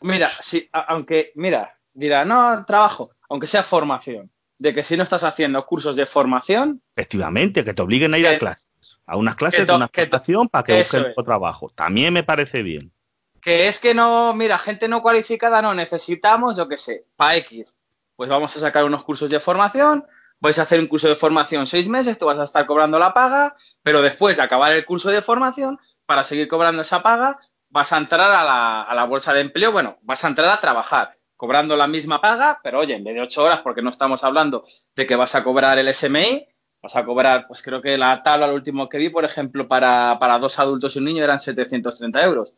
Mira, 0.00 0.30
si, 0.40 0.66
aunque, 0.72 1.32
mira, 1.34 1.76
dirá, 1.92 2.24
no, 2.24 2.64
trabajo, 2.64 3.10
aunque 3.28 3.46
sea 3.46 3.62
formación, 3.62 4.30
de 4.62 4.72
que 4.72 4.84
si 4.84 4.96
no 4.96 5.02
estás 5.02 5.24
haciendo 5.24 5.66
cursos 5.66 5.96
de 5.96 6.06
formación. 6.06 6.80
Efectivamente, 6.94 7.64
que 7.64 7.74
te 7.74 7.82
obliguen 7.82 8.14
a 8.14 8.18
ir 8.18 8.28
a 8.28 8.38
clases, 8.38 8.70
a 9.06 9.16
unas 9.16 9.34
clases 9.34 9.66
de 9.66 9.74
una 9.74 9.88
formación 9.88 10.48
para 10.48 10.62
que 10.62 10.78
busques 10.78 11.00
otro 11.00 11.24
trabajo. 11.24 11.72
También 11.74 12.14
me 12.14 12.22
parece 12.22 12.62
bien. 12.62 12.92
Que 13.40 13.66
es 13.66 13.80
que 13.80 13.92
no, 13.92 14.32
mira, 14.34 14.56
gente 14.58 14.86
no 14.86 15.02
cualificada 15.02 15.60
no 15.62 15.74
necesitamos, 15.74 16.56
yo 16.56 16.68
qué 16.68 16.78
sé, 16.78 17.06
para 17.16 17.36
X. 17.38 17.76
Pues 18.14 18.30
vamos 18.30 18.56
a 18.56 18.60
sacar 18.60 18.84
unos 18.84 19.02
cursos 19.02 19.30
de 19.30 19.40
formación, 19.40 20.06
vais 20.38 20.60
a 20.60 20.62
hacer 20.62 20.78
un 20.78 20.86
curso 20.86 21.08
de 21.08 21.16
formación 21.16 21.66
seis 21.66 21.88
meses, 21.88 22.16
tú 22.16 22.26
vas 22.26 22.38
a 22.38 22.44
estar 22.44 22.64
cobrando 22.64 23.00
la 23.00 23.12
paga, 23.12 23.56
pero 23.82 24.00
después 24.00 24.36
de 24.36 24.44
acabar 24.44 24.72
el 24.72 24.84
curso 24.84 25.10
de 25.10 25.22
formación, 25.22 25.76
para 26.06 26.22
seguir 26.22 26.46
cobrando 26.46 26.82
esa 26.82 27.02
paga, 27.02 27.40
vas 27.68 27.92
a 27.92 27.98
entrar 27.98 28.30
a 28.30 28.44
la, 28.44 28.82
a 28.82 28.94
la 28.94 29.04
bolsa 29.06 29.32
de 29.32 29.40
empleo, 29.40 29.72
bueno, 29.72 29.98
vas 30.02 30.24
a 30.24 30.28
entrar 30.28 30.50
a 30.50 30.60
trabajar 30.60 31.14
cobrando 31.42 31.76
la 31.76 31.88
misma 31.88 32.20
paga, 32.20 32.60
pero 32.62 32.78
oye, 32.78 32.94
en 32.94 33.02
vez 33.02 33.16
de 33.16 33.20
ocho 33.20 33.42
horas, 33.42 33.62
porque 33.62 33.82
no 33.82 33.90
estamos 33.90 34.22
hablando 34.22 34.62
de 34.94 35.06
que 35.08 35.16
vas 35.16 35.34
a 35.34 35.42
cobrar 35.42 35.76
el 35.76 35.92
SMI, 35.92 36.46
vas 36.80 36.94
a 36.94 37.04
cobrar, 37.04 37.46
pues 37.48 37.62
creo 37.62 37.82
que 37.82 37.98
la 37.98 38.22
tabla, 38.22 38.46
lo 38.46 38.54
último 38.54 38.88
que 38.88 38.98
vi, 38.98 39.08
por 39.08 39.24
ejemplo, 39.24 39.66
para, 39.66 40.18
para 40.20 40.38
dos 40.38 40.60
adultos 40.60 40.94
y 40.94 41.00
un 41.00 41.06
niño 41.06 41.24
eran 41.24 41.40
730 41.40 42.22
euros. 42.22 42.54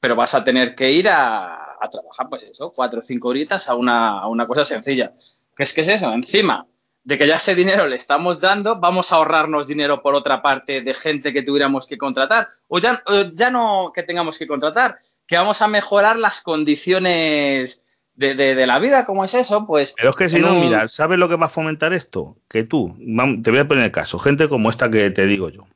Pero 0.00 0.16
vas 0.16 0.34
a 0.34 0.42
tener 0.42 0.74
que 0.74 0.90
ir 0.90 1.08
a, 1.08 1.76
a 1.80 1.88
trabajar, 1.88 2.28
pues 2.28 2.42
eso, 2.42 2.72
cuatro 2.74 2.98
o 2.98 3.02
cinco 3.04 3.28
horitas 3.28 3.68
a 3.68 3.76
una, 3.76 4.18
a 4.18 4.26
una 4.26 4.48
cosa 4.48 4.64
sencilla. 4.64 5.12
¿Qué 5.54 5.62
es 5.62 5.72
que 5.72 5.82
es 5.82 5.88
eso? 5.88 6.12
Encima, 6.12 6.66
de 7.04 7.16
que 7.16 7.28
ya 7.28 7.36
ese 7.36 7.54
dinero 7.54 7.86
le 7.86 7.94
estamos 7.94 8.40
dando, 8.40 8.80
vamos 8.80 9.12
a 9.12 9.16
ahorrarnos 9.16 9.68
dinero 9.68 10.02
por 10.02 10.16
otra 10.16 10.42
parte 10.42 10.80
de 10.80 10.92
gente 10.92 11.32
que 11.32 11.42
tuviéramos 11.42 11.86
que 11.86 11.98
contratar, 11.98 12.48
o 12.66 12.80
ya, 12.80 13.00
ya 13.34 13.52
no 13.52 13.92
que 13.94 14.02
tengamos 14.02 14.40
que 14.40 14.48
contratar, 14.48 14.96
que 15.24 15.36
vamos 15.36 15.62
a 15.62 15.68
mejorar 15.68 16.18
las 16.18 16.40
condiciones 16.40 17.83
de, 18.16 18.66
la 18.66 18.78
vida, 18.78 19.04
¿cómo 19.06 19.24
es 19.24 19.34
eso? 19.34 19.66
Pues. 19.66 19.94
Pero 19.96 20.10
es 20.10 20.16
que 20.16 20.28
si 20.28 20.38
no, 20.38 20.54
mira, 20.54 20.88
¿sabes 20.88 21.18
lo 21.18 21.28
que 21.28 21.36
va 21.36 21.46
a 21.46 21.50
fomentar 21.50 21.92
esto? 21.92 22.36
Que 22.48 22.64
tú, 22.64 22.96
te 23.42 23.50
voy 23.50 23.60
a 23.60 23.68
poner 23.68 23.84
el 23.84 23.92
caso, 23.92 24.18
gente 24.18 24.48
como 24.48 24.70
esta 24.70 24.90
que 24.90 25.10
te 25.10 25.26
digo 25.26 25.48
yo, 25.48 25.66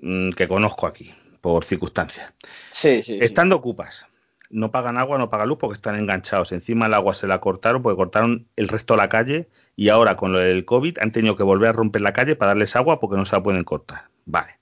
mm, 0.00 0.30
que 0.30 0.48
conozco 0.48 0.86
aquí, 0.86 1.14
por 1.40 1.64
circunstancias. 1.64 2.32
Sí, 2.70 3.02
sí. 3.02 3.18
Estando 3.20 3.56
ocupas, 3.56 4.06
no 4.50 4.70
pagan 4.70 4.96
agua, 4.96 5.18
no 5.18 5.30
pagan 5.30 5.48
luz 5.48 5.58
porque 5.58 5.76
están 5.76 5.96
enganchados. 5.96 6.52
Encima 6.52 6.86
el 6.86 6.94
agua 6.94 7.14
se 7.14 7.26
la 7.26 7.40
cortaron 7.40 7.82
porque 7.82 7.96
cortaron 7.96 8.46
el 8.56 8.68
resto 8.68 8.94
de 8.94 8.98
la 8.98 9.08
calle 9.08 9.48
y 9.76 9.90
ahora 9.90 10.16
con 10.16 10.34
el 10.36 10.64
COVID 10.64 10.98
han 11.00 11.12
tenido 11.12 11.36
que 11.36 11.42
volver 11.42 11.70
a 11.70 11.72
romper 11.72 12.02
la 12.02 12.12
calle 12.12 12.36
para 12.36 12.50
darles 12.50 12.74
agua 12.76 13.00
porque 13.00 13.16
no 13.16 13.24
se 13.24 13.36
la 13.36 13.42
pueden 13.42 13.64
cortar. 13.64 14.08
Vale. 14.24 14.58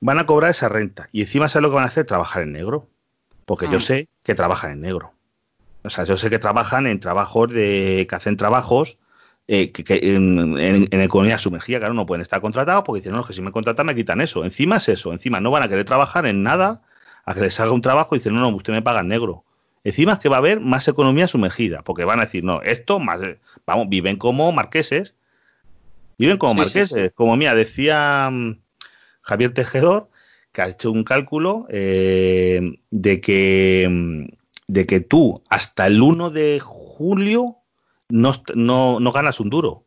Van 0.00 0.18
a 0.18 0.26
cobrar 0.26 0.50
esa 0.50 0.68
renta 0.68 1.08
y 1.12 1.22
encima 1.22 1.48
¿sabes 1.48 1.62
lo 1.62 1.70
que 1.70 1.76
van 1.76 1.84
a 1.84 1.88
hacer? 1.88 2.06
Trabajar 2.06 2.42
en 2.42 2.52
negro. 2.52 2.88
Porque 3.44 3.66
yo 3.68 3.78
ah. 3.78 3.80
sé 3.80 4.08
que 4.22 4.34
trabajan 4.34 4.72
en 4.72 4.80
negro. 4.82 5.12
O 5.82 5.90
sea, 5.90 6.04
yo 6.04 6.16
sé 6.16 6.30
que 6.30 6.38
trabajan 6.38 6.86
en 6.86 7.00
trabajos 7.00 7.50
de 7.50 8.06
que 8.08 8.14
hacen 8.14 8.36
trabajos 8.36 8.98
eh, 9.48 9.72
que, 9.72 10.14
en, 10.14 10.88
economía 10.92 11.38
sumergida, 11.38 11.78
claro, 11.78 11.94
no 11.94 12.06
pueden 12.06 12.22
estar 12.22 12.40
contratados 12.40 12.84
porque 12.84 13.00
dicen, 13.00 13.14
no, 13.14 13.24
que 13.24 13.32
si 13.32 13.42
me 13.42 13.50
contratan 13.50 13.86
me 13.86 13.96
quitan 13.96 14.20
eso. 14.20 14.44
Encima 14.44 14.76
es 14.76 14.88
eso, 14.88 15.12
encima 15.12 15.40
no 15.40 15.50
van 15.50 15.62
a 15.62 15.68
querer 15.68 15.84
trabajar 15.84 16.26
en 16.26 16.42
nada 16.42 16.82
a 17.24 17.34
que 17.34 17.40
les 17.40 17.54
salga 17.54 17.72
un 17.72 17.80
trabajo 17.80 18.14
y 18.14 18.18
dicen, 18.18 18.34
no, 18.34 18.40
no, 18.40 18.56
usted 18.56 18.72
me 18.72 18.82
paga 18.82 19.00
en 19.00 19.08
negro. 19.08 19.44
Encima 19.82 20.12
es 20.12 20.18
que 20.18 20.28
va 20.28 20.36
a 20.36 20.38
haber 20.38 20.60
más 20.60 20.86
economía 20.88 21.26
sumergida, 21.26 21.82
porque 21.82 22.04
van 22.04 22.20
a 22.20 22.26
decir, 22.26 22.44
no, 22.44 22.60
esto 22.62 23.00
más, 23.00 23.20
vamos, 23.66 23.88
viven 23.88 24.18
como 24.18 24.52
marqueses, 24.52 25.14
viven 26.18 26.36
como 26.36 26.54
marqueses, 26.54 27.12
como 27.14 27.36
mía, 27.36 27.54
decía 27.54 28.28
mm, 28.30 28.58
Javier 29.22 29.54
Tejedor, 29.54 30.10
que 30.52 30.62
ha 30.62 30.68
hecho 30.68 30.92
un 30.92 31.02
cálculo 31.02 31.66
eh, 31.70 32.78
de 32.90 33.20
que 33.20 33.88
mm, 33.90 34.39
de 34.72 34.86
que 34.86 35.00
tú 35.00 35.42
hasta 35.48 35.88
el 35.88 36.00
1 36.00 36.30
de 36.30 36.60
julio 36.60 37.56
no, 38.08 38.32
no, 38.54 39.00
no, 39.00 39.12
ganas 39.12 39.40
un 39.40 39.50
duro. 39.50 39.84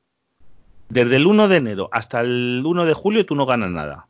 Desde 0.89 1.15
el 1.15 1.25
1 1.25 1.47
de 1.47 1.55
enero 1.55 1.89
hasta 1.91 2.19
el 2.19 2.61
1 2.65 2.85
de 2.85 2.93
julio 2.93 3.25
tú 3.25 3.35
no 3.35 3.45
ganas 3.45 3.71
nada. 3.71 4.07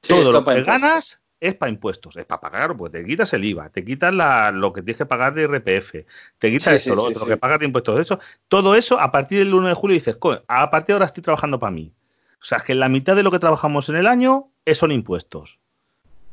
Todo 0.00 0.32
lo 0.32 0.44
que 0.44 0.62
ganas 0.62 1.20
es 1.40 1.54
para 1.54 1.70
impuestos, 1.70 2.16
es 2.16 2.24
para 2.24 2.40
pagar, 2.40 2.76
pues 2.76 2.90
te 2.90 3.04
quitas 3.04 3.32
el 3.32 3.44
IVA, 3.44 3.70
te 3.70 3.84
quitas 3.84 4.12
la, 4.12 4.50
lo 4.50 4.72
que 4.72 4.82
tienes 4.82 4.98
que 4.98 5.06
pagar 5.06 5.34
de 5.34 5.46
RPF, 5.46 6.04
te 6.38 6.50
quitas 6.50 6.74
eso, 6.74 6.96
lo 6.96 7.04
otro, 7.04 7.24
que 7.24 7.36
pagas 7.36 7.60
de 7.60 7.66
impuestos, 7.66 8.00
eso, 8.00 8.18
todo 8.48 8.74
eso 8.74 8.98
a 9.00 9.12
partir 9.12 9.38
del 9.38 9.54
1 9.54 9.68
de 9.68 9.74
julio 9.74 9.94
dices, 9.94 10.18
a 10.48 10.70
partir 10.70 10.86
de 10.88 10.92
ahora 10.94 11.06
estoy 11.06 11.22
trabajando 11.22 11.60
para 11.60 11.70
mí. 11.70 11.92
O 12.40 12.44
sea, 12.44 12.58
que 12.58 12.74
la 12.74 12.88
mitad 12.88 13.14
de 13.14 13.22
lo 13.22 13.30
que 13.30 13.38
trabajamos 13.38 13.88
en 13.88 13.96
el 13.96 14.08
año 14.08 14.50
son 14.74 14.90
impuestos. 14.90 15.58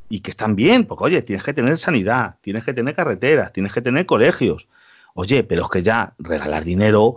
Y 0.08 0.20
que 0.20 0.30
están 0.30 0.54
bien, 0.56 0.84
porque 0.84 1.04
oye, 1.04 1.22
tienes 1.22 1.44
que 1.44 1.52
tener 1.52 1.78
sanidad, 1.78 2.36
tienes 2.40 2.64
que 2.64 2.72
tener 2.72 2.94
carreteras, 2.94 3.52
tienes 3.52 3.72
que 3.72 3.82
tener 3.82 4.06
colegios. 4.06 4.68
Oye, 5.14 5.42
pero 5.42 5.64
es 5.64 5.70
que 5.70 5.82
ya 5.82 6.14
regalar 6.18 6.64
dinero, 6.64 7.16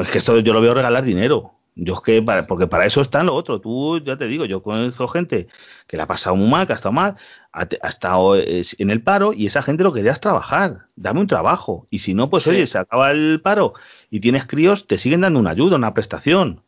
es 0.00 0.08
que 0.10 0.18
esto 0.18 0.38
yo 0.40 0.52
lo 0.52 0.60
veo 0.60 0.74
regalar 0.74 1.04
dinero. 1.04 1.52
Yo 1.78 1.92
es 1.92 2.00
que, 2.00 2.24
porque 2.48 2.66
para 2.66 2.86
eso 2.86 3.02
está 3.02 3.22
lo 3.22 3.34
otro. 3.34 3.60
Tú, 3.60 4.00
ya 4.02 4.16
te 4.16 4.26
digo, 4.26 4.46
yo 4.46 4.62
conozco 4.62 5.06
gente 5.08 5.46
que 5.86 5.98
la 5.98 6.04
ha 6.04 6.06
pasado 6.06 6.34
muy 6.34 6.48
mal, 6.48 6.66
que 6.66 6.72
ha 6.72 6.76
estado 6.76 6.92
mal, 6.92 7.16
ha, 7.52 7.64
estado 7.86 8.36
en 8.36 8.90
el 8.90 9.02
paro 9.02 9.34
y 9.34 9.46
esa 9.46 9.62
gente 9.62 9.82
lo 9.82 9.92
que 9.92 9.98
quería 9.98 10.12
es 10.12 10.20
trabajar. 10.20 10.86
Dame 10.96 11.20
un 11.20 11.26
trabajo. 11.26 11.86
Y 11.90 11.98
si 11.98 12.14
no, 12.14 12.30
pues 12.30 12.46
oye, 12.46 12.66
se 12.66 12.78
acaba 12.78 13.10
el 13.10 13.42
paro 13.42 13.74
y 14.10 14.20
tienes 14.20 14.46
críos, 14.46 14.86
te 14.86 14.96
siguen 14.96 15.20
dando 15.20 15.38
una 15.38 15.50
ayuda, 15.50 15.76
una 15.76 15.92
prestación. 15.92 16.62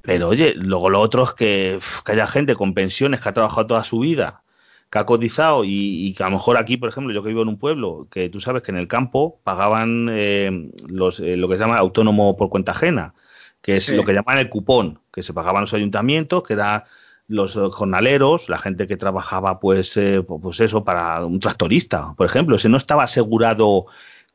Pero 0.00 0.28
oye, 0.28 0.54
luego 0.56 0.88
lo 0.88 1.00
otro 1.00 1.24
es 1.24 1.34
que, 1.34 1.78
que 2.06 2.12
haya 2.12 2.26
gente 2.26 2.54
con 2.54 2.72
pensiones 2.72 3.20
que 3.20 3.28
ha 3.28 3.34
trabajado 3.34 3.66
toda 3.66 3.84
su 3.84 3.98
vida, 3.98 4.42
que 4.90 4.98
ha 4.98 5.06
cotizado 5.06 5.62
y, 5.64 6.12
que 6.16 6.22
a 6.24 6.26
lo 6.26 6.36
mejor 6.36 6.56
aquí, 6.56 6.76
por 6.76 6.88
ejemplo, 6.88 7.12
yo 7.14 7.22
que 7.22 7.28
vivo 7.28 7.42
en 7.42 7.48
un 7.48 7.58
pueblo, 7.58 8.08
que 8.10 8.28
tú 8.28 8.40
sabes 8.40 8.62
que 8.62 8.72
en 8.72 8.78
el 8.78 8.88
campo 8.88 9.40
pagaban 9.44 10.08
eh, 10.10 10.70
los, 10.88 11.20
eh, 11.20 11.36
lo 11.36 11.48
que 11.48 11.54
se 11.54 11.60
llama 11.60 11.78
autónomo 11.78 12.36
por 12.36 12.48
cuenta 12.48 12.72
ajena 12.72 13.14
que 13.62 13.72
es 13.74 13.88
lo 13.90 14.04
que 14.04 14.12
llaman 14.12 14.38
el 14.38 14.48
cupón, 14.48 15.00
que 15.12 15.22
se 15.22 15.34
pagaban 15.34 15.62
los 15.62 15.74
ayuntamientos, 15.74 16.42
que 16.42 16.54
era 16.54 16.86
los 17.28 17.58
jornaleros, 17.72 18.48
la 18.48 18.58
gente 18.58 18.86
que 18.86 18.96
trabajaba, 18.96 19.60
pues, 19.60 19.96
eh, 19.96 20.22
pues 20.22 20.60
eso, 20.60 20.82
para 20.82 21.24
un 21.24 21.38
tractorista, 21.40 22.14
por 22.16 22.26
ejemplo, 22.26 22.56
ese 22.56 22.68
no 22.68 22.76
estaba 22.76 23.04
asegurado 23.04 23.86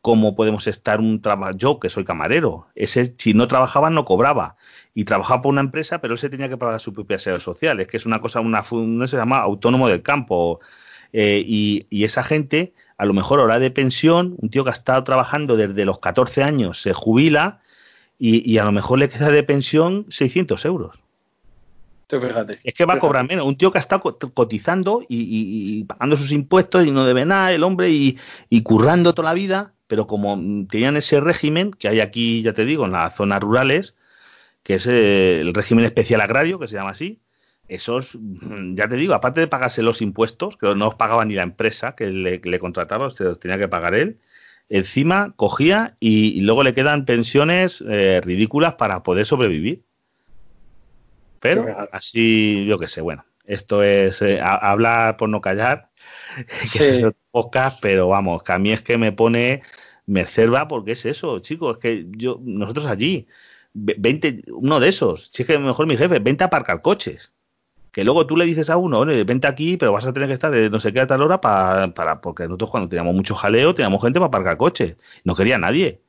como 0.02 0.36
podemos 0.36 0.68
estar 0.68 1.00
un 1.00 1.22
trabajo, 1.22 1.58
yo 1.58 1.80
que 1.80 1.90
soy 1.90 2.06
camarero, 2.06 2.68
ese 2.76 3.16
si 3.18 3.34
no 3.34 3.48
trabajaba 3.48 3.90
no 3.90 4.06
cobraba 4.06 4.56
y 4.96 5.04
trabajaba 5.04 5.44
por 5.44 5.52
una 5.52 5.62
empresa, 5.62 6.00
pero 6.00 6.14
él 6.14 6.18
se 6.18 6.30
tenía 6.30 6.50
que 6.50 6.58
pagar 6.58 6.80
su 6.80 6.94
propia 6.94 7.20
seguridad 7.20 7.44
social, 7.44 7.80
es 7.82 7.88
que 7.88 7.98
es 7.98 8.08
una 8.08 8.22
cosa, 8.22 8.40
una, 8.40 8.64
no 8.72 9.06
se 9.06 9.18
llama 9.18 9.38
autónomo 9.40 9.88
del 9.88 10.02
campo, 10.02 10.62
eh, 11.14 11.44
y, 11.46 11.86
y, 11.92 12.06
esa 12.06 12.24
gente, 12.24 12.74
a 12.98 13.06
lo 13.06 13.14
mejor 13.14 13.40
hora 13.40 13.60
de 13.60 13.70
pensión, 13.70 14.36
un 14.40 14.50
tío 14.50 14.64
que 14.64 14.72
ha 14.72 14.74
estado 14.74 15.04
trabajando 15.04 15.56
desde 15.56 15.86
los 15.86 16.00
14 16.00 16.44
años 16.44 16.82
se 16.82 16.94
jubila 16.94 17.62
y, 18.18 18.58
a 18.58 18.64
lo 18.64 18.72
mejor 18.72 19.00
le 19.00 19.10
queda 19.10 19.30
de 19.30 19.44
pensión 19.44 20.06
600 20.10 20.64
euros. 20.66 20.98
Es 22.64 22.74
que 22.74 22.86
va 22.86 22.94
a 22.96 23.00
cobrar 23.00 23.28
menos. 23.28 23.46
Un 23.46 23.58
tío 23.58 23.72
que 23.72 23.80
ha 23.80 23.82
estado 23.82 24.18
cotizando 24.34 25.04
y, 25.08 25.84
pagando 25.86 26.16
sus 26.16 26.32
impuestos 26.32 26.86
y 26.86 26.92
no 26.92 27.06
debe 27.06 27.26
nada, 27.26 27.52
el 27.52 27.64
hombre, 27.64 27.90
y, 27.90 28.18
currando 28.64 29.14
toda 29.14 29.30
la 29.30 29.34
vida, 29.34 29.74
pero 29.88 30.08
como 30.08 30.38
tenían 30.70 30.98
ese 30.98 31.20
régimen 31.20 31.72
que 31.72 31.88
hay 31.88 32.00
aquí, 32.00 32.42
ya 32.42 32.54
te 32.54 32.66
digo, 32.66 32.86
en 32.86 32.94
las 32.94 33.16
zonas 33.16 33.42
rurales, 33.42 33.96
que 34.66 34.74
es 34.74 34.88
el 34.88 35.54
régimen 35.54 35.86
especial 35.86 36.22
agrario, 36.22 36.58
que 36.58 36.68
se 36.68 36.74
llama 36.76 36.90
así, 36.90 37.22
esos, 37.68 38.18
ya 38.74 38.90
te 38.90 38.96
digo, 38.96 39.14
aparte 39.14 39.40
de 39.40 39.48
pagarse 39.48 39.84
los 39.84 40.02
impuestos, 40.02 40.58
que 40.58 40.74
no 40.74 40.88
os 40.88 40.96
pagaba 40.96 41.24
ni 41.24 41.36
la 41.36 41.44
empresa 41.44 41.96
que 41.96 42.08
le, 42.08 42.60
contrataba, 42.60 43.12
se 43.12 43.26
los 43.26 43.40
tenía 43.40 43.60
que 43.60 43.68
pagar 43.68 43.94
él, 43.94 44.18
encima 44.68 45.34
cogía 45.36 45.98
y, 46.00 46.42
luego 46.42 46.64
le 46.64 46.74
quedan 46.74 47.06
pensiones 47.06 47.84
eh, 47.88 48.22
ridículas 48.22 48.74
para 48.74 49.04
poder 49.04 49.28
sobrevivir. 49.28 49.84
Pero 51.42 51.68
así, 51.92 52.66
yo 52.66 52.80
qué 52.80 52.88
sé, 52.88 53.02
bueno, 53.02 53.24
esto 53.46 53.84
es 53.84 54.20
eh, 54.24 54.42
hablar 54.42 55.16
por 55.18 55.30
no 55.30 55.42
callar, 55.42 55.92
que 56.76 56.90
es 56.90 57.04
podcast, 57.30 57.80
pero 57.84 58.08
vamos, 58.08 58.42
que 58.42 58.52
a 58.52 58.58
mí 58.58 58.72
es 58.72 58.82
que 58.82 58.98
me 58.98 59.12
pone 59.12 59.62
mercerva 60.08 60.68
porque 60.68 60.94
es 60.94 61.06
eso, 61.06 61.38
chicos, 61.38 61.78
es 61.78 61.82
que 61.82 62.06
yo, 62.18 62.40
nosotros 62.42 62.88
allí, 62.88 63.28
20, 63.76 64.46
uno 64.48 64.80
de 64.80 64.88
esos, 64.90 65.30
si 65.34 65.44
es 65.44 65.48
que 65.48 65.60
mejor 65.60 65.86
mi 65.86 65.98
jefe, 65.98 66.20
vente 66.20 66.44
a 66.44 66.48
aparcar 66.48 66.82
coches. 66.82 67.32
Que 67.92 68.04
luego 68.04 68.26
tú 68.28 68.36
le 68.36 68.46
dices 68.46 68.70
a 68.70 68.78
uno, 68.78 69.06
vente 69.06 69.48
aquí, 69.48 69.78
pero 69.78 69.94
vas 69.94 70.06
a 70.06 70.14
tener 70.14 70.28
que 70.28 70.34
estar 70.34 70.52
de 70.52 70.70
no 70.70 70.80
sé 70.80 70.92
qué 70.92 71.02
a 71.02 71.08
tal 71.08 71.22
hora 71.22 71.40
para, 71.40 71.94
para 71.94 72.20
porque 72.22 72.44
nosotros 72.44 72.70
cuando 72.70 72.90
teníamos 72.90 73.16
mucho 73.16 73.36
jaleo 73.36 73.74
teníamos 73.74 74.02
gente 74.02 74.20
para 74.20 74.28
aparcar 74.28 74.58
coches. 74.58 74.98
No 75.24 75.36
quería 75.36 75.58
nadie. 75.58 76.02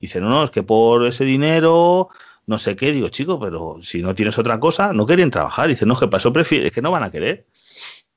Dice, 0.00 0.20
no, 0.20 0.28
no, 0.30 0.44
es 0.44 0.50
que 0.50 0.62
por 0.62 1.06
ese 1.06 1.24
dinero 1.24 2.10
no 2.46 2.58
sé 2.58 2.76
qué, 2.76 2.92
digo, 2.92 3.08
chico, 3.08 3.40
pero 3.40 3.78
si 3.82 4.02
no 4.02 4.14
tienes 4.14 4.38
otra 4.38 4.60
cosa, 4.60 4.92
no 4.92 5.06
querían 5.06 5.30
trabajar. 5.30 5.68
Dice, 5.68 5.86
no, 5.86 5.98
que 5.98 6.08
pasó, 6.08 6.32
es 6.34 6.72
que 6.72 6.82
no 6.82 6.90
van 6.90 7.02
a 7.02 7.10
querer. 7.10 7.46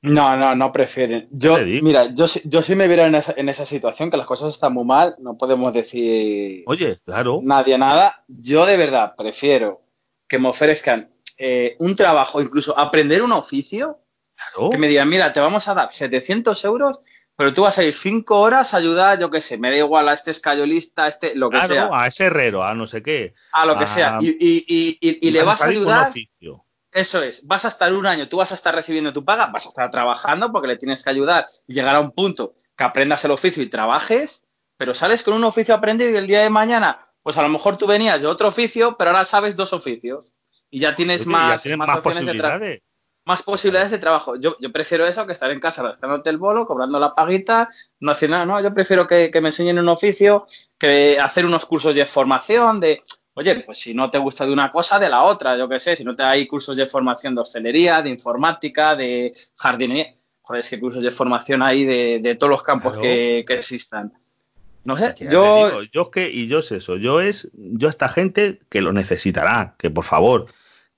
No, 0.00 0.36
no, 0.36 0.54
no 0.54 0.70
prefieren. 0.70 1.28
Yo, 1.30 1.58
mira, 1.82 2.14
yo, 2.14 2.26
yo 2.44 2.62
sí 2.62 2.74
me 2.76 2.86
viera 2.86 3.06
en 3.06 3.14
esa, 3.16 3.34
en 3.36 3.48
esa 3.48 3.64
situación, 3.64 4.10
que 4.10 4.16
las 4.16 4.26
cosas 4.26 4.54
están 4.54 4.72
muy 4.72 4.84
mal, 4.84 5.16
no 5.18 5.36
podemos 5.36 5.72
decir. 5.72 6.62
Oye, 6.66 6.98
claro. 7.04 7.38
Nadie 7.42 7.76
nada. 7.78 8.24
Yo 8.28 8.64
de 8.64 8.76
verdad 8.76 9.14
prefiero 9.16 9.82
que 10.28 10.38
me 10.38 10.48
ofrezcan 10.48 11.10
eh, 11.36 11.76
un 11.80 11.96
trabajo, 11.96 12.40
incluso 12.40 12.78
aprender 12.78 13.22
un 13.22 13.32
oficio, 13.32 13.98
claro. 14.36 14.70
que 14.70 14.78
me 14.78 14.88
digan, 14.88 15.08
mira, 15.08 15.32
te 15.32 15.40
vamos 15.40 15.66
a 15.68 15.74
dar 15.74 15.90
700 15.90 16.64
euros 16.64 17.00
pero 17.38 17.52
tú 17.52 17.62
vas 17.62 17.78
a 17.78 17.84
ir 17.84 17.92
cinco 17.92 18.40
horas 18.40 18.74
a 18.74 18.78
ayudar, 18.78 19.20
yo 19.20 19.30
qué 19.30 19.40
sé, 19.40 19.58
me 19.58 19.70
da 19.70 19.76
igual 19.76 20.08
a 20.08 20.12
este 20.12 20.32
escayolista, 20.32 21.04
a 21.04 21.08
este, 21.08 21.36
lo 21.36 21.50
que 21.50 21.60
sea. 21.60 21.88
A 21.92 22.08
ese 22.08 22.24
herrero, 22.24 22.64
a 22.64 22.74
no 22.74 22.88
sé 22.88 23.00
qué. 23.00 23.32
A 23.52 23.64
lo 23.64 23.78
que 23.78 23.86
sea. 23.86 24.18
Y, 24.20 25.30
le 25.30 25.42
vas 25.44 25.62
a 25.62 25.66
ayudar. 25.66 26.12
Eso 26.92 27.22
es, 27.22 27.46
vas 27.46 27.64
a 27.64 27.68
estar 27.68 27.92
un 27.92 28.06
año, 28.06 28.28
tú 28.28 28.38
vas 28.38 28.52
a 28.52 28.54
estar 28.54 28.74
recibiendo 28.74 29.12
tu 29.12 29.24
paga, 29.24 29.46
vas 29.46 29.66
a 29.66 29.68
estar 29.68 29.90
trabajando 29.90 30.50
porque 30.50 30.68
le 30.68 30.76
tienes 30.76 31.04
que 31.04 31.10
ayudar 31.10 31.46
y 31.66 31.74
llegar 31.74 31.96
a 31.96 32.00
un 32.00 32.12
punto 32.12 32.54
que 32.76 32.84
aprendas 32.84 33.24
el 33.24 33.30
oficio 33.30 33.62
y 33.62 33.68
trabajes, 33.68 34.44
pero 34.76 34.94
sales 34.94 35.22
con 35.22 35.34
un 35.34 35.44
oficio 35.44 35.74
aprendido 35.74 36.10
y 36.10 36.16
el 36.16 36.26
día 36.26 36.40
de 36.40 36.50
mañana, 36.50 36.98
pues 37.22 37.36
a 37.36 37.42
lo 37.42 37.50
mejor 37.50 37.76
tú 37.76 37.86
venías 37.86 38.22
de 38.22 38.26
otro 38.26 38.48
oficio, 38.48 38.96
pero 38.96 39.10
ahora 39.10 39.26
sabes 39.26 39.54
dos 39.54 39.74
oficios 39.74 40.34
y 40.70 40.80
ya 40.80 40.94
tienes 40.94 41.26
más, 41.26 41.66
más, 41.66 41.98
opciones 41.98 42.26
de 42.26 42.34
trabajo 42.34 42.64
más 43.28 43.42
posibilidades 43.42 43.90
de 43.90 43.98
trabajo. 43.98 44.36
Yo, 44.36 44.56
yo 44.58 44.72
prefiero 44.72 45.06
eso 45.06 45.26
que 45.26 45.32
estar 45.32 45.50
en 45.50 45.60
casa 45.60 45.82
rascándote 45.82 46.30
el 46.30 46.38
bolo, 46.38 46.66
cobrando 46.66 46.98
la 46.98 47.14
paguita, 47.14 47.68
no 48.00 48.10
haciendo 48.10 48.38
nada, 48.38 48.46
no, 48.46 48.58
yo 48.58 48.72
prefiero 48.72 49.06
que, 49.06 49.30
me 49.42 49.48
enseñen 49.48 49.78
un 49.78 49.90
oficio, 49.90 50.46
que 50.78 51.20
hacer 51.20 51.44
unos 51.44 51.66
cursos 51.66 51.94
de 51.94 52.06
formación, 52.06 52.80
de, 52.80 53.02
oye, 53.38 53.60
pues 53.60 53.78
si 53.78 53.94
no 53.94 54.10
te 54.10 54.18
gusta 54.18 54.44
de 54.44 54.52
una 54.52 54.68
cosa, 54.68 54.98
de 54.98 55.08
la 55.08 55.22
otra, 55.22 55.56
yo 55.56 55.68
qué 55.68 55.78
sé, 55.78 55.94
si 55.94 56.02
no 56.02 56.12
te 56.12 56.24
hay 56.24 56.44
cursos 56.48 56.76
de 56.76 56.88
formación 56.88 57.36
de 57.36 57.42
hostelería, 57.42 58.02
de 58.02 58.10
informática, 58.10 58.96
de 58.96 59.30
jardinería, 59.56 60.08
joder, 60.42 60.60
es 60.60 60.70
que 60.70 60.80
cursos 60.80 61.04
de 61.04 61.12
formación 61.12 61.62
hay 61.62 61.84
de, 61.84 62.34
todos 62.34 62.50
los 62.50 62.64
campos 62.64 62.98
que, 62.98 63.44
existan. 63.48 64.12
No 64.82 64.96
sé, 64.96 65.14
yo... 65.30 65.82
yo 65.92 66.10
que, 66.10 66.28
y 66.28 66.48
yo 66.48 66.62
sé 66.62 66.78
eso, 66.78 66.96
yo 66.96 67.20
es, 67.20 67.48
yo 67.52 67.88
esta 67.88 68.08
gente 68.08 68.58
que 68.68 68.80
lo 68.80 68.92
necesitará, 68.92 69.76
que 69.78 69.88
por 69.88 70.04
favor, 70.04 70.46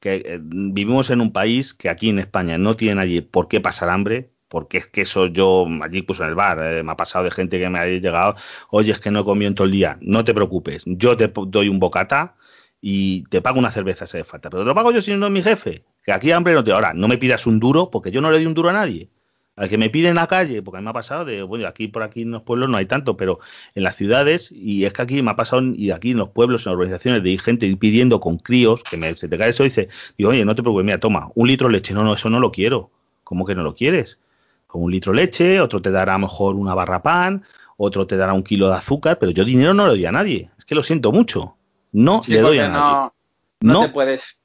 que 0.00 0.22
eh, 0.24 0.38
vivimos 0.40 1.10
en 1.10 1.20
un 1.20 1.34
país 1.34 1.74
que 1.74 1.90
aquí 1.90 2.08
en 2.08 2.20
España 2.20 2.56
no 2.56 2.74
tiene 2.74 2.94
nadie 2.94 3.20
por 3.20 3.48
qué 3.48 3.60
pasar 3.60 3.90
hambre, 3.90 4.30
porque 4.50 4.78
es 4.78 4.86
que 4.88 5.02
eso 5.02 5.28
yo 5.28 5.66
allí 5.82 6.02
puso 6.02 6.24
en 6.24 6.30
el 6.30 6.34
bar, 6.34 6.58
eh, 6.60 6.82
me 6.82 6.92
ha 6.92 6.96
pasado 6.96 7.24
de 7.24 7.30
gente 7.30 7.58
que 7.58 7.70
me 7.70 7.78
ha 7.78 7.86
llegado, 7.86 8.34
oye, 8.70 8.90
es 8.92 8.98
que 8.98 9.10
no 9.10 9.20
he 9.20 9.24
comido 9.24 9.48
en 9.48 9.54
todo 9.54 9.66
el 9.66 9.70
día, 9.70 9.96
no 10.00 10.24
te 10.24 10.34
preocupes, 10.34 10.82
yo 10.86 11.16
te 11.16 11.32
doy 11.46 11.68
un 11.68 11.78
bocata 11.78 12.34
y 12.80 13.22
te 13.28 13.40
pago 13.40 13.58
una 13.58 13.70
cerveza 13.70 14.06
si 14.06 14.18
hace 14.18 14.24
falta, 14.24 14.50
pero 14.50 14.64
te 14.64 14.68
lo 14.68 14.74
pago 14.74 14.90
yo 14.90 15.00
si 15.00 15.14
no 15.14 15.26
es 15.26 15.32
mi 15.32 15.42
jefe, 15.42 15.84
que 16.02 16.12
aquí 16.12 16.32
hambre 16.32 16.54
no 16.54 16.64
te... 16.64 16.72
Ahora, 16.72 16.92
no 16.94 17.06
me 17.06 17.16
pidas 17.16 17.46
un 17.46 17.60
duro 17.60 17.90
porque 17.90 18.10
yo 18.10 18.20
no 18.20 18.30
le 18.30 18.38
doy 18.38 18.46
un 18.46 18.54
duro 18.54 18.70
a 18.70 18.72
nadie 18.72 19.08
al 19.56 19.68
que 19.68 19.76
me 19.76 19.90
pide 19.90 20.08
en 20.08 20.14
la 20.14 20.26
calle, 20.26 20.62
porque 20.62 20.78
a 20.78 20.80
me 20.80 20.88
ha 20.88 20.94
pasado 20.94 21.26
de, 21.26 21.42
bueno, 21.42 21.66
aquí 21.68 21.86
por 21.86 22.02
aquí 22.02 22.22
en 22.22 22.30
los 22.30 22.42
pueblos 22.42 22.70
no 22.70 22.78
hay 22.78 22.86
tanto, 22.86 23.18
pero 23.18 23.40
en 23.74 23.82
las 23.82 23.94
ciudades, 23.94 24.50
y 24.50 24.86
es 24.86 24.94
que 24.94 25.02
aquí 25.02 25.20
me 25.20 25.32
ha 25.32 25.36
pasado, 25.36 25.60
y 25.62 25.90
aquí 25.90 26.12
en 26.12 26.16
los 26.16 26.30
pueblos, 26.30 26.64
en 26.64 26.72
las 26.72 26.78
organizaciones, 26.78 27.22
de 27.22 27.36
gente 27.36 27.76
pidiendo 27.76 28.20
con 28.20 28.38
críos, 28.38 28.82
que 28.82 28.96
me, 28.96 29.12
se 29.12 29.28
te 29.28 29.36
cae 29.36 29.50
eso, 29.50 29.62
y 29.64 29.66
dice, 29.66 29.88
digo, 30.16 30.30
oye, 30.30 30.46
no 30.46 30.54
te 30.54 30.62
preocupes, 30.62 30.86
mira, 30.86 30.98
toma, 30.98 31.30
un 31.34 31.46
litro 31.46 31.68
de 31.68 31.74
leche, 31.74 31.92
no, 31.92 32.02
no, 32.04 32.14
eso 32.14 32.30
no 32.30 32.40
lo 32.40 32.50
quiero. 32.50 32.90
¿Cómo 33.22 33.44
que 33.44 33.54
no 33.54 33.62
lo 33.62 33.74
quieres? 33.74 34.18
Con 34.70 34.84
un 34.84 34.90
litro 34.90 35.12
de 35.12 35.22
leche, 35.22 35.60
otro 35.60 35.82
te 35.82 35.90
dará 35.90 36.16
mejor 36.18 36.54
una 36.54 36.74
barra 36.74 37.02
pan, 37.02 37.44
otro 37.76 38.06
te 38.06 38.16
dará 38.16 38.32
un 38.32 38.44
kilo 38.44 38.68
de 38.68 38.76
azúcar, 38.76 39.18
pero 39.18 39.32
yo 39.32 39.44
dinero 39.44 39.74
no 39.74 39.84
le 39.86 39.92
doy 39.92 40.06
a 40.06 40.12
nadie. 40.12 40.50
Es 40.58 40.64
que 40.64 40.74
lo 40.74 40.82
siento 40.82 41.12
mucho. 41.12 41.56
No 41.92 42.20
le 42.28 42.40
doy 42.40 42.58
a 42.58 42.68
nadie. 42.68 43.10
No, 43.62 43.72
no 43.72 43.80
te 43.80 43.88
puedes 43.88 44.40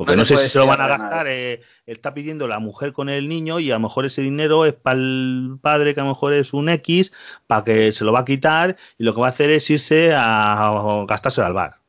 porque 0.00 0.16
no, 0.16 0.24
sé 0.24 0.38
si 0.38 0.48
se 0.48 0.58
lo 0.58 0.66
van 0.66 0.80
a 0.80 0.88
gastar. 0.88 1.26
Eh, 1.28 1.60
está 1.84 2.14
pidiendo 2.14 2.48
la 2.48 2.58
mujer 2.58 2.94
con 2.94 3.10
el 3.10 3.28
niño 3.28 3.60
y 3.60 3.70
a 3.70 3.74
lo 3.74 3.80
mejor 3.80 4.06
ese 4.06 4.22
dinero 4.22 4.64
es 4.64 4.72
para 4.72 4.96
el 4.98 5.58
padre, 5.60 5.92
que 5.92 6.00
a 6.00 6.04
lo 6.04 6.08
mejor 6.08 6.32
es 6.32 6.54
un 6.54 6.70
X, 6.70 7.12
para 7.46 7.64
que 7.64 7.92
se 7.92 8.04
lo 8.04 8.10
va 8.10 8.20
a 8.20 8.24
quitar 8.24 8.78
y 8.96 9.04
lo 9.04 9.14
que 9.14 9.20
va 9.20 9.26
a 9.26 9.30
hacer 9.30 9.50
es 9.50 9.68
irse 9.68 10.14
a 10.16 11.04
gastarse 11.06 11.42
al 11.42 11.52
bar. 11.52 11.80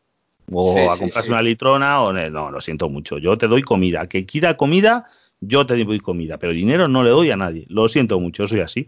O 0.52 0.92
a 0.92 0.98
comprarse 0.98 1.30
una 1.30 1.42
litrona. 1.42 2.02
o 2.02 2.12
No, 2.12 2.52
lo 2.52 2.60
siento 2.60 2.90
mucho. 2.90 3.18
Yo 3.18 3.38
te 3.38 3.48
doy 3.48 3.62
comida. 3.62 4.08
Que 4.08 4.26
quiera 4.26 4.58
comida, 4.58 5.08
yo 5.42 5.66
te 5.66 5.84
doy 5.84 6.00
comida. 6.00 6.38
Pero 6.38 6.54
dinero 6.54 6.88
no 6.88 7.04
le 7.04 7.10
doy 7.10 7.32
a 7.32 7.38
nadie. 7.38 7.66
Lo 7.68 7.88
siento 7.88 8.20
mucho, 8.20 8.48
soy 8.48 8.62
así. 8.62 8.88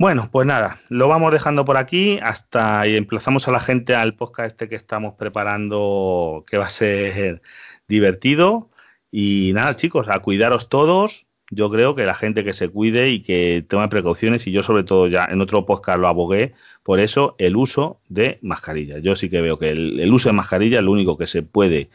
Bueno, 0.00 0.30
pues 0.32 0.46
nada, 0.46 0.80
lo 0.88 1.08
vamos 1.08 1.30
dejando 1.30 1.64
por 1.66 1.76
aquí 1.76 2.18
hasta 2.22 2.86
y 2.86 2.96
emplazamos 2.96 3.48
a 3.48 3.52
la 3.52 3.60
gente 3.60 3.94
al 3.94 4.14
podcast 4.14 4.52
este 4.52 4.68
que 4.68 4.74
estamos 4.74 5.14
preparando, 5.14 6.44
que 6.48 6.56
va 6.56 6.64
a 6.66 6.70
ser 6.70 7.42
divertido. 7.86 8.70
Y 9.10 9.52
nada, 9.54 9.76
chicos, 9.76 10.08
a 10.08 10.20
cuidaros 10.20 10.68
todos. 10.68 11.26
Yo 11.50 11.70
creo 11.70 11.94
que 11.94 12.06
la 12.06 12.14
gente 12.14 12.44
que 12.44 12.54
se 12.54 12.68
cuide 12.68 13.10
y 13.10 13.20
que 13.22 13.64
tome 13.68 13.88
precauciones, 13.88 14.46
y 14.46 14.52
yo 14.52 14.62
sobre 14.62 14.84
todo 14.84 15.08
ya 15.08 15.26
en 15.26 15.40
otro 15.40 15.66
podcast 15.66 15.98
lo 15.98 16.08
abogué, 16.08 16.54
por 16.82 17.00
eso 17.00 17.34
el 17.38 17.56
uso 17.56 18.00
de 18.08 18.38
mascarilla. 18.40 18.98
Yo 19.00 19.16
sí 19.16 19.28
que 19.28 19.40
veo 19.40 19.58
que 19.58 19.70
el, 19.70 20.12
uso 20.12 20.28
de 20.28 20.32
mascarilla 20.32 20.78
es 20.78 20.84
lo 20.84 20.92
único 20.92 21.18
que 21.18 21.26
se 21.26 21.42
puede 21.42 21.90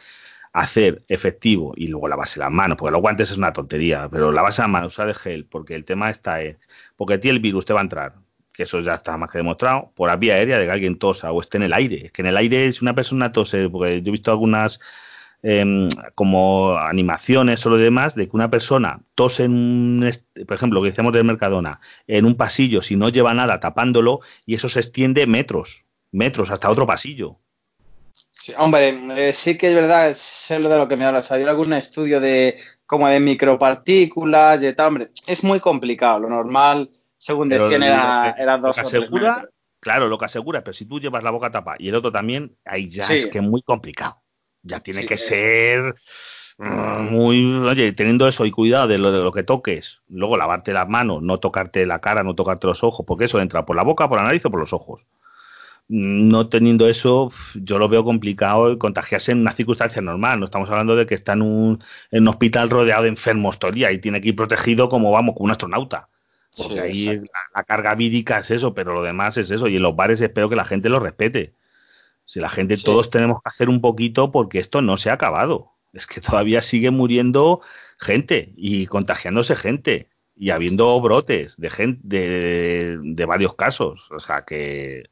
hacer 0.56 1.04
efectivo 1.08 1.74
y 1.76 1.88
luego 1.88 2.08
lavarse 2.08 2.40
las 2.40 2.52
manos, 2.52 2.78
porque 2.78 2.92
los 2.92 3.02
guantes 3.02 3.32
es 3.32 3.38
una 3.38 3.54
tontería, 3.54 4.08
pero 4.10 4.32
lavarse 4.32 4.62
las 4.62 4.70
manos, 4.70 4.94
usar 4.94 5.10
el 5.10 5.16
gel, 5.16 5.46
porque 5.46 5.76
el 5.76 5.86
tema 5.86 6.10
está 6.10 6.42
es, 6.42 6.58
porque 6.96 7.16
a 7.16 7.20
ti 7.20 7.30
el 7.30 7.40
virus 7.40 7.66
te 7.66 7.74
va 7.74 7.82
a 7.82 7.84
entrar, 7.84 8.16
que 8.54 8.64
eso 8.64 8.80
ya 8.82 8.94
está 8.94 9.18
más 9.18 9.30
que 9.30 9.40
demostrado, 9.40 9.92
por 9.96 10.08
la 10.08 10.16
vía 10.16 10.36
aérea 10.36 10.58
de 10.58 10.66
que 10.66 10.72
alguien 10.72 10.98
tosa 10.98 11.32
o 11.32 11.42
esté 11.42 11.58
en 11.58 11.64
el 11.64 11.74
aire. 11.74 12.06
Es 12.06 12.12
que 12.12 12.22
en 12.22 12.28
el 12.28 12.38
aire 12.38 12.72
si 12.74 12.84
una 12.84 12.96
persona 12.96 13.32
tose, 13.32 13.70
porque 13.70 14.02
yo 14.02 14.10
he 14.10 14.12
visto 14.12 14.32
algunas 14.32 14.80
Em, 15.48 15.90
como 16.16 16.76
animaciones 16.76 17.64
o 17.68 17.70
lo 17.70 17.78
demás, 17.78 18.16
de 18.16 18.28
que 18.28 18.36
una 18.36 18.50
persona 18.50 19.02
tose 19.14 19.44
en 19.44 19.52
un, 19.52 20.12
por 20.48 20.56
ejemplo, 20.56 20.80
lo 20.80 20.84
que 20.84 20.90
decíamos 20.90 21.14
del 21.14 21.24
Mercadona, 21.24 21.82
en 22.08 22.26
un 22.26 22.36
pasillo 22.36 22.82
si 22.82 22.96
no 22.96 23.10
lleva 23.10 23.32
nada 23.36 23.60
tapándolo 23.60 24.22
y 24.48 24.56
eso 24.56 24.70
se 24.70 24.80
extiende 24.80 25.28
metros, 25.28 25.86
metros 26.12 26.50
hasta 26.50 26.72
otro 26.72 26.88
pasillo. 26.88 27.38
Sí, 28.38 28.54
hombre, 28.58 28.90
eh, 29.18 29.34
sí 29.34 29.58
que 29.58 29.68
es 29.68 29.76
verdad, 29.76 30.14
sé 30.14 30.60
lo 30.60 30.70
de 30.70 30.78
lo 30.78 30.88
que 30.88 30.98
me 30.98 31.06
hablas. 31.06 31.32
Hay 31.32 31.44
algún 31.44 31.74
estudio 31.74 32.20
de 32.20 32.60
como 32.86 33.08
de 33.08 33.20
micropartículas 33.20 34.64
y 34.64 34.74
tal, 34.74 34.90
hombre, 34.90 35.10
es 35.26 35.44
muy 35.44 35.60
complicado. 35.60 36.20
Lo 36.20 36.30
normal, 36.30 36.90
según 37.18 37.50
decían, 37.50 37.82
era, 37.82 38.36
era 38.38 38.58
dos 38.58 38.78
o 38.78 38.90
tres 38.90 39.10
Claro, 39.80 40.08
lo 40.08 40.18
que 40.18 40.26
asegura, 40.26 40.64
pero 40.64 40.74
si 40.74 40.86
tú 40.86 41.00
llevas 41.00 41.24
la 41.24 41.30
boca 41.30 41.52
tapa 41.52 41.76
y 41.78 41.90
el 41.90 41.96
otro 41.96 42.12
también, 42.12 42.58
ahí 42.66 42.90
ya 42.90 43.04
es 43.04 43.28
que 43.28 43.38
es 43.38 43.44
muy 43.44 43.62
complicado. 43.62 44.20
Ya 44.64 44.80
tiene 44.80 45.06
que 45.06 45.16
ser 45.16 45.94
mm, 46.58 47.12
muy, 47.12 47.54
oye, 47.54 47.94
teniendo 47.94 48.28
eso 48.28 48.46
y 48.46 48.52
cuidado 48.52 48.88
de 48.88 48.98
lo, 48.98 49.12
de 49.12 49.20
lo 49.20 49.32
que 49.32 49.44
toques, 49.44 50.02
luego 50.08 50.38
lavarte 50.38 50.74
las 50.74 50.90
manos, 50.90 51.22
no 51.22 51.40
tocarte 51.40 51.86
la 51.86 52.02
cara, 52.02 52.24
no 52.24 52.34
tocarte 52.34 52.66
los 52.66 52.84
ojos, 52.84 53.06
porque 53.06 53.26
eso 53.26 53.40
entra 53.40 53.64
por 53.64 53.76
la 53.76 53.84
boca, 53.84 54.10
por 54.10 54.18
la 54.18 54.24
nariz 54.24 54.44
o 54.46 54.50
por 54.50 54.60
los 54.60 54.74
ojos. 54.74 55.06
No 55.88 56.50
teniendo 56.50 56.90
eso, 56.90 57.32
yo 57.54 57.78
lo 57.78 57.88
veo 57.88 58.04
complicado 58.04 58.78
contagiarse 58.80 59.32
en 59.32 59.42
una 59.42 59.52
circunstancia 59.52 60.02
normal. 60.02 60.40
No 60.40 60.46
estamos 60.46 60.70
hablando 60.70 60.96
de 60.96 61.06
que 61.06 61.14
está 61.14 61.34
en 61.34 61.44
un, 61.44 61.84
en 62.10 62.24
un 62.24 62.28
hospital 62.30 62.72
rodeado 62.72 63.04
de 63.04 63.10
enfermos 63.10 63.60
todo 63.60 63.70
el 63.70 63.76
día 63.76 63.92
y 63.92 64.00
tiene 64.00 64.20
que 64.20 64.30
ir 64.30 64.36
protegido 64.36 64.90
como 64.90 65.12
vamos, 65.12 65.36
como 65.36 65.46
un 65.46 65.52
astronauta. 65.52 66.10
Porque 66.58 66.80
ahí 66.80 67.22
la, 67.54 67.64
carga 67.66 67.94
vírica 67.96 68.40
es 68.40 68.50
eso, 68.50 68.74
pero 68.74 68.94
lo 68.94 69.04
demás 69.04 69.38
es 69.38 69.52
eso. 69.52 69.68
Y 69.68 69.76
en 69.76 69.84
los 69.84 69.96
bares 69.96 70.22
espero 70.22 70.50
que 70.50 70.56
la 70.56 70.66
gente 70.66 70.90
lo 70.90 71.00
respete. 71.00 71.54
Si 72.26 72.40
la 72.40 72.50
gente, 72.50 72.78
todos 72.78 73.12
tenemos 73.12 73.38
que 73.44 73.50
hacer 73.50 73.70
un 73.70 73.82
poquito 73.82 74.32
porque 74.32 74.60
esto 74.60 74.82
no 74.82 74.98
se 74.98 75.10
ha 75.10 75.14
acabado. 75.14 75.72
es 75.94 76.08
que 76.08 76.22
todavía 76.22 76.62
sigue 76.62 76.90
muriendo 76.90 77.62
gente 78.00 78.54
y 78.58 78.88
contagiándose 78.88 79.56
gente 79.56 80.10
y 80.36 80.50
habiendo 80.50 81.00
brotes 81.02 81.56
de 81.58 81.70
gente 81.70 82.02
de, 82.04 82.98
de 83.02 83.26
varios 83.26 83.56
casos. 83.56 84.10
O 84.12 84.20
sea 84.20 84.46
que. 84.46 85.10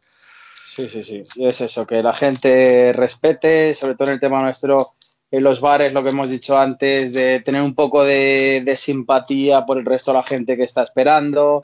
Sí, 0.64 0.88
sí, 0.88 1.04
sí. 1.04 1.24
es 1.36 1.62
eso, 1.62 1.86
que 1.86 2.02
la 2.02 2.14
gente 2.14 2.94
respete, 2.94 3.74
sobre 3.74 3.96
todo 3.96 4.08
en 4.08 4.14
el 4.14 4.20
tema 4.22 4.42
nuestro, 4.42 4.78
en 5.30 5.44
los 5.44 5.60
bares, 5.60 5.94
lo 5.94 6.04
que 6.04 6.10
hemos 6.10 6.30
dicho 6.30 6.58
antes, 6.58 7.12
de 7.12 7.42
tener 7.42 7.62
un 7.62 7.76
poco 7.76 8.06
de, 8.06 8.62
de 8.64 8.76
simpatía 8.78 9.66
por 9.66 9.78
el 9.78 9.86
resto 9.86 10.12
de 10.12 10.18
la 10.20 10.24
gente 10.24 10.56
que 10.56 10.64
está 10.64 10.84
esperando, 10.84 11.62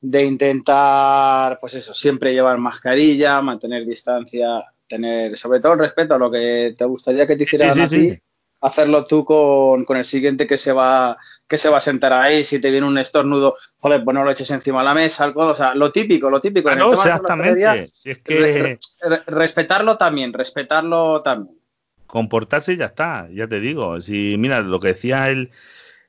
de 0.00 0.24
intentar, 0.24 1.56
pues 1.60 1.74
eso, 1.74 1.94
siempre 1.94 2.32
llevar 2.32 2.58
mascarilla, 2.58 3.40
mantener 3.40 3.86
distancia, 3.86 4.64
tener 4.88 5.36
sobre 5.36 5.60
todo 5.60 5.74
el 5.74 5.78
respeto 5.78 6.16
a 6.16 6.18
lo 6.18 6.30
que 6.30 6.74
te 6.76 6.84
gustaría 6.84 7.26
que 7.28 7.36
te 7.36 7.44
hicieran 7.44 7.80
a 7.80 7.88
ti, 7.88 8.18
hacerlo 8.62 9.04
tú 9.04 9.24
con, 9.24 9.84
con, 9.84 9.96
el 9.96 10.04
siguiente 10.04 10.46
que 10.46 10.56
se 10.56 10.72
va 10.72 11.18
que 11.46 11.58
se 11.58 11.68
va 11.68 11.76
a 11.76 11.80
sentar 11.80 12.14
ahí, 12.14 12.44
si 12.44 12.62
te 12.62 12.70
viene 12.70 12.86
un 12.86 12.96
estornudo, 12.96 13.56
joder, 13.78 14.02
pues 14.02 14.14
no 14.14 14.24
lo 14.24 14.30
eches 14.30 14.50
encima 14.50 14.78
de 14.78 14.86
la 14.86 14.94
mesa, 14.94 15.24
algo, 15.24 15.42
o 15.42 15.54
sea, 15.54 15.74
lo 15.74 15.92
típico, 15.92 16.30
lo 16.30 16.40
típico. 16.40 16.70
tema 16.70 16.86
exactamente. 16.86 17.86
si 17.92 18.10
es 18.12 18.18
que... 18.22 18.78
respetarlo 19.26 19.98
también, 19.98 20.32
respetarlo 20.32 21.20
también. 21.20 21.58
Comportarse 22.06 22.72
y 22.72 22.78
ya 22.78 22.86
está, 22.86 23.28
ya 23.30 23.46
te 23.46 23.60
digo. 23.60 24.00
Si, 24.00 24.36
mira, 24.38 24.60
lo 24.60 24.80
que 24.80 24.88
decía 24.88 25.28
él 25.28 25.50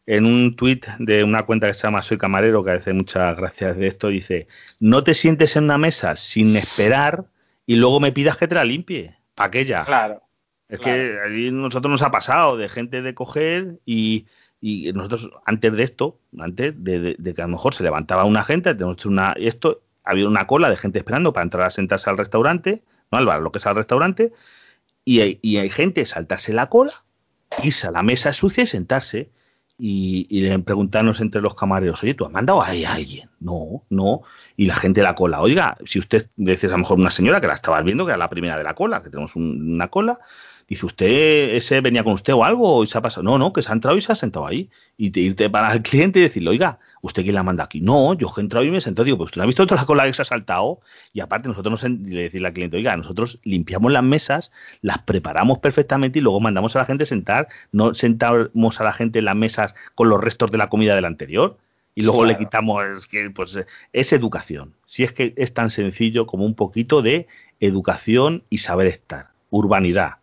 en 0.05 0.25
un 0.25 0.55
tuit 0.55 0.85
de 0.99 1.25
una 1.25 1.43
cuenta 1.43 1.67
que 1.67 1.73
se 1.73 1.81
llama 1.81 2.03
Soy 2.03 2.17
Camarero, 2.17 2.63
que 2.63 2.71
hace 2.71 2.93
muchas 2.93 3.35
gracias 3.35 3.75
de 3.75 3.87
esto, 3.87 4.07
dice, 4.07 4.47
no 4.79 5.03
te 5.03 5.13
sientes 5.13 5.57
en 5.57 5.65
una 5.65 5.77
mesa 5.77 6.15
sin 6.15 6.55
esperar 6.55 7.25
y 7.65 7.75
luego 7.75 7.99
me 7.99 8.13
pidas 8.13 8.37
que 8.37 8.47
te 8.47 8.55
la 8.55 8.63
limpie. 8.63 9.15
¿Para 9.35 9.51
qué 9.51 9.65
Claro. 10.79 11.01
Es 11.01 11.29
que 11.29 11.47
a 11.47 11.51
nosotros 11.51 11.91
nos 11.91 12.01
ha 12.01 12.11
pasado 12.11 12.57
de 12.57 12.69
gente 12.69 13.01
de 13.01 13.13
coger 13.13 13.79
y, 13.85 14.25
y 14.59 14.91
nosotros 14.93 15.29
antes 15.45 15.73
de 15.73 15.83
esto, 15.83 16.19
antes 16.39 16.83
de, 16.83 17.17
que 17.17 17.41
a 17.41 17.45
lo 17.45 17.51
mejor 17.51 17.73
se 17.73 17.83
levantaba 17.83 18.23
una 18.23 18.43
gente, 18.43 18.73
tenemos 18.73 19.05
una, 19.05 19.33
esto, 19.33 19.81
había 20.03 20.27
una 20.27 20.47
cola 20.47 20.69
de 20.69 20.77
gente 20.77 20.99
esperando 20.99 21.33
para 21.33 21.43
entrar 21.43 21.67
a 21.67 21.69
sentarse 21.69 22.09
al 22.09 22.17
restaurante, 22.17 22.81
no 23.11 23.17
al 23.17 23.25
bar, 23.25 23.41
lo 23.41 23.51
que 23.51 23.59
es 23.59 23.67
al 23.67 23.75
restaurante, 23.75 24.31
y 25.05 25.19
hay, 25.19 25.39
y 25.41 25.57
hay 25.57 25.69
gente 25.69 26.05
saltarse 26.05 26.53
la 26.53 26.69
cola, 26.69 26.93
irse 27.63 27.87
a 27.87 27.91
la 27.91 28.03
mesa 28.03 28.31
sucia 28.33 28.63
y 28.63 28.67
sentarse 28.67 29.31
y, 29.77 30.27
y 30.29 30.57
preguntarnos 30.59 31.19
entre 31.19 31.41
los 31.41 31.55
camareros, 31.55 32.01
oye, 32.01 32.13
¿tú 32.13 32.25
has 32.25 32.31
mandado 32.31 32.63
ahí 32.63 32.85
a 32.85 32.93
alguien? 32.93 33.29
No, 33.41 33.83
no. 33.89 34.21
Y 34.55 34.67
la 34.67 34.75
gente 34.75 35.01
de 35.01 35.05
la 35.05 35.15
cola, 35.15 35.41
oiga, 35.41 35.77
si 35.85 35.99
usted 35.99 36.29
dice 36.37 36.67
a 36.67 36.69
lo 36.69 36.77
mejor 36.77 36.99
una 36.99 37.11
señora 37.11 37.41
que 37.41 37.47
la 37.47 37.53
estaba 37.53 37.81
viendo, 37.81 38.05
que 38.05 38.11
era 38.11 38.17
la 38.17 38.29
primera 38.29 38.57
de 38.57 38.63
la 38.63 38.75
cola, 38.75 39.03
que 39.03 39.09
tenemos 39.09 39.35
una 39.35 39.89
cola, 39.89 40.19
dice, 40.73 40.85
¿usted 40.85 41.55
ese 41.55 41.81
venía 41.81 42.03
con 42.03 42.13
usted 42.13 42.33
o 42.33 42.43
algo 42.43 42.83
y 42.83 42.87
se 42.87 42.97
ha 42.97 43.01
pasado? 43.01 43.23
No, 43.23 43.37
no, 43.37 43.53
que 43.53 43.61
se 43.61 43.71
ha 43.71 43.73
entrado 43.73 43.97
y 43.97 44.01
se 44.01 44.11
ha 44.11 44.15
sentado 44.15 44.45
ahí. 44.45 44.69
Y 44.97 45.11
te, 45.11 45.21
irte 45.21 45.49
para 45.49 45.73
el 45.73 45.81
cliente 45.81 46.19
y 46.19 46.23
decirle, 46.23 46.49
oiga, 46.51 46.79
¿usted 47.01 47.23
quién 47.23 47.35
la 47.35 47.43
manda 47.43 47.63
aquí? 47.63 47.81
No, 47.81 48.13
yo 48.13 48.31
he 48.35 48.39
entrado 48.39 48.65
y 48.65 48.71
me 48.71 48.77
he 48.77 48.81
sentado. 48.81 49.05
Digo, 49.05 49.17
pues 49.17 49.27
usted 49.27 49.39
no 49.39 49.43
ha 49.43 49.47
visto 49.47 49.65
toda 49.65 49.81
la 49.81 49.87
cola 49.87 50.05
que 50.05 50.13
se 50.13 50.21
ha 50.21 50.25
saltado. 50.25 50.79
Y 51.13 51.19
aparte, 51.19 51.47
nosotros 51.47 51.71
nos, 51.71 51.83
le 51.83 52.23
decirle 52.23 52.47
al 52.47 52.53
cliente, 52.53 52.77
oiga, 52.77 52.95
nosotros 52.97 53.39
limpiamos 53.43 53.91
las 53.91 54.03
mesas, 54.03 54.51
las 54.81 54.99
preparamos 54.99 55.59
perfectamente 55.59 56.19
y 56.19 56.21
luego 56.21 56.39
mandamos 56.39 56.75
a 56.75 56.79
la 56.79 56.85
gente 56.85 57.05
sentar. 57.05 57.47
No 57.71 57.93
sentamos 57.93 58.81
a 58.81 58.83
la 58.83 58.93
gente 58.93 59.19
en 59.19 59.25
las 59.25 59.35
mesas 59.35 59.75
con 59.95 60.09
los 60.09 60.21
restos 60.21 60.51
de 60.51 60.57
la 60.57 60.69
comida 60.69 60.95
del 60.95 61.05
anterior. 61.05 61.57
Y 61.95 62.03
luego 62.03 62.25
le 62.25 62.37
quitamos, 62.37 62.83
es 62.97 63.07
que, 63.07 63.29
pues, 63.29 63.59
es 63.91 64.13
educación. 64.13 64.73
Si 64.85 65.03
es 65.03 65.13
que 65.13 65.33
es 65.37 65.53
tan 65.53 65.69
sencillo 65.69 66.25
como 66.25 66.45
un 66.45 66.55
poquito 66.55 67.03
de 67.03 67.27
educación 67.59 68.43
y 68.49 68.59
saber 68.59 68.87
estar. 68.87 69.29
Urbanidad. 69.51 70.22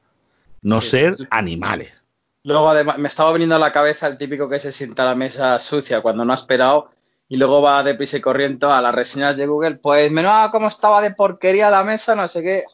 No 0.62 0.80
ser 0.80 1.16
animales. 1.30 2.00
Luego, 2.42 2.70
además, 2.70 2.98
me 2.98 3.08
estaba 3.08 3.32
viniendo 3.32 3.56
a 3.56 3.58
la 3.58 3.72
cabeza 3.72 4.06
el 4.06 4.16
típico 4.16 4.48
que 4.48 4.58
se 4.58 4.72
sienta 4.72 5.02
a 5.02 5.06
la 5.06 5.14
mesa 5.14 5.58
sucia 5.58 6.00
cuando 6.00 6.24
no 6.24 6.32
ha 6.32 6.36
esperado 6.36 6.88
y 7.28 7.36
luego 7.36 7.62
va 7.62 7.82
de 7.82 7.94
prisa 7.94 8.16
y 8.16 8.20
corriendo 8.20 8.72
a 8.72 8.80
las 8.80 8.94
reseñas 8.94 9.36
de 9.36 9.46
Google. 9.46 9.76
Pues, 9.76 10.10
menos 10.10 10.50
cómo 10.50 10.68
estaba 10.68 11.02
de 11.02 11.14
porquería 11.14 11.70
la 11.70 11.84
mesa, 11.84 12.14
no 12.14 12.26
sé 12.28 12.42
qué. 12.42 12.64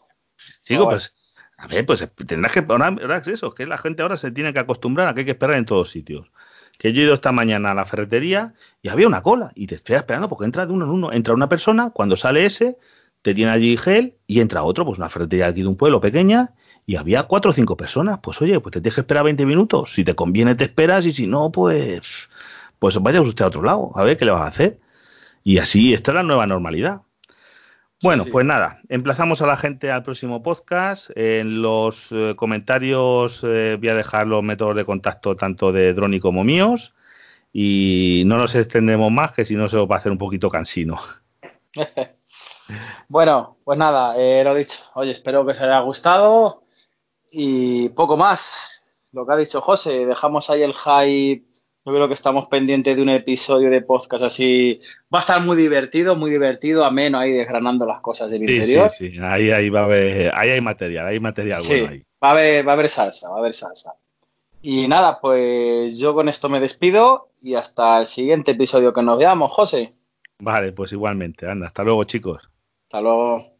Sigo, 0.62 0.88
pues, 0.88 1.14
a 1.58 1.66
ver, 1.66 1.84
pues 1.84 2.08
tendrás 2.26 2.52
que. 2.52 2.64
Ahora, 2.68 3.16
es 3.16 3.28
eso, 3.28 3.52
que 3.52 3.66
la 3.66 3.78
gente 3.78 4.02
ahora 4.02 4.16
se 4.16 4.30
tiene 4.30 4.52
que 4.52 4.60
acostumbrar 4.60 5.08
a 5.08 5.14
que 5.14 5.20
hay 5.20 5.24
que 5.26 5.32
esperar 5.32 5.56
en 5.56 5.66
todos 5.66 5.90
sitios. 5.90 6.30
Que 6.78 6.92
yo 6.92 7.00
he 7.00 7.04
ido 7.04 7.14
esta 7.14 7.32
mañana 7.32 7.72
a 7.72 7.74
la 7.74 7.86
ferretería 7.86 8.54
y 8.82 8.88
había 8.88 9.06
una 9.06 9.22
cola 9.22 9.50
y 9.54 9.66
te 9.66 9.76
estoy 9.76 9.96
esperando 9.96 10.28
porque 10.28 10.44
entra 10.44 10.66
de 10.66 10.72
uno 10.72 10.84
en 10.84 10.90
uno. 10.90 11.12
Entra 11.12 11.34
una 11.34 11.48
persona, 11.48 11.90
cuando 11.90 12.16
sale 12.16 12.44
ese, 12.44 12.78
te 13.22 13.34
tiene 13.34 13.50
allí 13.50 13.76
gel 13.76 14.16
y 14.26 14.40
entra 14.40 14.62
otro, 14.62 14.84
pues 14.84 14.98
una 14.98 15.08
ferretería 15.08 15.46
aquí 15.46 15.62
de 15.62 15.68
un 15.68 15.76
pueblo 15.76 16.00
pequeña 16.00 16.54
y 16.86 16.96
había 16.96 17.24
cuatro 17.24 17.50
o 17.50 17.54
cinco 17.54 17.76
personas. 17.76 18.20
Pues 18.22 18.40
oye, 18.40 18.60
pues 18.60 18.72
te 18.72 18.80
tienes 18.80 18.94
que 18.94 19.00
esperar 19.00 19.24
20 19.24 19.44
minutos. 19.44 19.92
Si 19.92 20.04
te 20.04 20.14
conviene, 20.14 20.54
te 20.54 20.64
esperas 20.64 21.04
y 21.04 21.12
si 21.12 21.26
no, 21.26 21.50
pues, 21.50 22.30
pues 22.78 22.96
vaya 23.02 23.20
usted 23.20 23.44
a 23.44 23.48
otro 23.48 23.62
lado. 23.62 23.90
A 23.96 24.04
ver 24.04 24.16
qué 24.16 24.24
le 24.24 24.30
vas 24.30 24.42
a 24.42 24.46
hacer. 24.46 24.78
Y 25.42 25.58
así, 25.58 25.92
esta 25.92 26.12
es 26.12 26.14
la 26.14 26.22
nueva 26.22 26.46
normalidad. 26.46 27.02
Bueno, 28.02 28.24
pues 28.30 28.44
nada, 28.44 28.80
emplazamos 28.88 29.40
a 29.40 29.46
la 29.46 29.56
gente 29.56 29.90
al 29.90 30.02
próximo 30.02 30.42
podcast. 30.42 31.10
En 31.16 31.62
los 31.62 32.08
eh, 32.12 32.34
comentarios 32.36 33.42
eh, 33.42 33.76
voy 33.78 33.88
a 33.88 33.94
dejar 33.94 34.26
los 34.26 34.42
métodos 34.42 34.76
de 34.76 34.84
contacto 34.84 35.34
tanto 35.34 35.72
de 35.72 35.92
Droni 35.94 36.20
como 36.20 36.44
míos. 36.44 36.94
Y 37.52 38.22
no 38.26 38.36
nos 38.36 38.54
extendemos 38.54 39.10
más, 39.10 39.32
que 39.32 39.44
si 39.44 39.56
no 39.56 39.68
se 39.68 39.78
va 39.78 39.96
a 39.96 39.98
hacer 39.98 40.12
un 40.12 40.18
poquito 40.18 40.50
cansino. 40.50 40.98
bueno, 43.08 43.56
pues 43.64 43.78
nada, 43.78 44.14
eh, 44.18 44.44
lo 44.44 44.54
dicho. 44.54 44.84
Oye, 44.94 45.12
espero 45.12 45.44
que 45.44 45.52
os 45.52 45.60
haya 45.62 45.80
gustado. 45.80 46.64
Y 47.38 47.90
poco 47.90 48.16
más. 48.16 49.08
Lo 49.12 49.26
que 49.26 49.34
ha 49.34 49.36
dicho 49.36 49.60
José, 49.60 50.06
dejamos 50.06 50.48
ahí 50.48 50.62
el 50.62 50.72
hype. 50.72 51.44
Yo 51.84 51.92
creo 51.92 52.08
que 52.08 52.14
estamos 52.14 52.48
pendientes 52.48 52.96
de 52.96 53.02
un 53.02 53.10
episodio 53.10 53.68
de 53.68 53.82
podcast 53.82 54.24
así. 54.24 54.80
Va 55.14 55.18
a 55.18 55.20
estar 55.20 55.42
muy 55.42 55.54
divertido, 55.54 56.16
muy 56.16 56.30
divertido, 56.30 56.86
ameno 56.86 57.18
ahí 57.18 57.32
desgranando 57.32 57.84
las 57.84 58.00
cosas 58.00 58.30
del 58.30 58.48
interior. 58.48 58.90
Sí, 58.90 59.10
sí, 59.10 59.18
ahí, 59.20 59.50
ahí 59.50 59.68
va 59.68 59.80
a 59.80 59.84
haber, 59.84 60.34
ahí 60.34 60.48
hay 60.48 60.60
material, 60.62 61.08
hay 61.08 61.20
material 61.20 61.60
bueno 61.68 61.88
ahí. 61.90 62.02
Va 62.24 62.28
a 62.28 62.32
haber, 62.32 62.66
va 62.66 62.72
a 62.72 62.74
haber 62.74 62.88
salsa, 62.88 63.28
va 63.28 63.36
a 63.36 63.38
haber 63.40 63.52
salsa. 63.52 63.92
Y 64.62 64.88
nada, 64.88 65.20
pues 65.20 65.98
yo 65.98 66.14
con 66.14 66.30
esto 66.30 66.48
me 66.48 66.58
despido 66.58 67.28
y 67.42 67.54
hasta 67.54 68.00
el 68.00 68.06
siguiente 68.06 68.52
episodio 68.52 68.94
que 68.94 69.02
nos 69.02 69.18
veamos, 69.18 69.52
José. 69.52 69.90
Vale, 70.38 70.72
pues 70.72 70.90
igualmente. 70.92 71.46
Anda, 71.46 71.66
hasta 71.66 71.84
luego, 71.84 72.02
chicos. 72.04 72.48
Hasta 72.84 73.02
luego. 73.02 73.55